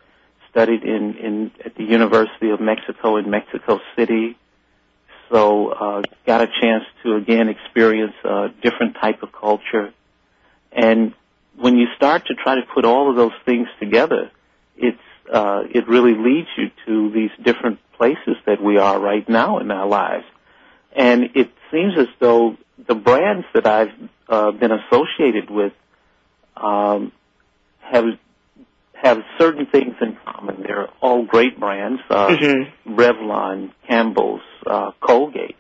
studied 0.51 0.83
in, 0.83 1.17
in 1.17 1.51
at 1.65 1.75
the 1.77 1.85
University 1.85 2.51
of 2.51 2.61
Mexico 2.61 3.17
in 3.17 3.31
Mexico 3.31 3.81
City, 3.97 4.37
so 5.31 5.69
uh, 5.69 6.03
got 6.27 6.43
a 6.43 6.49
chance 6.61 6.85
to 7.03 7.17
again 7.17 7.49
experience 7.49 8.15
a 8.25 8.49
different 8.63 8.97
type 9.01 9.23
of 9.23 9.31
culture. 9.33 9.93
And 10.73 11.15
when 11.57 11.77
you 11.77 11.87
start 11.97 12.27
to 12.27 12.35
try 12.35 12.57
to 12.57 12.63
put 12.75 12.85
all 12.85 13.11
of 13.11 13.17
those 13.17 13.33
things 13.45 13.69
together, 13.81 14.31
it's 14.77 14.99
uh, 15.33 15.63
it 15.71 15.89
really 15.89 16.15
leads 16.15 16.49
you 16.57 16.71
to 16.87 17.11
these 17.13 17.31
different 17.43 17.79
places 18.01 18.37
that 18.47 18.63
we 18.63 18.79
are 18.79 18.99
right 18.99 19.29
now 19.29 19.59
in 19.59 19.71
our 19.71 19.87
lives. 19.87 20.25
And 20.97 21.25
it 21.35 21.51
seems 21.71 21.93
as 21.99 22.07
though 22.19 22.57
the 22.89 22.95
brands 22.95 23.45
that 23.53 23.67
I've 23.67 23.93
uh, 24.27 24.53
been 24.53 24.73
associated 24.73 25.51
with 25.51 25.75
um, 26.57 27.13
have 27.81 28.07
have 28.95 29.19
certain 29.39 29.67
things 29.67 29.95
in 30.01 30.17
common. 30.25 30.63
They're 30.67 30.89
all 31.03 31.25
great 31.27 31.61
brands: 31.61 32.01
uh, 32.09 32.29
Mm-hmm. 32.29 32.95
Revlon, 32.99 33.73
Campbell's, 33.87 34.41
uh, 34.67 34.93
Colgate. 35.01 35.57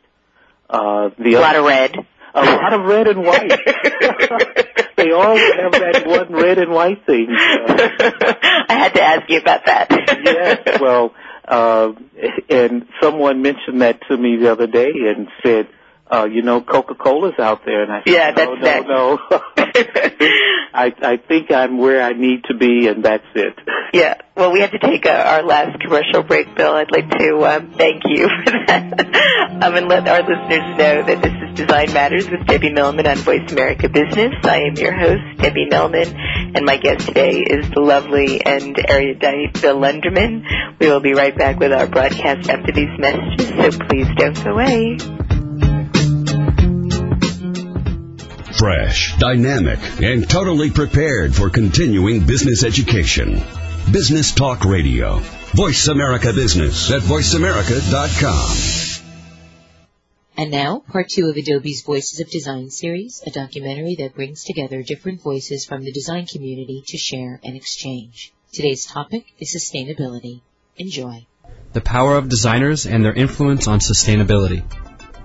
Uh, 0.68 1.11
the 1.18 1.34
A 1.34 1.41
lot 1.41 1.57
other- 1.57 1.59
of 1.61 1.64
red. 1.66 1.97
a 2.32 2.45
lot 2.45 2.72
of 2.72 2.80
red 2.86 3.07
and 3.09 3.22
white. 3.24 3.51
they 4.97 5.11
all 5.12 5.36
have 5.36 5.72
that 5.72 6.05
one 6.07 6.32
red 6.32 6.59
and 6.59 6.70
white 6.70 7.05
thing. 7.05 7.26
Uh, 7.28 7.74
I 8.68 8.74
had 8.84 8.95
to 8.95 9.03
ask 9.03 9.28
you 9.28 9.38
about 9.41 9.66
that. 9.66 9.88
yes, 10.24 10.80
well, 10.80 11.12
uh, 11.51 11.92
and 12.48 12.86
someone 13.03 13.42
mentioned 13.42 13.82
that 13.82 14.01
to 14.09 14.16
me 14.16 14.36
the 14.36 14.53
other 14.53 14.66
day 14.66 14.90
and 14.90 15.28
said, 15.42 15.68
uh, 16.12 16.24
you 16.24 16.42
know, 16.42 16.61
Coca-Cola's 16.61 17.38
out 17.38 17.64
there, 17.64 17.84
and 17.84 17.92
I 17.92 17.98
said, 18.05 18.12
Yeah, 18.12 18.30
no, 18.36 18.57
that's 18.61 18.86
no, 18.86 19.18
no. 19.30 19.40
I, 20.74 20.92
I 21.03 21.16
think 21.16 21.53
I'm 21.53 21.78
where 21.78 22.03
I 22.03 22.12
need 22.12 22.44
to 22.44 22.55
be, 22.55 22.88
and 22.88 23.05
that's 23.05 23.26
it. 23.34 23.55
Yeah. 23.92 24.14
Well, 24.36 24.53
we 24.53 24.61
have 24.61 24.72
to 24.72 24.78
take 24.78 25.07
uh, 25.07 25.11
our 25.11 25.42
last 25.42 25.80
commercial 25.80 26.22
break, 26.22 26.55
Bill. 26.57 26.72
I'd 26.72 26.90
like 26.90 27.11
to 27.11 27.44
um, 27.44 27.74
thank 27.76 28.03
you 28.07 28.28
for 28.44 28.51
that. 28.66 29.01
um, 29.62 29.74
and 29.74 29.88
let 29.88 30.09
our 30.09 30.22
listeners 30.22 30.78
know 30.78 31.03
that 31.07 31.22
this 31.22 31.32
is 31.32 31.66
Design 31.66 31.92
Matters 31.92 32.28
with 32.28 32.46
Debbie 32.46 32.72
Millman 32.72 33.07
on 33.07 33.16
Voice 33.18 33.51
America 33.53 33.88
Business. 33.88 34.34
I 34.44 34.62
am 34.68 34.76
your 34.76 34.96
host, 34.98 35.38
Debbie 35.38 35.66
Millman, 35.68 36.09
and 36.55 36.64
my 36.64 36.76
guest 36.76 37.07
today 37.07 37.38
is 37.38 37.70
the 37.70 37.80
lovely 37.80 38.44
and 38.44 38.78
erudite 38.88 39.61
Bill 39.61 39.76
Lunderman. 39.76 40.44
We 40.80 40.88
will 40.88 41.01
be 41.01 41.14
right 41.14 41.36
back 41.36 41.59
with 41.59 41.72
our 41.72 41.86
broadcast 41.86 42.48
after 42.48 42.72
these 42.72 42.98
messages, 42.98 43.48
so 43.48 43.70
please 43.86 44.07
don't 44.16 44.44
go 44.44 44.51
away. 44.53 44.98
Fresh, 48.59 49.16
dynamic, 49.18 49.78
and 50.03 50.28
totally 50.28 50.70
prepared 50.70 51.34
for 51.34 51.48
continuing 51.48 52.26
business 52.26 52.64
education. 52.64 53.42
Business 53.90 54.32
Talk 54.32 54.64
Radio. 54.64 55.20
Voice 55.55 55.88
America 55.88 56.32
Business 56.32 56.90
at 56.90 57.03
voiceamerica.com. 57.03 58.89
And 60.41 60.51
now, 60.51 60.82
part 60.91 61.11
two 61.11 61.28
of 61.28 61.36
Adobe's 61.36 61.82
Voices 61.82 62.18
of 62.18 62.30
Design 62.30 62.70
series, 62.70 63.22
a 63.26 63.30
documentary 63.30 63.97
that 63.97 64.14
brings 64.14 64.43
together 64.43 64.82
different 64.82 65.20
voices 65.20 65.66
from 65.66 65.84
the 65.84 65.93
design 65.93 66.24
community 66.24 66.82
to 66.86 66.97
share 66.97 67.38
and 67.45 67.57
exchange. 67.57 68.32
Today's 68.51 68.86
topic 68.86 69.26
is 69.38 69.55
sustainability. 69.55 70.41
Enjoy. 70.78 71.26
The 71.74 71.82
power 71.82 72.16
of 72.16 72.30
designers 72.30 72.86
and 72.86 73.05
their 73.05 73.12
influence 73.12 73.68
on 73.68 73.80
sustainability. 73.80 74.62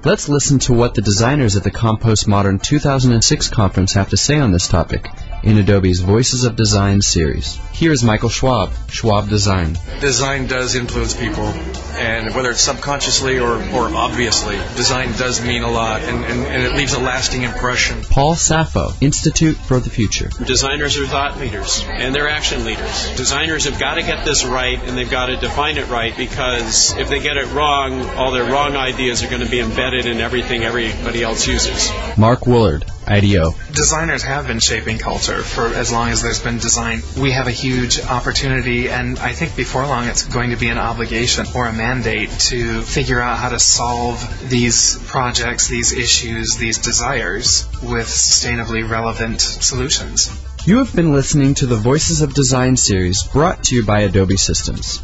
Let's 0.04 0.28
listen 0.28 0.60
to 0.60 0.74
what 0.74 0.96
the 0.96 1.02
designers 1.02 1.56
at 1.56 1.64
the 1.64 1.72
Compost 1.72 2.28
Modern 2.28 2.60
2006 2.60 3.48
conference 3.48 3.94
have 3.94 4.10
to 4.10 4.18
say 4.18 4.38
on 4.38 4.52
this 4.52 4.68
topic 4.68 5.08
in 5.46 5.60
Adobe's 5.60 6.00
Voices 6.00 6.44
of 6.44 6.56
Design 6.56 7.02
series. 7.02 7.60
Here 7.72 7.92
is 7.92 8.04
Michael 8.04 8.30
Schwab, 8.30 8.72
Schwab 8.90 9.30
Design. 9.30 9.78
Design 10.02 10.48
does 10.48 10.74
influence 10.74 11.14
people, 11.14 11.46
and 11.46 12.34
whether 12.34 12.50
it's 12.50 12.62
subconsciously 12.62 13.38
or, 13.38 13.58
or 13.74 13.94
obviously, 13.94 14.56
design 14.76 15.12
does 15.18 15.46
mean 15.46 15.62
a 15.62 15.70
lot, 15.70 16.02
and, 16.02 16.26
and, 16.26 16.46
and 16.46 16.64
it 16.64 16.74
leaves 16.74 16.94
a 16.94 17.00
lasting 17.00 17.44
impression. 17.44 18.02
Paul 18.10 18.34
Saffo, 18.34 19.00
Institute 19.02 19.56
for 19.56 19.80
the 19.80 19.92
Future. 19.92 20.30
Designers 20.44 20.98
are 20.98 21.06
thought 21.06 21.38
leaders, 21.40 21.86
and 21.88 22.16
they're 22.16 22.30
action 22.30 22.66
leaders. 22.66 23.16
Designers 23.16 23.66
have 23.66 23.80
got 23.80 23.96
to 23.96 24.02
get 24.02 24.26
this 24.26 24.44
right, 24.44 24.82
and 24.82 24.98
they've 24.98 25.12
got 25.12 25.28
to 25.28 25.38
define 25.38 25.78
it 25.78 25.88
right, 25.90 26.18
because 26.18 26.98
if 26.98 27.10
they 27.10 27.20
get 27.20 27.38
it 27.38 27.52
wrong, 27.52 28.02
all 28.16 28.32
their 28.32 28.52
wrong 28.52 28.76
ideas 28.76 29.22
are 29.22 29.30
going 29.30 29.44
to 29.44 29.52
be 29.52 29.60
embedded 29.60 30.08
in 30.08 30.22
everything 30.22 30.64
everybody 30.64 31.22
else 31.22 31.46
uses. 31.46 31.92
Mark 32.18 32.48
Willard, 32.48 32.86
IDEO. 33.08 33.52
Designers 33.74 34.24
have 34.24 34.48
been 34.48 34.60
shaping 34.60 34.98
culture 34.98 35.35
for 35.44 35.68
as 35.68 35.92
long 35.92 36.10
as 36.10 36.22
there's 36.22 36.42
been 36.42 36.58
design. 36.58 37.02
We 37.18 37.32
have 37.32 37.48
a 37.48 37.52
huge 37.52 38.00
opportunity, 38.02 38.90
and 38.90 39.20
I 39.20 39.34
think 39.34 39.56
before 39.56 39.86
long 39.88 40.08
it's 40.08 40.24
going 40.24 40.52
to 40.52 40.58
be 40.58 40.70
an 40.70 40.78
obligation 40.78 41.46
or 41.56 41.68
a 41.68 41.74
mandate 41.74 42.30
to 42.52 42.82
figure 42.82 43.22
out 43.22 43.38
how 43.38 43.50
to 43.50 43.60
solve 43.60 44.50
these 44.50 44.98
projects, 45.08 45.68
these 45.68 45.94
issues, 45.94 46.58
these 46.58 46.78
desires 46.78 47.68
with 47.82 48.08
sustainably 48.08 48.88
relevant 48.90 49.42
solutions. 49.42 50.30
You 50.66 50.80
have 50.80 50.96
been 50.96 51.14
listening 51.14 51.54
to 51.56 51.68
the 51.68 51.76
Voices 51.76 52.22
of 52.22 52.34
Design 52.34 52.76
series 52.76 53.24
brought 53.24 53.64
to 53.66 53.76
you 53.76 53.86
by 53.86 54.02
Adobe 54.02 54.38
Systems. 54.38 55.02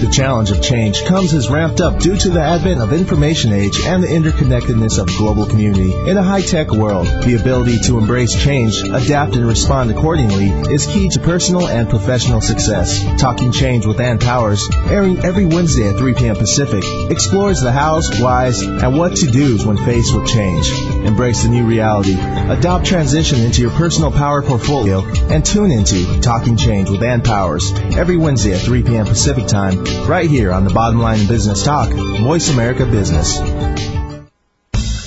The 0.00 0.10
challenge 0.10 0.50
of 0.50 0.62
change 0.62 1.04
comes 1.04 1.32
as 1.34 1.50
ramped 1.50 1.80
up 1.80 1.98
due 1.98 2.16
to 2.16 2.28
the 2.28 2.42
advent 2.42 2.80
of 2.80 2.92
information 2.92 3.52
age 3.52 3.80
and 3.84 4.02
the 4.02 4.08
interconnectedness 4.08 4.98
of 4.98 5.06
global 5.16 5.46
community. 5.46 5.94
In 6.08 6.16
a 6.16 6.22
high-tech 6.22 6.70
world, 6.70 7.06
the 7.06 7.38
ability 7.40 7.78
to 7.84 7.98
embrace 7.98 8.34
change, 8.34 8.82
adapt 8.82 9.36
and 9.36 9.46
respond 9.46 9.90
accordingly 9.90 10.50
is 10.72 10.86
key 10.86 11.08
to 11.10 11.20
personal 11.20 11.68
and 11.68 11.88
professional 11.88 12.40
success. 12.40 13.02
Talking 13.20 13.52
Change 13.52 13.86
with 13.86 14.00
Ann 14.00 14.18
Powers, 14.18 14.68
airing 14.86 15.24
every 15.24 15.46
Wednesday 15.46 15.88
at 15.88 15.96
3 15.96 16.14
p.m. 16.14 16.36
Pacific, 16.36 16.84
explores 17.10 17.60
the 17.60 17.72
hows, 17.72 18.20
whys, 18.20 18.62
and 18.62 18.96
what 18.96 19.16
to 19.16 19.26
do's 19.26 19.64
when 19.64 19.76
faced 19.76 20.16
with 20.16 20.26
change. 20.26 20.70
Embrace 21.06 21.42
the 21.42 21.48
new 21.48 21.66
reality, 21.66 22.14
adopt 22.14 22.86
transition 22.86 23.40
into 23.40 23.60
your 23.62 23.70
personal 23.72 24.10
power 24.10 24.42
portfolio, 24.42 25.04
and 25.30 25.44
tune 25.44 25.70
into 25.70 26.20
Talking 26.20 26.56
Change 26.56 26.90
with 26.90 27.02
Ann 27.02 27.22
Powers 27.22 27.72
every 27.96 28.16
Wednesday 28.16 28.52
at 28.52 28.60
3 28.60 28.82
p.m. 28.82 29.06
Pacific 29.06 29.46
Time, 29.46 29.84
right 30.06 30.28
here 30.28 30.52
on 30.52 30.64
the 30.64 30.72
Bottom 30.72 31.00
Line 31.00 31.20
in 31.20 31.28
Business 31.28 31.62
Talk, 31.62 31.90
Voice 31.90 32.50
America 32.50 32.86
Business. 32.86 33.93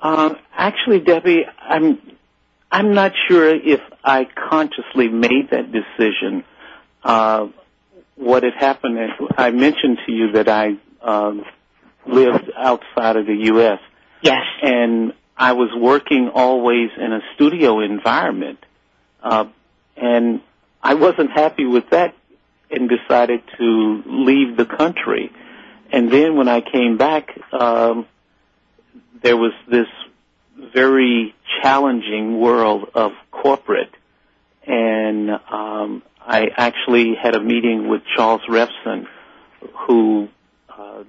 Um, 0.00 0.36
actually, 0.56 1.00
Debbie, 1.00 1.46
I'm 1.60 2.13
I'm 2.74 2.92
not 2.92 3.12
sure 3.28 3.54
if 3.54 3.80
I 4.02 4.26
consciously 4.50 5.06
made 5.06 5.50
that 5.52 5.70
decision. 5.70 6.42
Uh, 7.04 7.46
what 8.16 8.42
had 8.42 8.54
happened, 8.58 8.98
is 8.98 9.10
I 9.38 9.52
mentioned 9.52 9.98
to 10.04 10.12
you 10.12 10.32
that 10.32 10.48
I 10.48 10.76
um, 11.00 11.44
lived 12.04 12.50
outside 12.56 13.14
of 13.14 13.26
the 13.26 13.36
U.S. 13.52 13.78
Yes. 14.22 14.42
And 14.60 15.12
I 15.36 15.52
was 15.52 15.70
working 15.76 16.32
always 16.34 16.90
in 16.98 17.12
a 17.12 17.20
studio 17.36 17.78
environment, 17.78 18.58
uh, 19.22 19.44
and 19.96 20.40
I 20.82 20.94
wasn't 20.94 21.30
happy 21.30 21.66
with 21.66 21.90
that, 21.90 22.16
and 22.72 22.90
decided 22.90 23.42
to 23.56 24.02
leave 24.04 24.56
the 24.56 24.66
country. 24.66 25.30
And 25.92 26.12
then 26.12 26.34
when 26.34 26.48
I 26.48 26.60
came 26.60 26.96
back, 26.96 27.28
um, 27.52 28.08
there 29.22 29.36
was 29.36 29.52
this 29.70 29.86
very 30.72 31.34
challenging 31.62 32.40
world 32.40 32.90
of 32.94 33.12
corporate, 33.30 33.90
and 34.66 35.30
um, 35.30 36.02
I 36.20 36.48
actually 36.56 37.14
had 37.20 37.34
a 37.34 37.40
meeting 37.40 37.88
with 37.88 38.02
Charles 38.16 38.42
Revson, 38.48 39.06
who 39.86 40.28
uh, 40.68 41.04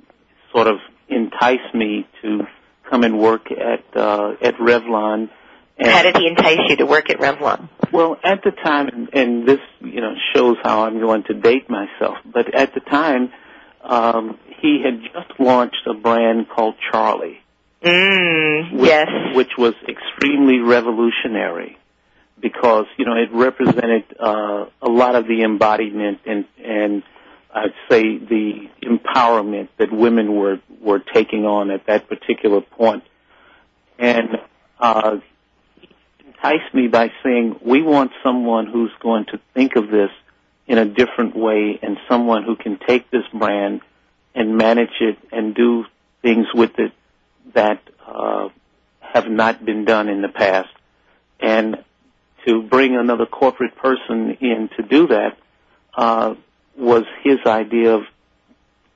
sort 0.51 0.67
of 0.67 0.77
enticed 1.07 1.73
me 1.73 2.07
to 2.21 2.47
come 2.89 3.03
and 3.03 3.19
work 3.19 3.51
at 3.51 3.83
uh, 3.95 4.33
at 4.41 4.55
Revlon. 4.55 5.29
And 5.77 5.89
How 5.89 6.03
did 6.03 6.17
he 6.17 6.27
entice 6.27 6.59
you 6.69 6.77
to 6.77 6.85
work 6.85 7.09
at 7.09 7.17
Revlon? 7.17 7.67
Well, 7.91 8.17
at 8.23 8.43
the 8.43 8.51
time, 8.51 8.87
and, 8.87 9.09
and 9.13 9.47
this 9.47 9.59
you 9.81 10.01
know 10.01 10.13
shows 10.33 10.55
how 10.63 10.85
I'm 10.85 10.99
going 10.99 11.23
to 11.23 11.33
date 11.33 11.69
myself, 11.69 12.17
but 12.25 12.53
at 12.53 12.73
the 12.73 12.79
time, 12.79 13.31
um, 13.83 14.39
he 14.61 14.81
had 14.83 15.01
just 15.01 15.39
launched 15.39 15.85
a 15.87 15.93
brand 15.93 16.47
called 16.49 16.75
Charlie. 16.91 17.39
Mm, 17.83 18.79
which, 18.79 18.89
yes. 18.89 19.07
which 19.35 19.51
was 19.57 19.73
extremely 19.87 20.59
revolutionary 20.59 21.77
because 22.39 22.85
you 22.97 23.05
know 23.05 23.15
it 23.15 23.29
represented 23.31 24.03
uh, 24.19 24.65
a 24.81 24.89
lot 24.89 25.15
of 25.15 25.27
the 25.27 25.43
embodiment 25.43 26.19
and 26.25 26.45
and 26.63 27.03
I'd 27.55 27.73
say 27.89 28.17
the 28.17 28.69
empowerment 28.83 29.69
that 29.77 29.91
women 29.91 30.35
were 30.35 30.59
were 30.81 30.99
taking 30.99 31.45
on 31.45 31.71
at 31.71 31.85
that 31.87 32.09
particular 32.09 32.59
point. 32.59 33.03
And 33.97 34.29
uh, 34.77 35.17
enticed 36.19 36.73
me 36.73 36.89
by 36.89 37.11
saying, 37.23 37.61
"We 37.65 37.81
want 37.81 38.11
someone 38.23 38.67
who's 38.67 38.91
going 38.99 39.25
to 39.31 39.39
think 39.53 39.77
of 39.77 39.89
this 39.89 40.09
in 40.67 40.77
a 40.77 40.85
different 40.85 41.33
way, 41.33 41.79
and 41.81 41.97
someone 42.09 42.43
who 42.43 42.57
can 42.57 42.77
take 42.85 43.09
this 43.09 43.23
brand 43.33 43.81
and 44.33 44.57
manage 44.57 44.99
it 44.99 45.17
and 45.31 45.55
do 45.55 45.85
things 46.21 46.47
with 46.53 46.77
it 46.77 46.91
that 47.53 47.81
uh, 48.05 48.49
have 48.99 49.27
not 49.27 49.63
been 49.63 49.85
done 49.85 50.09
in 50.09 50.21
the 50.21 50.29
past." 50.29 50.69
And 51.39 51.77
to 52.47 52.61
bring 52.61 52.95
another 52.95 53.25
corporate 53.25 53.75
person 53.75 54.37
in 54.39 54.69
to 54.77 54.83
do 54.83 55.07
that 55.07 55.37
uh, 55.95 56.35
was 56.77 57.03
his 57.23 57.39
idea 57.45 57.95
of 57.95 58.01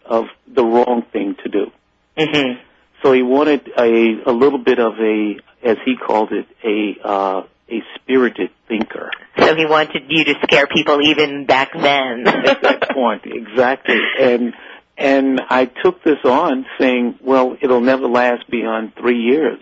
of 0.05 0.25
the 0.47 0.63
wrong 0.63 1.03
thing 1.13 1.35
to 1.43 1.49
do. 1.49 1.71
Mm-hmm. 2.17 2.61
So 3.03 3.13
he 3.13 3.21
wanted 3.21 3.69
a 3.77 4.23
a 4.25 4.31
little 4.31 4.59
bit 4.59 4.79
of 4.79 4.93
a, 4.99 5.35
as 5.63 5.77
he 5.85 5.95
called 5.95 6.31
it, 6.31 6.47
a 6.63 7.07
uh, 7.07 7.41
a 7.71 7.83
spirited 7.95 8.49
thinker. 8.67 9.11
So 9.37 9.55
he 9.55 9.65
wanted 9.65 10.03
you 10.09 10.25
to 10.25 10.33
scare 10.43 10.67
people 10.67 10.99
even 11.01 11.45
back 11.45 11.71
then. 11.73 12.27
At 12.27 12.61
that 12.63 12.89
point, 12.93 13.23
exactly. 13.25 13.99
And 14.19 14.53
and 14.99 15.39
I 15.49 15.65
took 15.65 16.03
this 16.03 16.17
on, 16.25 16.65
saying, 16.77 17.19
well, 17.21 17.55
it'll 17.61 17.79
never 17.79 18.05
last 18.05 18.49
beyond 18.49 18.93
three 18.99 19.21
years. 19.21 19.59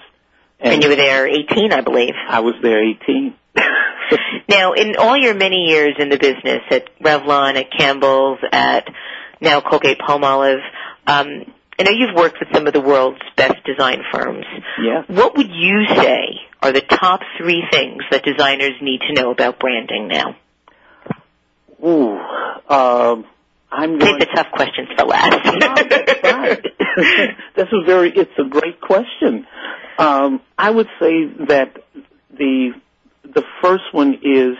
And, 0.60 0.82
you 0.82 0.90
were 0.90 0.96
there 0.96 1.28
18, 1.28 1.72
I 1.72 1.82
believe. 1.82 2.16
I 2.28 2.40
was 2.40 2.56
there 2.64 2.84
18. 2.84 3.36
now, 4.50 4.74
in 4.74 4.96
all 4.98 5.16
your 5.16 5.36
many 5.36 5.68
years 5.68 5.96
in 6.00 6.10
the 6.10 6.18
business 6.18 6.64
at 6.72 6.90
Revlon, 7.00 7.56
at 7.56 7.68
Campbell's, 7.72 8.40
at 8.52 8.88
now 9.40 9.62
Colgate 9.62 10.00
Palmolive, 10.00 10.64
um, 11.06 11.46
I 11.80 11.84
know 11.84 11.92
you've 11.92 12.16
worked 12.16 12.38
with 12.40 12.50
some 12.52 12.66
of 12.66 12.74
the 12.74 12.82
world's 12.82 13.22
best 13.36 13.64
design 13.64 14.02
firms. 14.12 14.46
Yeah. 14.82 15.04
What 15.06 15.38
would 15.38 15.52
you 15.52 15.86
say 15.96 16.40
are 16.64 16.72
the 16.72 16.82
top 16.82 17.20
three 17.38 17.64
things 17.72 18.02
that 18.10 18.24
designers 18.24 18.74
need 18.82 19.02
to 19.02 19.14
know 19.14 19.30
about 19.30 19.60
branding 19.60 20.08
now? 20.08 20.36
Ooh, 21.86 22.18
um, 22.68 23.26
I'm 23.72 24.00
going 24.00 24.20
Take 24.20 24.30
the 24.30 24.36
tough 24.36 24.52
questions 24.54 24.88
for 24.98 25.06
last. 25.06 25.32
That's 27.56 27.72
a 27.74 27.82
very, 27.86 28.12
it's 28.16 28.32
a 28.38 28.46
great 28.46 28.80
question. 28.80 29.46
Um, 29.98 30.42
I 30.58 30.70
would 30.70 30.88
say 31.00 31.26
that 31.48 31.78
the 32.32 32.72
the 33.24 33.44
first 33.62 33.84
one 33.92 34.20
is 34.24 34.56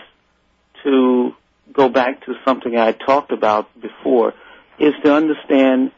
to 0.84 1.32
go 1.72 1.88
back 1.88 2.24
to 2.26 2.34
something 2.44 2.76
I 2.76 2.92
talked 2.92 3.32
about 3.32 3.68
before, 3.80 4.34
is 4.78 4.92
to 5.04 5.14
understand 5.14 5.92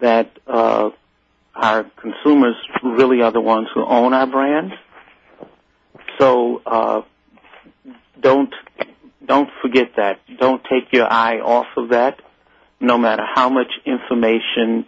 that 0.00 0.30
uh, 0.46 0.90
our 1.54 1.84
consumers 2.00 2.56
really 2.82 3.20
are 3.20 3.32
the 3.32 3.40
ones 3.40 3.68
who 3.74 3.84
own 3.84 4.14
our 4.14 4.26
brands, 4.26 4.74
so 6.18 6.62
uh, 6.64 7.02
don't 8.20 8.54
don't 9.24 9.50
forget 9.62 9.92
that. 9.96 10.20
Don't 10.38 10.62
take 10.64 10.92
your 10.92 11.10
eye 11.10 11.40
off 11.40 11.66
of 11.76 11.90
that. 11.90 12.20
No 12.80 12.98
matter 12.98 13.22
how 13.34 13.48
much 13.48 13.72
information 13.84 14.86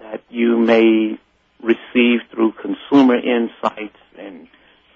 that 0.00 0.22
you 0.28 0.58
may 0.58 1.18
receive 1.62 2.20
through 2.30 2.52
consumer 2.52 3.16
insights 3.16 3.96
and 4.18 4.48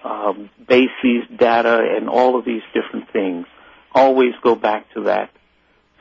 uh, 0.03 0.33
BASES 0.67 1.27
data 1.37 1.83
and 1.95 2.09
all 2.09 2.37
of 2.37 2.45
these 2.45 2.61
different 2.73 3.11
things, 3.11 3.45
always 3.93 4.33
go 4.41 4.55
back 4.55 4.91
to 4.93 5.03
that. 5.03 5.29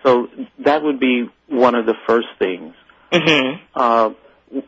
So 0.03 0.29
that 0.65 0.83
would 0.83 0.99
be 0.99 1.29
one 1.49 1.75
of 1.75 1.87
the 1.87 1.95
first 2.07 2.29
things. 2.39 2.75
Mm-hmm. 3.13 3.63
Uh, 3.75 4.11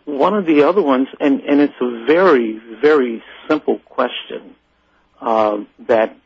one 0.05 0.35
of 0.35 0.47
the 0.47 0.68
other 0.68 0.83
ones, 0.83 1.09
and, 1.20 1.41
and 1.41 1.61
it's 1.61 1.75
a 1.81 2.05
very, 2.07 2.61
very 2.81 3.22
simple 3.49 3.79
question 3.81 4.55
uh, 5.20 5.59
that 5.89 6.16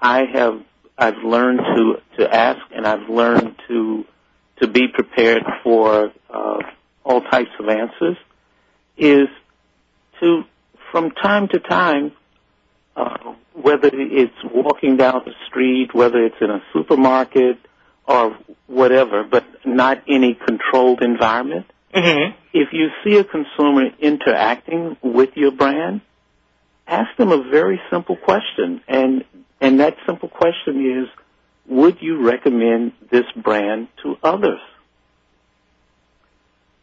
I 0.00 0.24
have 0.32 0.62
I've 0.96 1.24
learned 1.24 1.58
to 1.58 1.96
to 2.18 2.34
ask, 2.34 2.60
and 2.72 2.86
I've 2.86 3.08
learned 3.08 3.56
to 3.68 4.04
to 4.60 4.68
be 4.68 4.88
prepared 4.88 5.42
for 5.62 6.12
uh, 6.30 6.58
all 7.04 7.20
types 7.22 7.50
of 7.58 7.68
answers. 7.68 8.16
Is 8.96 9.28
to 10.20 10.44
from 10.92 11.10
time 11.10 11.48
to 11.48 11.58
time, 11.58 12.12
uh, 12.94 13.34
whether 13.52 13.90
it's 13.92 14.32
walking 14.44 14.96
down 14.96 15.22
the 15.24 15.32
street, 15.48 15.92
whether 15.92 16.24
it's 16.24 16.36
in 16.40 16.50
a 16.50 16.62
supermarket 16.72 17.58
or 18.06 18.38
whatever, 18.68 19.24
but 19.24 19.44
not 19.64 20.02
any 20.08 20.34
controlled 20.34 21.02
environment. 21.02 21.66
Mm-hmm. 21.92 22.36
If 22.52 22.68
you 22.72 22.88
see 23.02 23.18
a 23.18 23.24
consumer 23.24 23.90
interacting 23.98 24.96
with 25.02 25.30
your 25.36 25.50
brand, 25.50 26.00
ask 26.86 27.16
them 27.16 27.32
a 27.32 27.42
very 27.50 27.80
simple 27.90 28.16
question, 28.16 28.80
and 28.86 29.24
and 29.60 29.80
that 29.80 29.96
simple 30.06 30.28
question 30.28 31.02
is, 31.02 31.08
would 31.68 31.98
you 32.00 32.26
recommend 32.26 32.92
this 33.10 33.24
brand 33.36 33.88
to 34.02 34.16
others? 34.22 34.60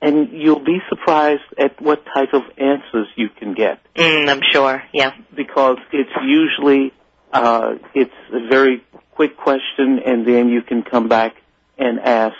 And 0.01 0.29
you'll 0.31 0.63
be 0.63 0.79
surprised 0.89 1.43
at 1.59 1.79
what 1.79 2.03
type 2.05 2.33
of 2.33 2.41
answers 2.57 3.07
you 3.15 3.29
can 3.29 3.53
get. 3.53 3.79
Mm, 3.95 4.29
I'm 4.29 4.41
sure. 4.51 4.81
Yeah. 4.93 5.11
Because 5.35 5.77
it's 5.93 6.09
usually 6.23 6.91
uh, 7.31 7.75
it's 7.93 8.13
a 8.33 8.47
very 8.49 8.83
quick 9.11 9.37
question, 9.37 9.99
and 10.05 10.25
then 10.27 10.49
you 10.49 10.61
can 10.63 10.81
come 10.81 11.07
back 11.07 11.35
and 11.77 11.99
ask 11.99 12.35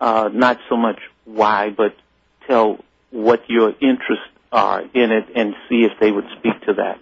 uh, 0.00 0.30
not 0.32 0.58
so 0.68 0.76
much 0.76 1.00
why, 1.24 1.70
but 1.70 1.96
tell 2.46 2.78
what 3.10 3.48
your 3.48 3.70
interests 3.70 4.24
are 4.52 4.80
in 4.80 5.10
it, 5.12 5.26
and 5.34 5.54
see 5.68 5.84
if 5.84 5.92
they 6.00 6.10
would 6.10 6.26
speak 6.38 6.60
to 6.66 6.74
that. 6.74 7.00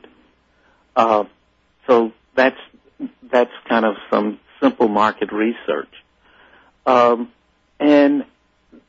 Uh, 0.96 1.24
so 1.86 2.12
that's 2.34 2.58
that's 3.30 3.52
kind 3.68 3.84
of 3.84 3.96
some 4.10 4.40
simple 4.60 4.88
market 4.88 5.32
research. 5.32 5.88
Um, 6.86 7.32
and 7.80 8.24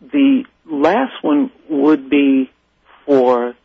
the 0.01 0.45
last 0.65 1.23
one 1.23 1.51
would 1.69 2.09
be 2.09 2.51
for 3.05 3.55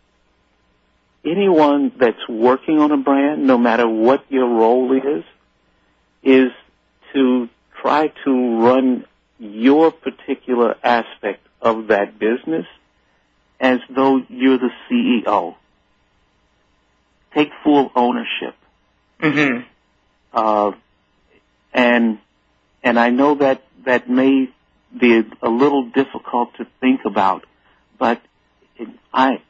anyone 1.25 1.93
that's 1.99 2.29
working 2.29 2.79
on 2.79 2.93
a 2.93 2.97
brand, 2.97 3.47
no 3.47 3.59
matter 3.59 3.89
what 3.89 4.25
your 4.29 4.49
role 4.49 4.97
is, 4.97 5.25
is 6.23 6.51
to 7.13 7.49
try 7.81 8.09
to 8.25 8.63
run 8.63 9.05
your 9.39 9.91
particular 9.91 10.77
aspect 10.83 11.47
of 11.61 11.89
that 11.89 12.19
business 12.19 12.67
as 13.61 13.79
though 13.89 14.21
you're 14.29 14.59
the 14.59 14.71
CEO. 14.91 15.57
Take 17.35 17.51
full 17.63 17.91
ownership. 17.95 18.55
Mm-hmm. 19.21 19.63
Uh, 20.33 20.73
and 21.73 22.19
and 22.83 22.99
I 22.99 23.11
know 23.11 23.37
that 23.37 23.63
that 23.85 24.09
may 24.09 24.49
be 24.99 25.23
a 25.41 25.49
little 25.49 25.85
difficult 25.91 26.55
to 26.59 26.67
think 26.81 27.01
about, 27.05 27.45
but 27.99 28.21
I 29.13 29.41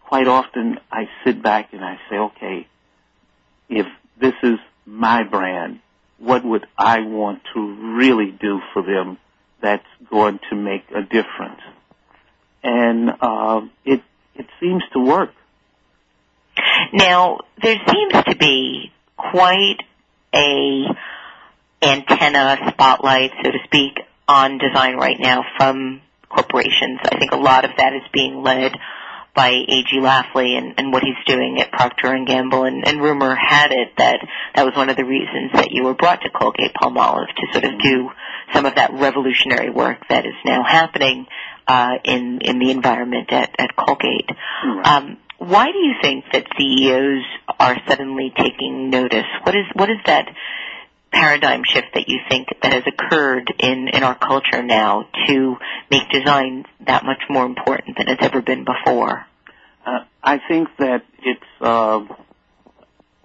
quite 0.00 0.26
often 0.26 0.78
I 0.90 1.08
sit 1.24 1.42
back 1.42 1.72
and 1.72 1.84
I 1.84 1.98
say, 2.08 2.16
okay, 2.16 2.66
if 3.68 3.86
this 4.20 4.34
is 4.42 4.58
my 4.86 5.24
brand, 5.24 5.80
what 6.18 6.44
would 6.44 6.66
I 6.76 7.00
want 7.00 7.42
to 7.54 7.96
really 7.96 8.30
do 8.30 8.60
for 8.72 8.82
them 8.82 9.18
that's 9.60 9.86
going 10.10 10.40
to 10.50 10.56
make 10.56 10.84
a 10.90 11.02
difference? 11.02 11.60
And 12.62 13.10
uh, 13.20 13.60
it 13.84 14.02
it 14.34 14.46
seems 14.60 14.82
to 14.92 15.00
work. 15.00 15.30
Now, 16.92 17.40
there 17.62 17.76
seems 17.88 18.24
to 18.24 18.36
be 18.36 18.92
quite 19.16 19.78
a 20.34 20.86
antenna 21.84 22.56
spotlight, 22.72 23.30
so 23.42 23.50
to 23.50 23.58
speak, 23.64 23.98
on 24.26 24.58
design 24.58 24.96
right 24.96 25.18
now 25.18 25.44
from 25.56 26.00
corporations. 26.28 27.00
I 27.04 27.18
think 27.18 27.32
a 27.32 27.36
lot 27.36 27.64
of 27.64 27.72
that 27.76 27.92
is 27.92 28.02
being 28.12 28.42
led 28.42 28.72
by 29.34 29.48
A.G. 29.48 29.98
Lafley 29.98 30.56
and, 30.56 30.74
and 30.78 30.92
what 30.92 31.02
he's 31.02 31.16
doing 31.26 31.60
at 31.60 31.72
Procter 31.72 32.12
and 32.14 32.26
Gamble. 32.26 32.64
And, 32.64 32.86
and 32.86 33.02
rumor 33.02 33.34
had 33.34 33.72
it 33.72 33.88
that 33.98 34.20
that 34.54 34.64
was 34.64 34.76
one 34.76 34.90
of 34.90 34.96
the 34.96 35.04
reasons 35.04 35.52
that 35.54 35.72
you 35.72 35.84
were 35.84 35.94
brought 35.94 36.22
to 36.22 36.30
Colgate 36.30 36.72
Palmolive 36.74 37.26
to 37.26 37.46
sort 37.52 37.64
of 37.64 37.80
do 37.80 38.10
some 38.52 38.64
of 38.64 38.76
that 38.76 38.92
revolutionary 38.92 39.70
work 39.70 39.98
that 40.08 40.24
is 40.24 40.34
now 40.44 40.62
happening 40.62 41.26
uh, 41.66 41.94
in 42.04 42.40
in 42.42 42.58
the 42.58 42.70
environment 42.70 43.32
at, 43.32 43.54
at 43.58 43.74
Colgate. 43.74 44.30
Um, 44.84 45.18
why 45.38 45.66
do 45.66 45.78
you 45.78 45.94
think 46.00 46.24
that 46.32 46.46
CEOs 46.56 47.24
are 47.58 47.76
suddenly 47.88 48.32
taking 48.36 48.90
notice? 48.90 49.26
What 49.42 49.54
is 49.56 49.64
what 49.74 49.90
is 49.90 49.98
that 50.06 50.28
paradigm 51.14 51.62
shift 51.64 51.88
that 51.94 52.08
you 52.08 52.18
think 52.28 52.48
that 52.62 52.72
has 52.72 52.82
occurred 52.86 53.52
in 53.58 53.88
in 53.88 54.02
our 54.02 54.18
culture 54.18 54.62
now 54.62 55.06
to 55.26 55.56
make 55.90 56.02
design 56.10 56.64
that 56.86 57.04
much 57.04 57.22
more 57.30 57.46
important 57.46 57.96
than 57.96 58.08
it's 58.08 58.22
ever 58.22 58.42
been 58.42 58.64
before? 58.64 59.24
Uh, 59.86 60.00
I 60.22 60.40
think 60.48 60.68
that 60.78 61.02
it's 61.22 61.50
uh, 61.60 62.00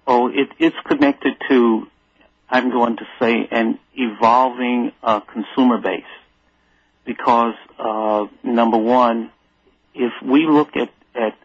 oh, 0.08 0.28
it, 0.28 0.50
it's 0.60 0.76
connected 0.88 1.34
to 1.50 1.88
I'm 2.50 2.72
going 2.72 2.98
to 2.98 3.06
say 3.20 3.48
an 3.52 3.80
evolving 3.94 4.92
uh, 5.04 5.20
consumer 5.22 5.80
base 5.80 6.04
because 7.06 7.56
uh, 7.78 8.26
number 8.44 8.78
one, 8.78 9.32
if 9.94 10.14
we 10.24 10.48
look 10.48 10.76
at 10.76 10.90
at 11.16 11.36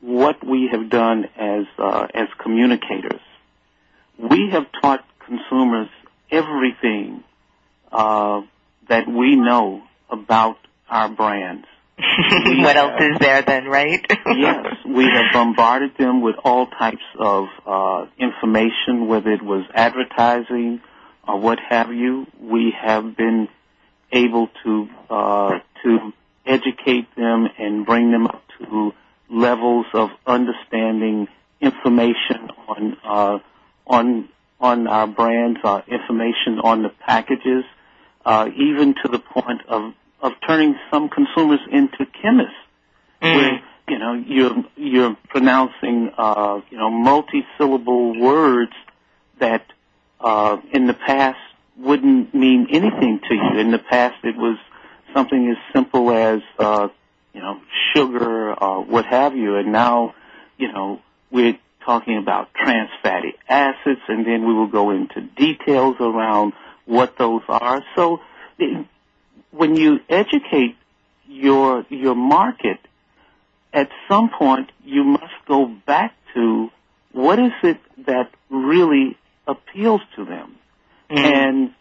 what 0.00 0.44
we 0.46 0.68
have 0.70 0.90
done 0.90 1.24
as 1.36 1.64
uh, 1.78 2.06
as 2.14 2.28
communicators, 2.42 3.20
we 4.18 4.50
have 4.52 4.66
taught 4.80 5.04
consumers 5.26 5.88
everything 6.30 7.22
uh, 7.92 8.42
that 8.88 9.08
we 9.08 9.36
know 9.36 9.82
about 10.10 10.56
our 10.88 11.08
brands. 11.08 11.66
what 11.98 12.76
else 12.76 13.00
is 13.00 13.18
there 13.20 13.42
then, 13.42 13.64
right? 13.64 14.04
yes, 14.36 14.66
we 14.86 15.04
have 15.04 15.32
bombarded 15.32 15.92
them 15.98 16.20
with 16.20 16.36
all 16.44 16.66
types 16.66 17.02
of 17.18 17.46
uh, 17.64 18.06
information, 18.18 19.08
whether 19.08 19.32
it 19.32 19.42
was 19.42 19.64
advertising 19.74 20.80
or 21.26 21.40
what 21.40 21.58
have 21.68 21.92
you. 21.92 22.26
We 22.38 22.74
have 22.78 23.16
been 23.16 23.48
able 24.12 24.48
to 24.64 24.88
uh, 25.08 25.58
to 25.84 26.12
educate 26.44 27.14
them 27.16 27.48
and 27.58 27.86
bring 27.86 28.12
them 28.12 28.26
up 28.26 28.42
to 28.58 28.92
levels 29.30 29.86
of 29.94 30.10
understanding 30.26 31.28
information 31.60 32.50
on 32.68 32.96
uh, 33.04 33.38
on 33.86 34.28
on 34.60 34.86
our 34.86 35.06
brands, 35.06 35.60
our 35.64 35.84
information 35.86 36.60
on 36.62 36.82
the 36.82 36.88
packages, 36.88 37.64
uh, 38.24 38.48
even 38.56 38.94
to 39.02 39.08
the 39.10 39.18
point 39.18 39.62
of 39.68 39.92
of 40.20 40.32
turning 40.46 40.74
some 40.90 41.08
consumers 41.08 41.60
into 41.70 42.06
chemists, 42.22 42.56
Mm. 43.20 43.36
where 43.36 43.60
you 43.88 43.98
know 43.98 44.12
you're 44.14 44.64
you're 44.76 45.16
pronouncing 45.28 46.10
uh, 46.16 46.60
you 46.70 46.78
know 46.78 46.90
multi-syllable 46.90 48.18
words 48.18 48.72
that 49.38 49.64
uh, 50.20 50.56
in 50.72 50.86
the 50.86 50.94
past 50.94 51.38
wouldn't 51.78 52.34
mean 52.34 52.68
anything 52.70 53.20
to 53.28 53.34
you. 53.34 53.58
In 53.58 53.70
the 53.70 53.78
past, 53.78 54.16
it 54.24 54.36
was 54.36 54.58
something 55.14 55.50
as 55.50 55.56
simple 55.74 56.10
as 56.10 56.40
uh, 56.58 56.88
you 57.32 57.40
know 57.40 57.60
sugar 57.94 58.54
or 58.54 58.84
what 58.84 59.06
have 59.06 59.36
you, 59.36 59.56
and 59.56 59.72
now 59.72 60.14
you 60.58 60.72
know 60.72 61.00
we're 61.30 61.58
talking 61.86 62.18
about 62.18 62.52
trans 62.52 62.90
fatty 63.02 63.34
acids, 63.48 64.00
and 64.08 64.26
then 64.26 64.46
we 64.46 64.52
will 64.52 64.66
go 64.66 64.90
into 64.90 65.20
details 65.22 65.96
around 66.00 66.52
what 66.84 67.16
those 67.16 67.42
are. 67.48 67.82
So 67.94 68.20
when 69.52 69.76
you 69.76 70.00
educate 70.08 70.76
your 71.28 71.86
your 71.88 72.14
market, 72.14 72.78
at 73.72 73.88
some 74.08 74.30
point 74.36 74.70
you 74.84 75.04
must 75.04 75.34
go 75.46 75.66
back 75.86 76.14
to 76.34 76.70
what 77.12 77.38
is 77.38 77.52
it 77.62 77.78
that 78.06 78.30
really 78.50 79.16
appeals 79.46 80.02
to 80.16 80.24
them, 80.24 80.56
mm-hmm. 81.10 81.18
and 81.18 81.74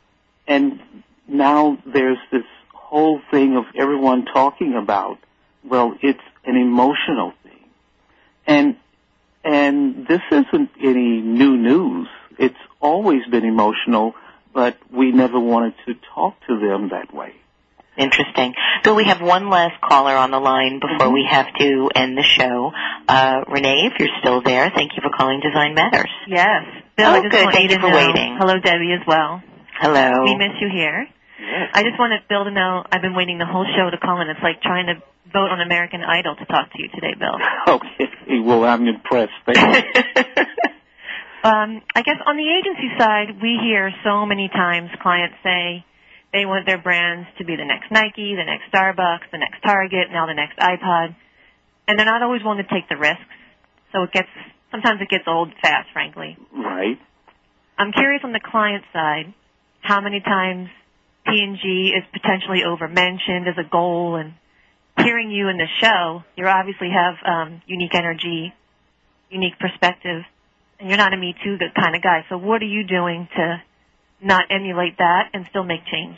and 0.48 0.80
now 1.28 1.78
there's 1.86 2.20
this 2.32 2.46
whole 2.74 3.20
thing 3.32 3.58
of 3.58 3.66
everyone 3.76 4.26
talking 4.26 4.76
about 4.82 5.18
well, 5.68 5.96
it's 6.02 6.20
an 6.46 6.58
emotional 6.58 7.34
thing, 7.44 7.66
and 8.46 8.76
and 9.46 10.06
this 10.08 10.22
isn't 10.32 10.72
any 10.82 11.22
new 11.22 11.56
news. 11.58 12.08
It's 12.38 12.56
always 12.82 13.26
been 13.28 13.46
emotional, 13.46 14.14
but 14.54 14.78
we 14.92 15.12
never 15.12 15.40
wanted 15.40 15.76
to 15.86 15.94
talk 16.14 16.36
to 16.48 16.60
them 16.60 16.90
that 16.90 17.14
way. 17.14 17.34
Interesting. 17.98 18.54
Bill, 18.84 18.96
we 18.96 19.06
have 19.06 19.22
one 19.22 19.50
last 19.50 19.80
caller 19.82 20.16
on 20.18 20.30
the 20.32 20.40
line 20.40 20.82
before 20.82 21.14
we 21.14 21.26
have 21.30 21.48
to 21.60 21.90
end 21.96 22.18
the 22.18 22.24
show. 22.24 22.72
Uh, 23.08 23.42
Renee, 23.48 23.90
if 23.90 23.94
you're 24.00 24.10
still 24.20 24.42
there, 24.42 24.70
thank 24.76 24.92
you 24.98 25.02
for 25.02 25.16
calling 25.16 25.40
Design 25.40 25.76
Matters. 25.76 26.10
Yes. 26.28 26.66
Bill, 26.98 27.08
Oh, 27.16 27.22
good. 27.22 27.44
want 27.44 27.54
Thank 27.56 27.70
you 27.72 27.78
you 27.78 27.82
for 27.82 27.90
know. 27.90 27.96
waiting. 27.96 28.36
Hello, 28.38 28.60
Debbie, 28.60 28.92
as 29.00 29.08
well. 29.08 29.42
Hello. 29.80 30.24
We 30.26 30.36
miss 30.36 30.60
you 30.60 30.70
here. 30.70 31.08
I 31.40 31.84
just 31.84 32.00
wanted 32.00 32.22
Bill 32.30 32.46
to 32.46 32.52
know 32.52 32.84
I've 32.92 33.02
been 33.02 33.16
waiting 33.16 33.38
the 33.38 33.46
whole 33.46 33.66
show 33.76 33.90
to 33.90 33.98
call 33.98 34.22
in. 34.22 34.30
It's 34.30 34.40
like 34.42 34.62
trying 34.62 34.88
to 34.88 35.02
vote 35.32 35.52
on 35.52 35.60
American 35.60 36.02
Idol 36.02 36.36
to 36.36 36.46
talk 36.46 36.72
to 36.72 36.82
you 36.82 36.90
today, 36.90 37.14
Bill. 37.18 37.36
Okay, 37.68 38.40
well, 38.40 38.64
I'm 38.64 38.88
impressed. 38.88 39.34
Thank 39.46 39.86
you. 39.86 40.44
Um, 41.46 41.84
I 41.94 42.02
guess 42.02 42.18
on 42.26 42.38
the 42.38 42.50
agency 42.50 42.90
side, 42.98 43.40
we 43.40 43.60
hear 43.62 43.94
so 44.04 44.26
many 44.26 44.50
times 44.50 44.90
clients 45.00 45.36
say 45.44 45.86
they 46.34 46.44
want 46.44 46.66
their 46.66 46.82
brands 46.82 47.30
to 47.38 47.46
be 47.46 47.56
the 47.56 47.64
next 47.64 47.92
Nike, 47.92 48.34
the 48.34 48.44
next 48.44 48.74
Starbucks, 48.74 49.30
the 49.32 49.38
next 49.38 49.62
Target, 49.62 50.10
now 50.12 50.26
the 50.26 50.34
next 50.34 50.58
iPod, 50.58 51.16
and 51.88 52.00
they're 52.00 52.06
not 52.10 52.24
always 52.24 52.42
willing 52.44 52.66
to 52.66 52.74
take 52.74 52.90
the 52.90 52.98
risks. 52.98 53.30
So 53.94 54.02
it 54.10 54.12
gets 54.12 54.28
sometimes 54.72 55.02
it 55.02 55.10
gets 55.10 55.26
old 55.28 55.54
fast, 55.62 55.90
frankly. 55.94 56.36
right. 56.52 56.98
I'm 57.78 57.92
curious 57.92 58.22
on 58.24 58.34
the 58.34 58.42
client 58.42 58.84
side, 58.92 59.32
how 59.82 60.02
many 60.02 60.22
times 60.22 60.70
P&G 61.26 61.94
is 61.96 62.04
potentially 62.14 62.64
over-mentioned 62.64 63.48
as 63.48 63.58
a 63.58 63.68
goal, 63.70 64.16
and 64.16 64.34
hearing 64.98 65.32
you 65.32 65.50
in 65.50 65.58
the 65.58 65.68
show, 65.82 66.24
you 66.36 66.48
obviously 66.48 66.90
have 66.90 67.16
um, 67.26 67.62
unique 67.66 67.96
energy, 67.96 68.54
unique 69.30 69.58
perspective, 69.60 70.24
and 70.80 70.90
you're 70.90 70.98
not 70.98 71.14
a 71.14 71.18
Me 71.18 71.36
Too 71.44 71.58
kind 71.76 71.96
of 71.96 72.02
guy. 72.02 72.26
So 72.30 72.38
what 72.38 72.62
are 72.62 72.68
you 72.68 72.86
doing 72.86 73.28
to 73.36 73.62
not 74.22 74.46
emulate 74.50 74.98
that 74.98 75.30
and 75.34 75.46
still 75.50 75.64
make 75.64 75.86
change? 75.86 76.18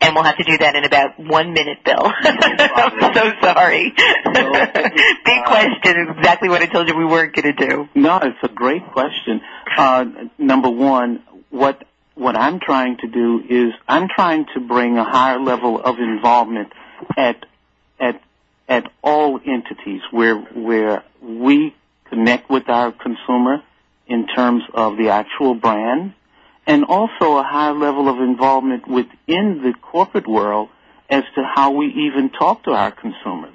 And 0.00 0.16
we'll 0.16 0.24
have 0.24 0.36
to 0.38 0.44
do 0.44 0.58
that 0.58 0.74
in 0.74 0.84
about 0.84 1.18
one 1.18 1.52
minute, 1.52 1.78
Bill. 1.84 2.02
I'm 2.04 3.14
so 3.14 3.32
sorry. 3.40 3.90
Big 3.94 5.44
question. 5.46 6.08
Exactly 6.18 6.48
what 6.48 6.60
I 6.60 6.66
told 6.66 6.88
you 6.88 6.96
we 6.96 7.04
weren't 7.04 7.34
going 7.34 7.54
to 7.54 7.68
do. 7.68 7.88
No, 7.94 8.18
it's 8.18 8.38
a 8.42 8.48
great 8.48 8.84
question. 8.92 9.40
Uh, 9.76 10.04
number 10.38 10.70
one, 10.70 11.22
what 11.50 11.84
what 12.14 12.36
I'm 12.36 12.60
trying 12.60 12.98
to 12.98 13.08
do 13.08 13.42
is 13.48 13.72
I'm 13.88 14.08
trying 14.14 14.46
to 14.54 14.60
bring 14.60 14.98
a 14.98 15.04
higher 15.04 15.40
level 15.40 15.80
of 15.80 15.98
involvement 15.98 16.72
at 17.16 17.44
at 17.98 18.20
at 18.68 18.90
all 19.02 19.40
entities 19.44 20.02
where 20.10 20.36
where 20.38 21.04
we 21.22 21.74
connect 22.08 22.50
with 22.50 22.68
our 22.68 22.92
consumer 22.92 23.62
in 24.06 24.26
terms 24.26 24.62
of 24.74 24.96
the 24.98 25.08
actual 25.08 25.54
brand, 25.54 26.12
and 26.66 26.84
also 26.84 27.38
a 27.38 27.42
higher 27.42 27.72
level 27.72 28.08
of 28.08 28.20
involvement 28.20 28.86
within 28.86 29.62
the 29.62 29.72
corporate 29.80 30.28
world 30.28 30.68
as 31.08 31.24
to 31.34 31.42
how 31.42 31.70
we 31.70 31.86
even 31.86 32.30
talk 32.30 32.64
to 32.64 32.70
our 32.70 32.90
consumers. 32.90 33.54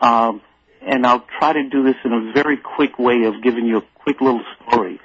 Um, 0.00 0.40
and 0.80 1.06
I'll 1.06 1.24
try 1.38 1.52
to 1.52 1.68
do 1.68 1.84
this 1.84 1.94
in 2.04 2.12
a 2.12 2.32
very 2.32 2.56
quick 2.56 2.98
way 2.98 3.24
of 3.24 3.42
giving 3.42 3.66
you 3.66 3.78
a 3.78 3.84
quick 4.02 4.20
little 4.20 4.42
story. 4.66 5.00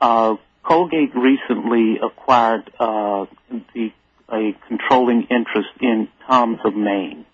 Uh, 0.00 0.36
Colgate 0.62 1.14
recently 1.14 1.98
acquired 2.02 2.70
uh, 2.78 3.26
the, 3.74 3.92
a 4.28 4.56
controlling 4.68 5.22
interest 5.24 5.70
in 5.80 6.08
Tom's 6.26 6.58
of 6.64 6.74
Maine. 6.74 7.26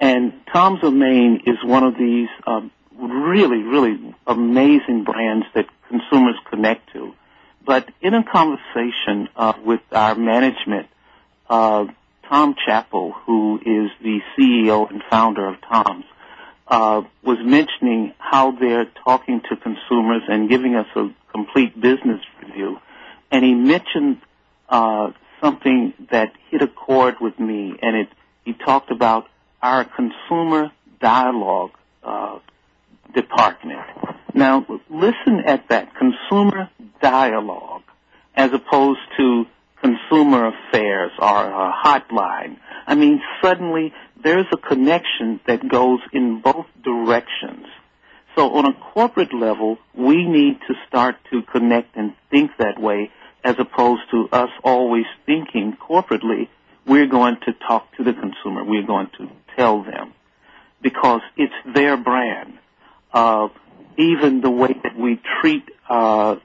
And 0.00 0.32
Tom's 0.52 0.82
of 0.82 0.92
Maine 0.92 1.42
is 1.46 1.56
one 1.64 1.84
of 1.84 1.96
these 1.96 2.28
uh, 2.46 2.62
really, 2.98 3.62
really 3.62 4.14
amazing 4.26 5.04
brands 5.04 5.46
that 5.54 5.66
consumers 5.88 6.36
connect 6.50 6.92
to. 6.92 7.14
But 7.64 7.88
in 8.00 8.14
a 8.14 8.24
conversation 8.24 9.28
uh, 9.36 9.52
with 9.64 9.80
our 9.92 10.16
management, 10.16 10.88
uh, 11.48 11.86
Tom 12.28 12.56
Chappell, 12.66 13.12
who 13.26 13.58
is 13.58 13.90
the 14.02 14.20
CEO 14.36 14.90
and 14.90 15.02
founder 15.08 15.46
of 15.46 15.60
Tom's, 15.60 16.04
uh, 16.66 17.02
was 17.22 17.38
mentioning 17.44 18.14
how 18.18 18.52
they're 18.52 18.90
talking 19.04 19.40
to 19.50 19.56
consumers 19.56 20.22
and 20.28 20.48
giving 20.48 20.74
us 20.74 20.86
a 20.96 21.10
complete 21.32 21.74
business 21.80 22.20
review. 22.42 22.78
And 23.30 23.44
he 23.44 23.54
mentioned 23.54 24.20
uh, 24.68 25.12
something 25.42 25.94
that 26.10 26.32
hit 26.50 26.62
a 26.62 26.68
chord 26.68 27.16
with 27.20 27.38
me, 27.38 27.74
and 27.80 27.96
it 27.96 28.08
he 28.44 28.52
talked 28.54 28.90
about 28.90 29.26
our 29.62 29.84
consumer 29.84 30.72
dialogue 31.00 31.70
uh, 32.02 32.38
department. 33.14 33.80
Now, 34.34 34.66
listen 34.90 35.42
at 35.46 35.68
that 35.68 35.90
consumer 35.94 36.68
dialogue 37.00 37.82
as 38.34 38.50
opposed 38.52 39.00
to 39.18 39.44
consumer 39.80 40.48
affairs 40.48 41.12
or 41.18 41.46
a 41.46 41.72
hotline. 41.84 42.56
I 42.86 42.94
mean, 42.94 43.20
suddenly 43.42 43.92
there's 44.22 44.46
a 44.52 44.56
connection 44.56 45.40
that 45.46 45.68
goes 45.68 46.00
in 46.12 46.40
both 46.40 46.66
directions. 46.82 47.66
So 48.34 48.54
on 48.54 48.66
a 48.66 48.72
corporate 48.92 49.34
level, 49.34 49.78
we 49.94 50.26
need 50.26 50.58
to 50.68 50.74
start 50.88 51.16
to 51.30 51.42
connect 51.42 51.96
and 51.96 52.14
think 52.30 52.52
that 52.58 52.80
way 52.80 53.10
as 53.44 53.56
opposed 53.58 54.02
to 54.10 54.28
us 54.32 54.50
always 54.62 55.04
thinking 55.26 55.76
corporately, 55.76 56.48
we're 56.86 57.06
going 57.06 57.36
to 57.44 57.52
talk 57.66 57.94
to 57.96 58.04
the 58.04 58.12
consumer. 58.12 58.64
We're 58.64 58.86
going 58.86 59.08
to 59.18 59.28
tell 59.56 59.82
them 59.82 60.14
because 60.80 61.20
it's 61.36 61.54
their 61.74 61.96
brand. 61.96 62.58
Uh, 63.12 63.48
even 63.98 64.40
the 64.40 64.50
way 64.50 64.74
that 64.82 64.96
we 64.96 65.20
treat, 65.40 65.68
uh, 65.88 66.36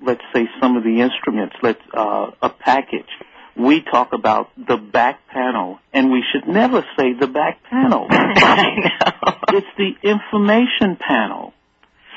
let's 0.00 0.22
say 0.34 0.48
some 0.60 0.76
of 0.76 0.84
the 0.84 1.00
instruments, 1.00 1.56
let's, 1.62 1.80
uh, 1.94 2.32
a 2.42 2.50
package, 2.50 3.08
we 3.56 3.82
talk 3.82 4.12
about 4.12 4.50
the 4.56 4.76
back 4.76 5.26
panel, 5.28 5.78
and 5.92 6.10
we 6.10 6.24
should 6.32 6.48
never 6.48 6.84
say 6.96 7.12
the 7.12 7.26
back 7.26 7.62
panel. 7.64 8.06
it's 8.10 9.66
the 9.76 9.92
information 10.02 10.96
panel. 10.96 11.52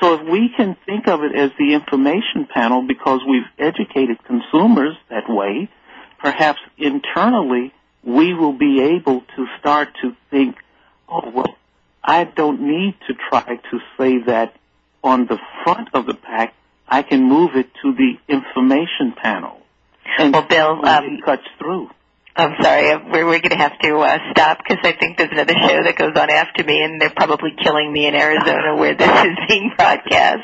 So 0.01 0.15
if 0.15 0.27
we 0.29 0.49
can 0.55 0.75
think 0.85 1.07
of 1.07 1.23
it 1.23 1.35
as 1.35 1.51
the 1.57 1.73
information 1.73 2.47
panel 2.53 2.85
because 2.87 3.21
we've 3.27 3.47
educated 3.57 4.23
consumers 4.25 4.95
that 5.09 5.29
way, 5.29 5.69
perhaps 6.19 6.59
internally 6.77 7.73
we 8.03 8.33
will 8.33 8.53
be 8.53 8.81
able 8.81 9.21
to 9.35 9.47
start 9.59 9.89
to 10.01 10.15
think, 10.29 10.57
oh, 11.09 11.29
well, 11.33 11.55
I 12.03 12.23
don't 12.23 12.61
need 12.61 12.95
to 13.07 13.13
try 13.29 13.57
to 13.71 13.79
say 13.97 14.19
that 14.27 14.55
on 15.03 15.25
the 15.27 15.39
front 15.63 15.89
of 15.93 16.05
the 16.05 16.13
pack. 16.13 16.53
I 16.87 17.01
can 17.01 17.23
move 17.23 17.55
it 17.55 17.67
to 17.81 17.93
the 17.93 18.13
information 18.27 19.13
panel. 19.15 19.64
And 20.17 20.33
well, 20.33 20.47
Bill, 20.47 20.85
um, 20.85 21.19
cuts 21.23 21.43
through. 21.59 21.89
I'm 22.37 22.53
sorry, 22.61 22.91
uh, 22.91 22.99
we're, 23.11 23.25
we're 23.25 23.39
going 23.39 23.51
to 23.51 23.63
have 23.63 23.79
to 23.79 23.95
uh, 23.95 24.17
stop 24.31 24.57
because 24.57 24.83
I 24.83 24.91
think 24.91 25.17
there's 25.17 25.31
another 25.31 25.53
show 25.53 25.83
that 25.83 25.95
goes 25.97 26.17
on 26.19 26.29
after 26.29 26.65
me, 26.65 26.83
and 26.83 26.99
they're 26.99 27.15
probably 27.15 27.51
killing 27.63 27.91
me 27.91 28.07
in 28.07 28.13
Arizona 28.13 28.75
where 28.75 28.93
this 28.93 29.07
is 29.25 29.37
being 29.47 29.71
broadcast. 29.77 30.43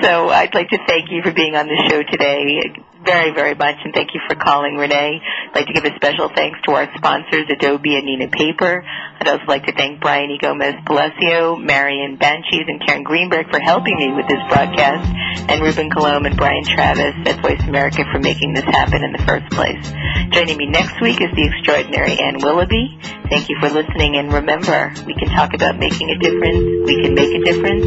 So 0.00 0.30
I'd 0.30 0.54
like 0.54 0.70
to 0.70 0.78
thank 0.86 1.10
you 1.10 1.22
for 1.22 1.32
being 1.32 1.54
on 1.54 1.66
the 1.66 1.76
show 1.90 2.02
today 2.02 2.72
very, 3.04 3.34
very 3.34 3.54
much, 3.54 3.76
and 3.84 3.92
thank 3.94 4.14
you 4.14 4.20
for 4.28 4.34
calling, 4.34 4.76
Renee. 4.76 5.20
I'd 5.20 5.54
like 5.54 5.66
to 5.66 5.72
give 5.72 5.84
a 5.84 5.94
special 5.96 6.30
thanks 6.34 6.58
to 6.64 6.72
our 6.72 6.88
sponsors, 6.96 7.46
Adobe 7.50 7.96
and 7.96 8.06
Neenah 8.06 8.32
Paper. 8.32 8.84
I'd 8.84 9.28
also 9.28 9.44
like 9.46 9.64
to 9.66 9.72
thank 9.72 10.00
Brian 10.00 10.30
E. 10.30 10.38
Gomez 10.40 10.74
Palacio, 10.86 11.56
Marian 11.56 12.16
Bantjes, 12.16 12.66
and 12.66 12.80
Karen 12.84 13.02
Greenberg 13.02 13.50
for 13.50 13.60
helping 13.60 13.96
me 13.96 14.12
with 14.14 14.28
this 14.28 14.40
broadcast, 14.48 15.06
and 15.50 15.62
Ruben 15.62 15.90
Colomb 15.90 16.26
and 16.26 16.36
Brian 16.36 16.64
Travis 16.64 17.14
at 17.26 17.42
Voice 17.42 17.62
America 17.66 18.04
for 18.12 18.18
making 18.18 18.54
this 18.54 18.64
happen 18.64 19.04
in 19.04 19.12
the 19.12 19.24
first 19.26 19.50
place. 19.50 19.84
Joining 20.30 20.56
me 20.56 20.66
next 20.66 21.00
week 21.00 21.20
is 21.20 21.30
the 21.34 21.46
extraordinary 21.52 22.18
Ann 22.18 22.38
Willoughby. 22.40 22.98
Thank 23.28 23.48
you 23.48 23.56
for 23.60 23.68
listening, 23.68 24.16
and 24.16 24.32
remember, 24.32 24.92
we 25.06 25.14
can 25.14 25.28
talk 25.28 25.54
about 25.54 25.78
making 25.78 26.10
a 26.10 26.18
difference, 26.18 26.86
we 26.86 27.02
can 27.02 27.14
make 27.14 27.34
a 27.34 27.44
difference, 27.44 27.84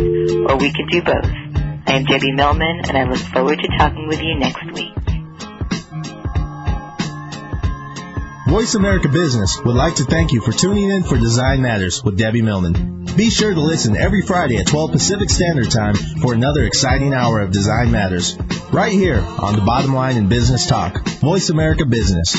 or 0.49 0.57
we 0.57 0.71
can 0.71 0.87
do 0.87 1.01
both. 1.01 1.25
I 1.87 1.97
am 1.97 2.05
Debbie 2.05 2.31
Millman, 2.31 2.81
and 2.89 2.97
I 2.97 3.03
look 3.03 3.19
forward 3.31 3.59
to 3.59 3.67
talking 3.77 4.07
with 4.07 4.21
you 4.21 4.35
next 4.39 4.65
week. 4.73 5.04
Voice 8.47 8.75
America 8.75 9.09
Business 9.09 9.59
would 9.65 9.75
like 9.75 9.95
to 9.95 10.03
thank 10.03 10.31
you 10.31 10.39
for 10.39 10.51
tuning 10.51 10.91
in 10.91 11.03
for 11.03 11.17
Design 11.17 11.63
Matters 11.63 12.03
with 12.03 12.15
Debbie 12.15 12.43
Millman. 12.43 13.05
Be 13.17 13.31
sure 13.31 13.51
to 13.51 13.59
listen 13.59 13.97
every 13.97 14.21
Friday 14.21 14.57
at 14.57 14.67
12 14.67 14.91
Pacific 14.91 15.31
Standard 15.31 15.71
Time 15.71 15.95
for 16.21 16.35
another 16.35 16.63
exciting 16.63 17.11
hour 17.11 17.41
of 17.41 17.51
Design 17.51 17.91
Matters, 17.91 18.37
right 18.71 18.91
here 18.91 19.19
on 19.19 19.55
the 19.55 19.65
bottom 19.65 19.95
line 19.95 20.15
in 20.17 20.29
business 20.29 20.67
talk, 20.67 21.03
Voice 21.21 21.49
America 21.49 21.87
Business. 21.87 22.35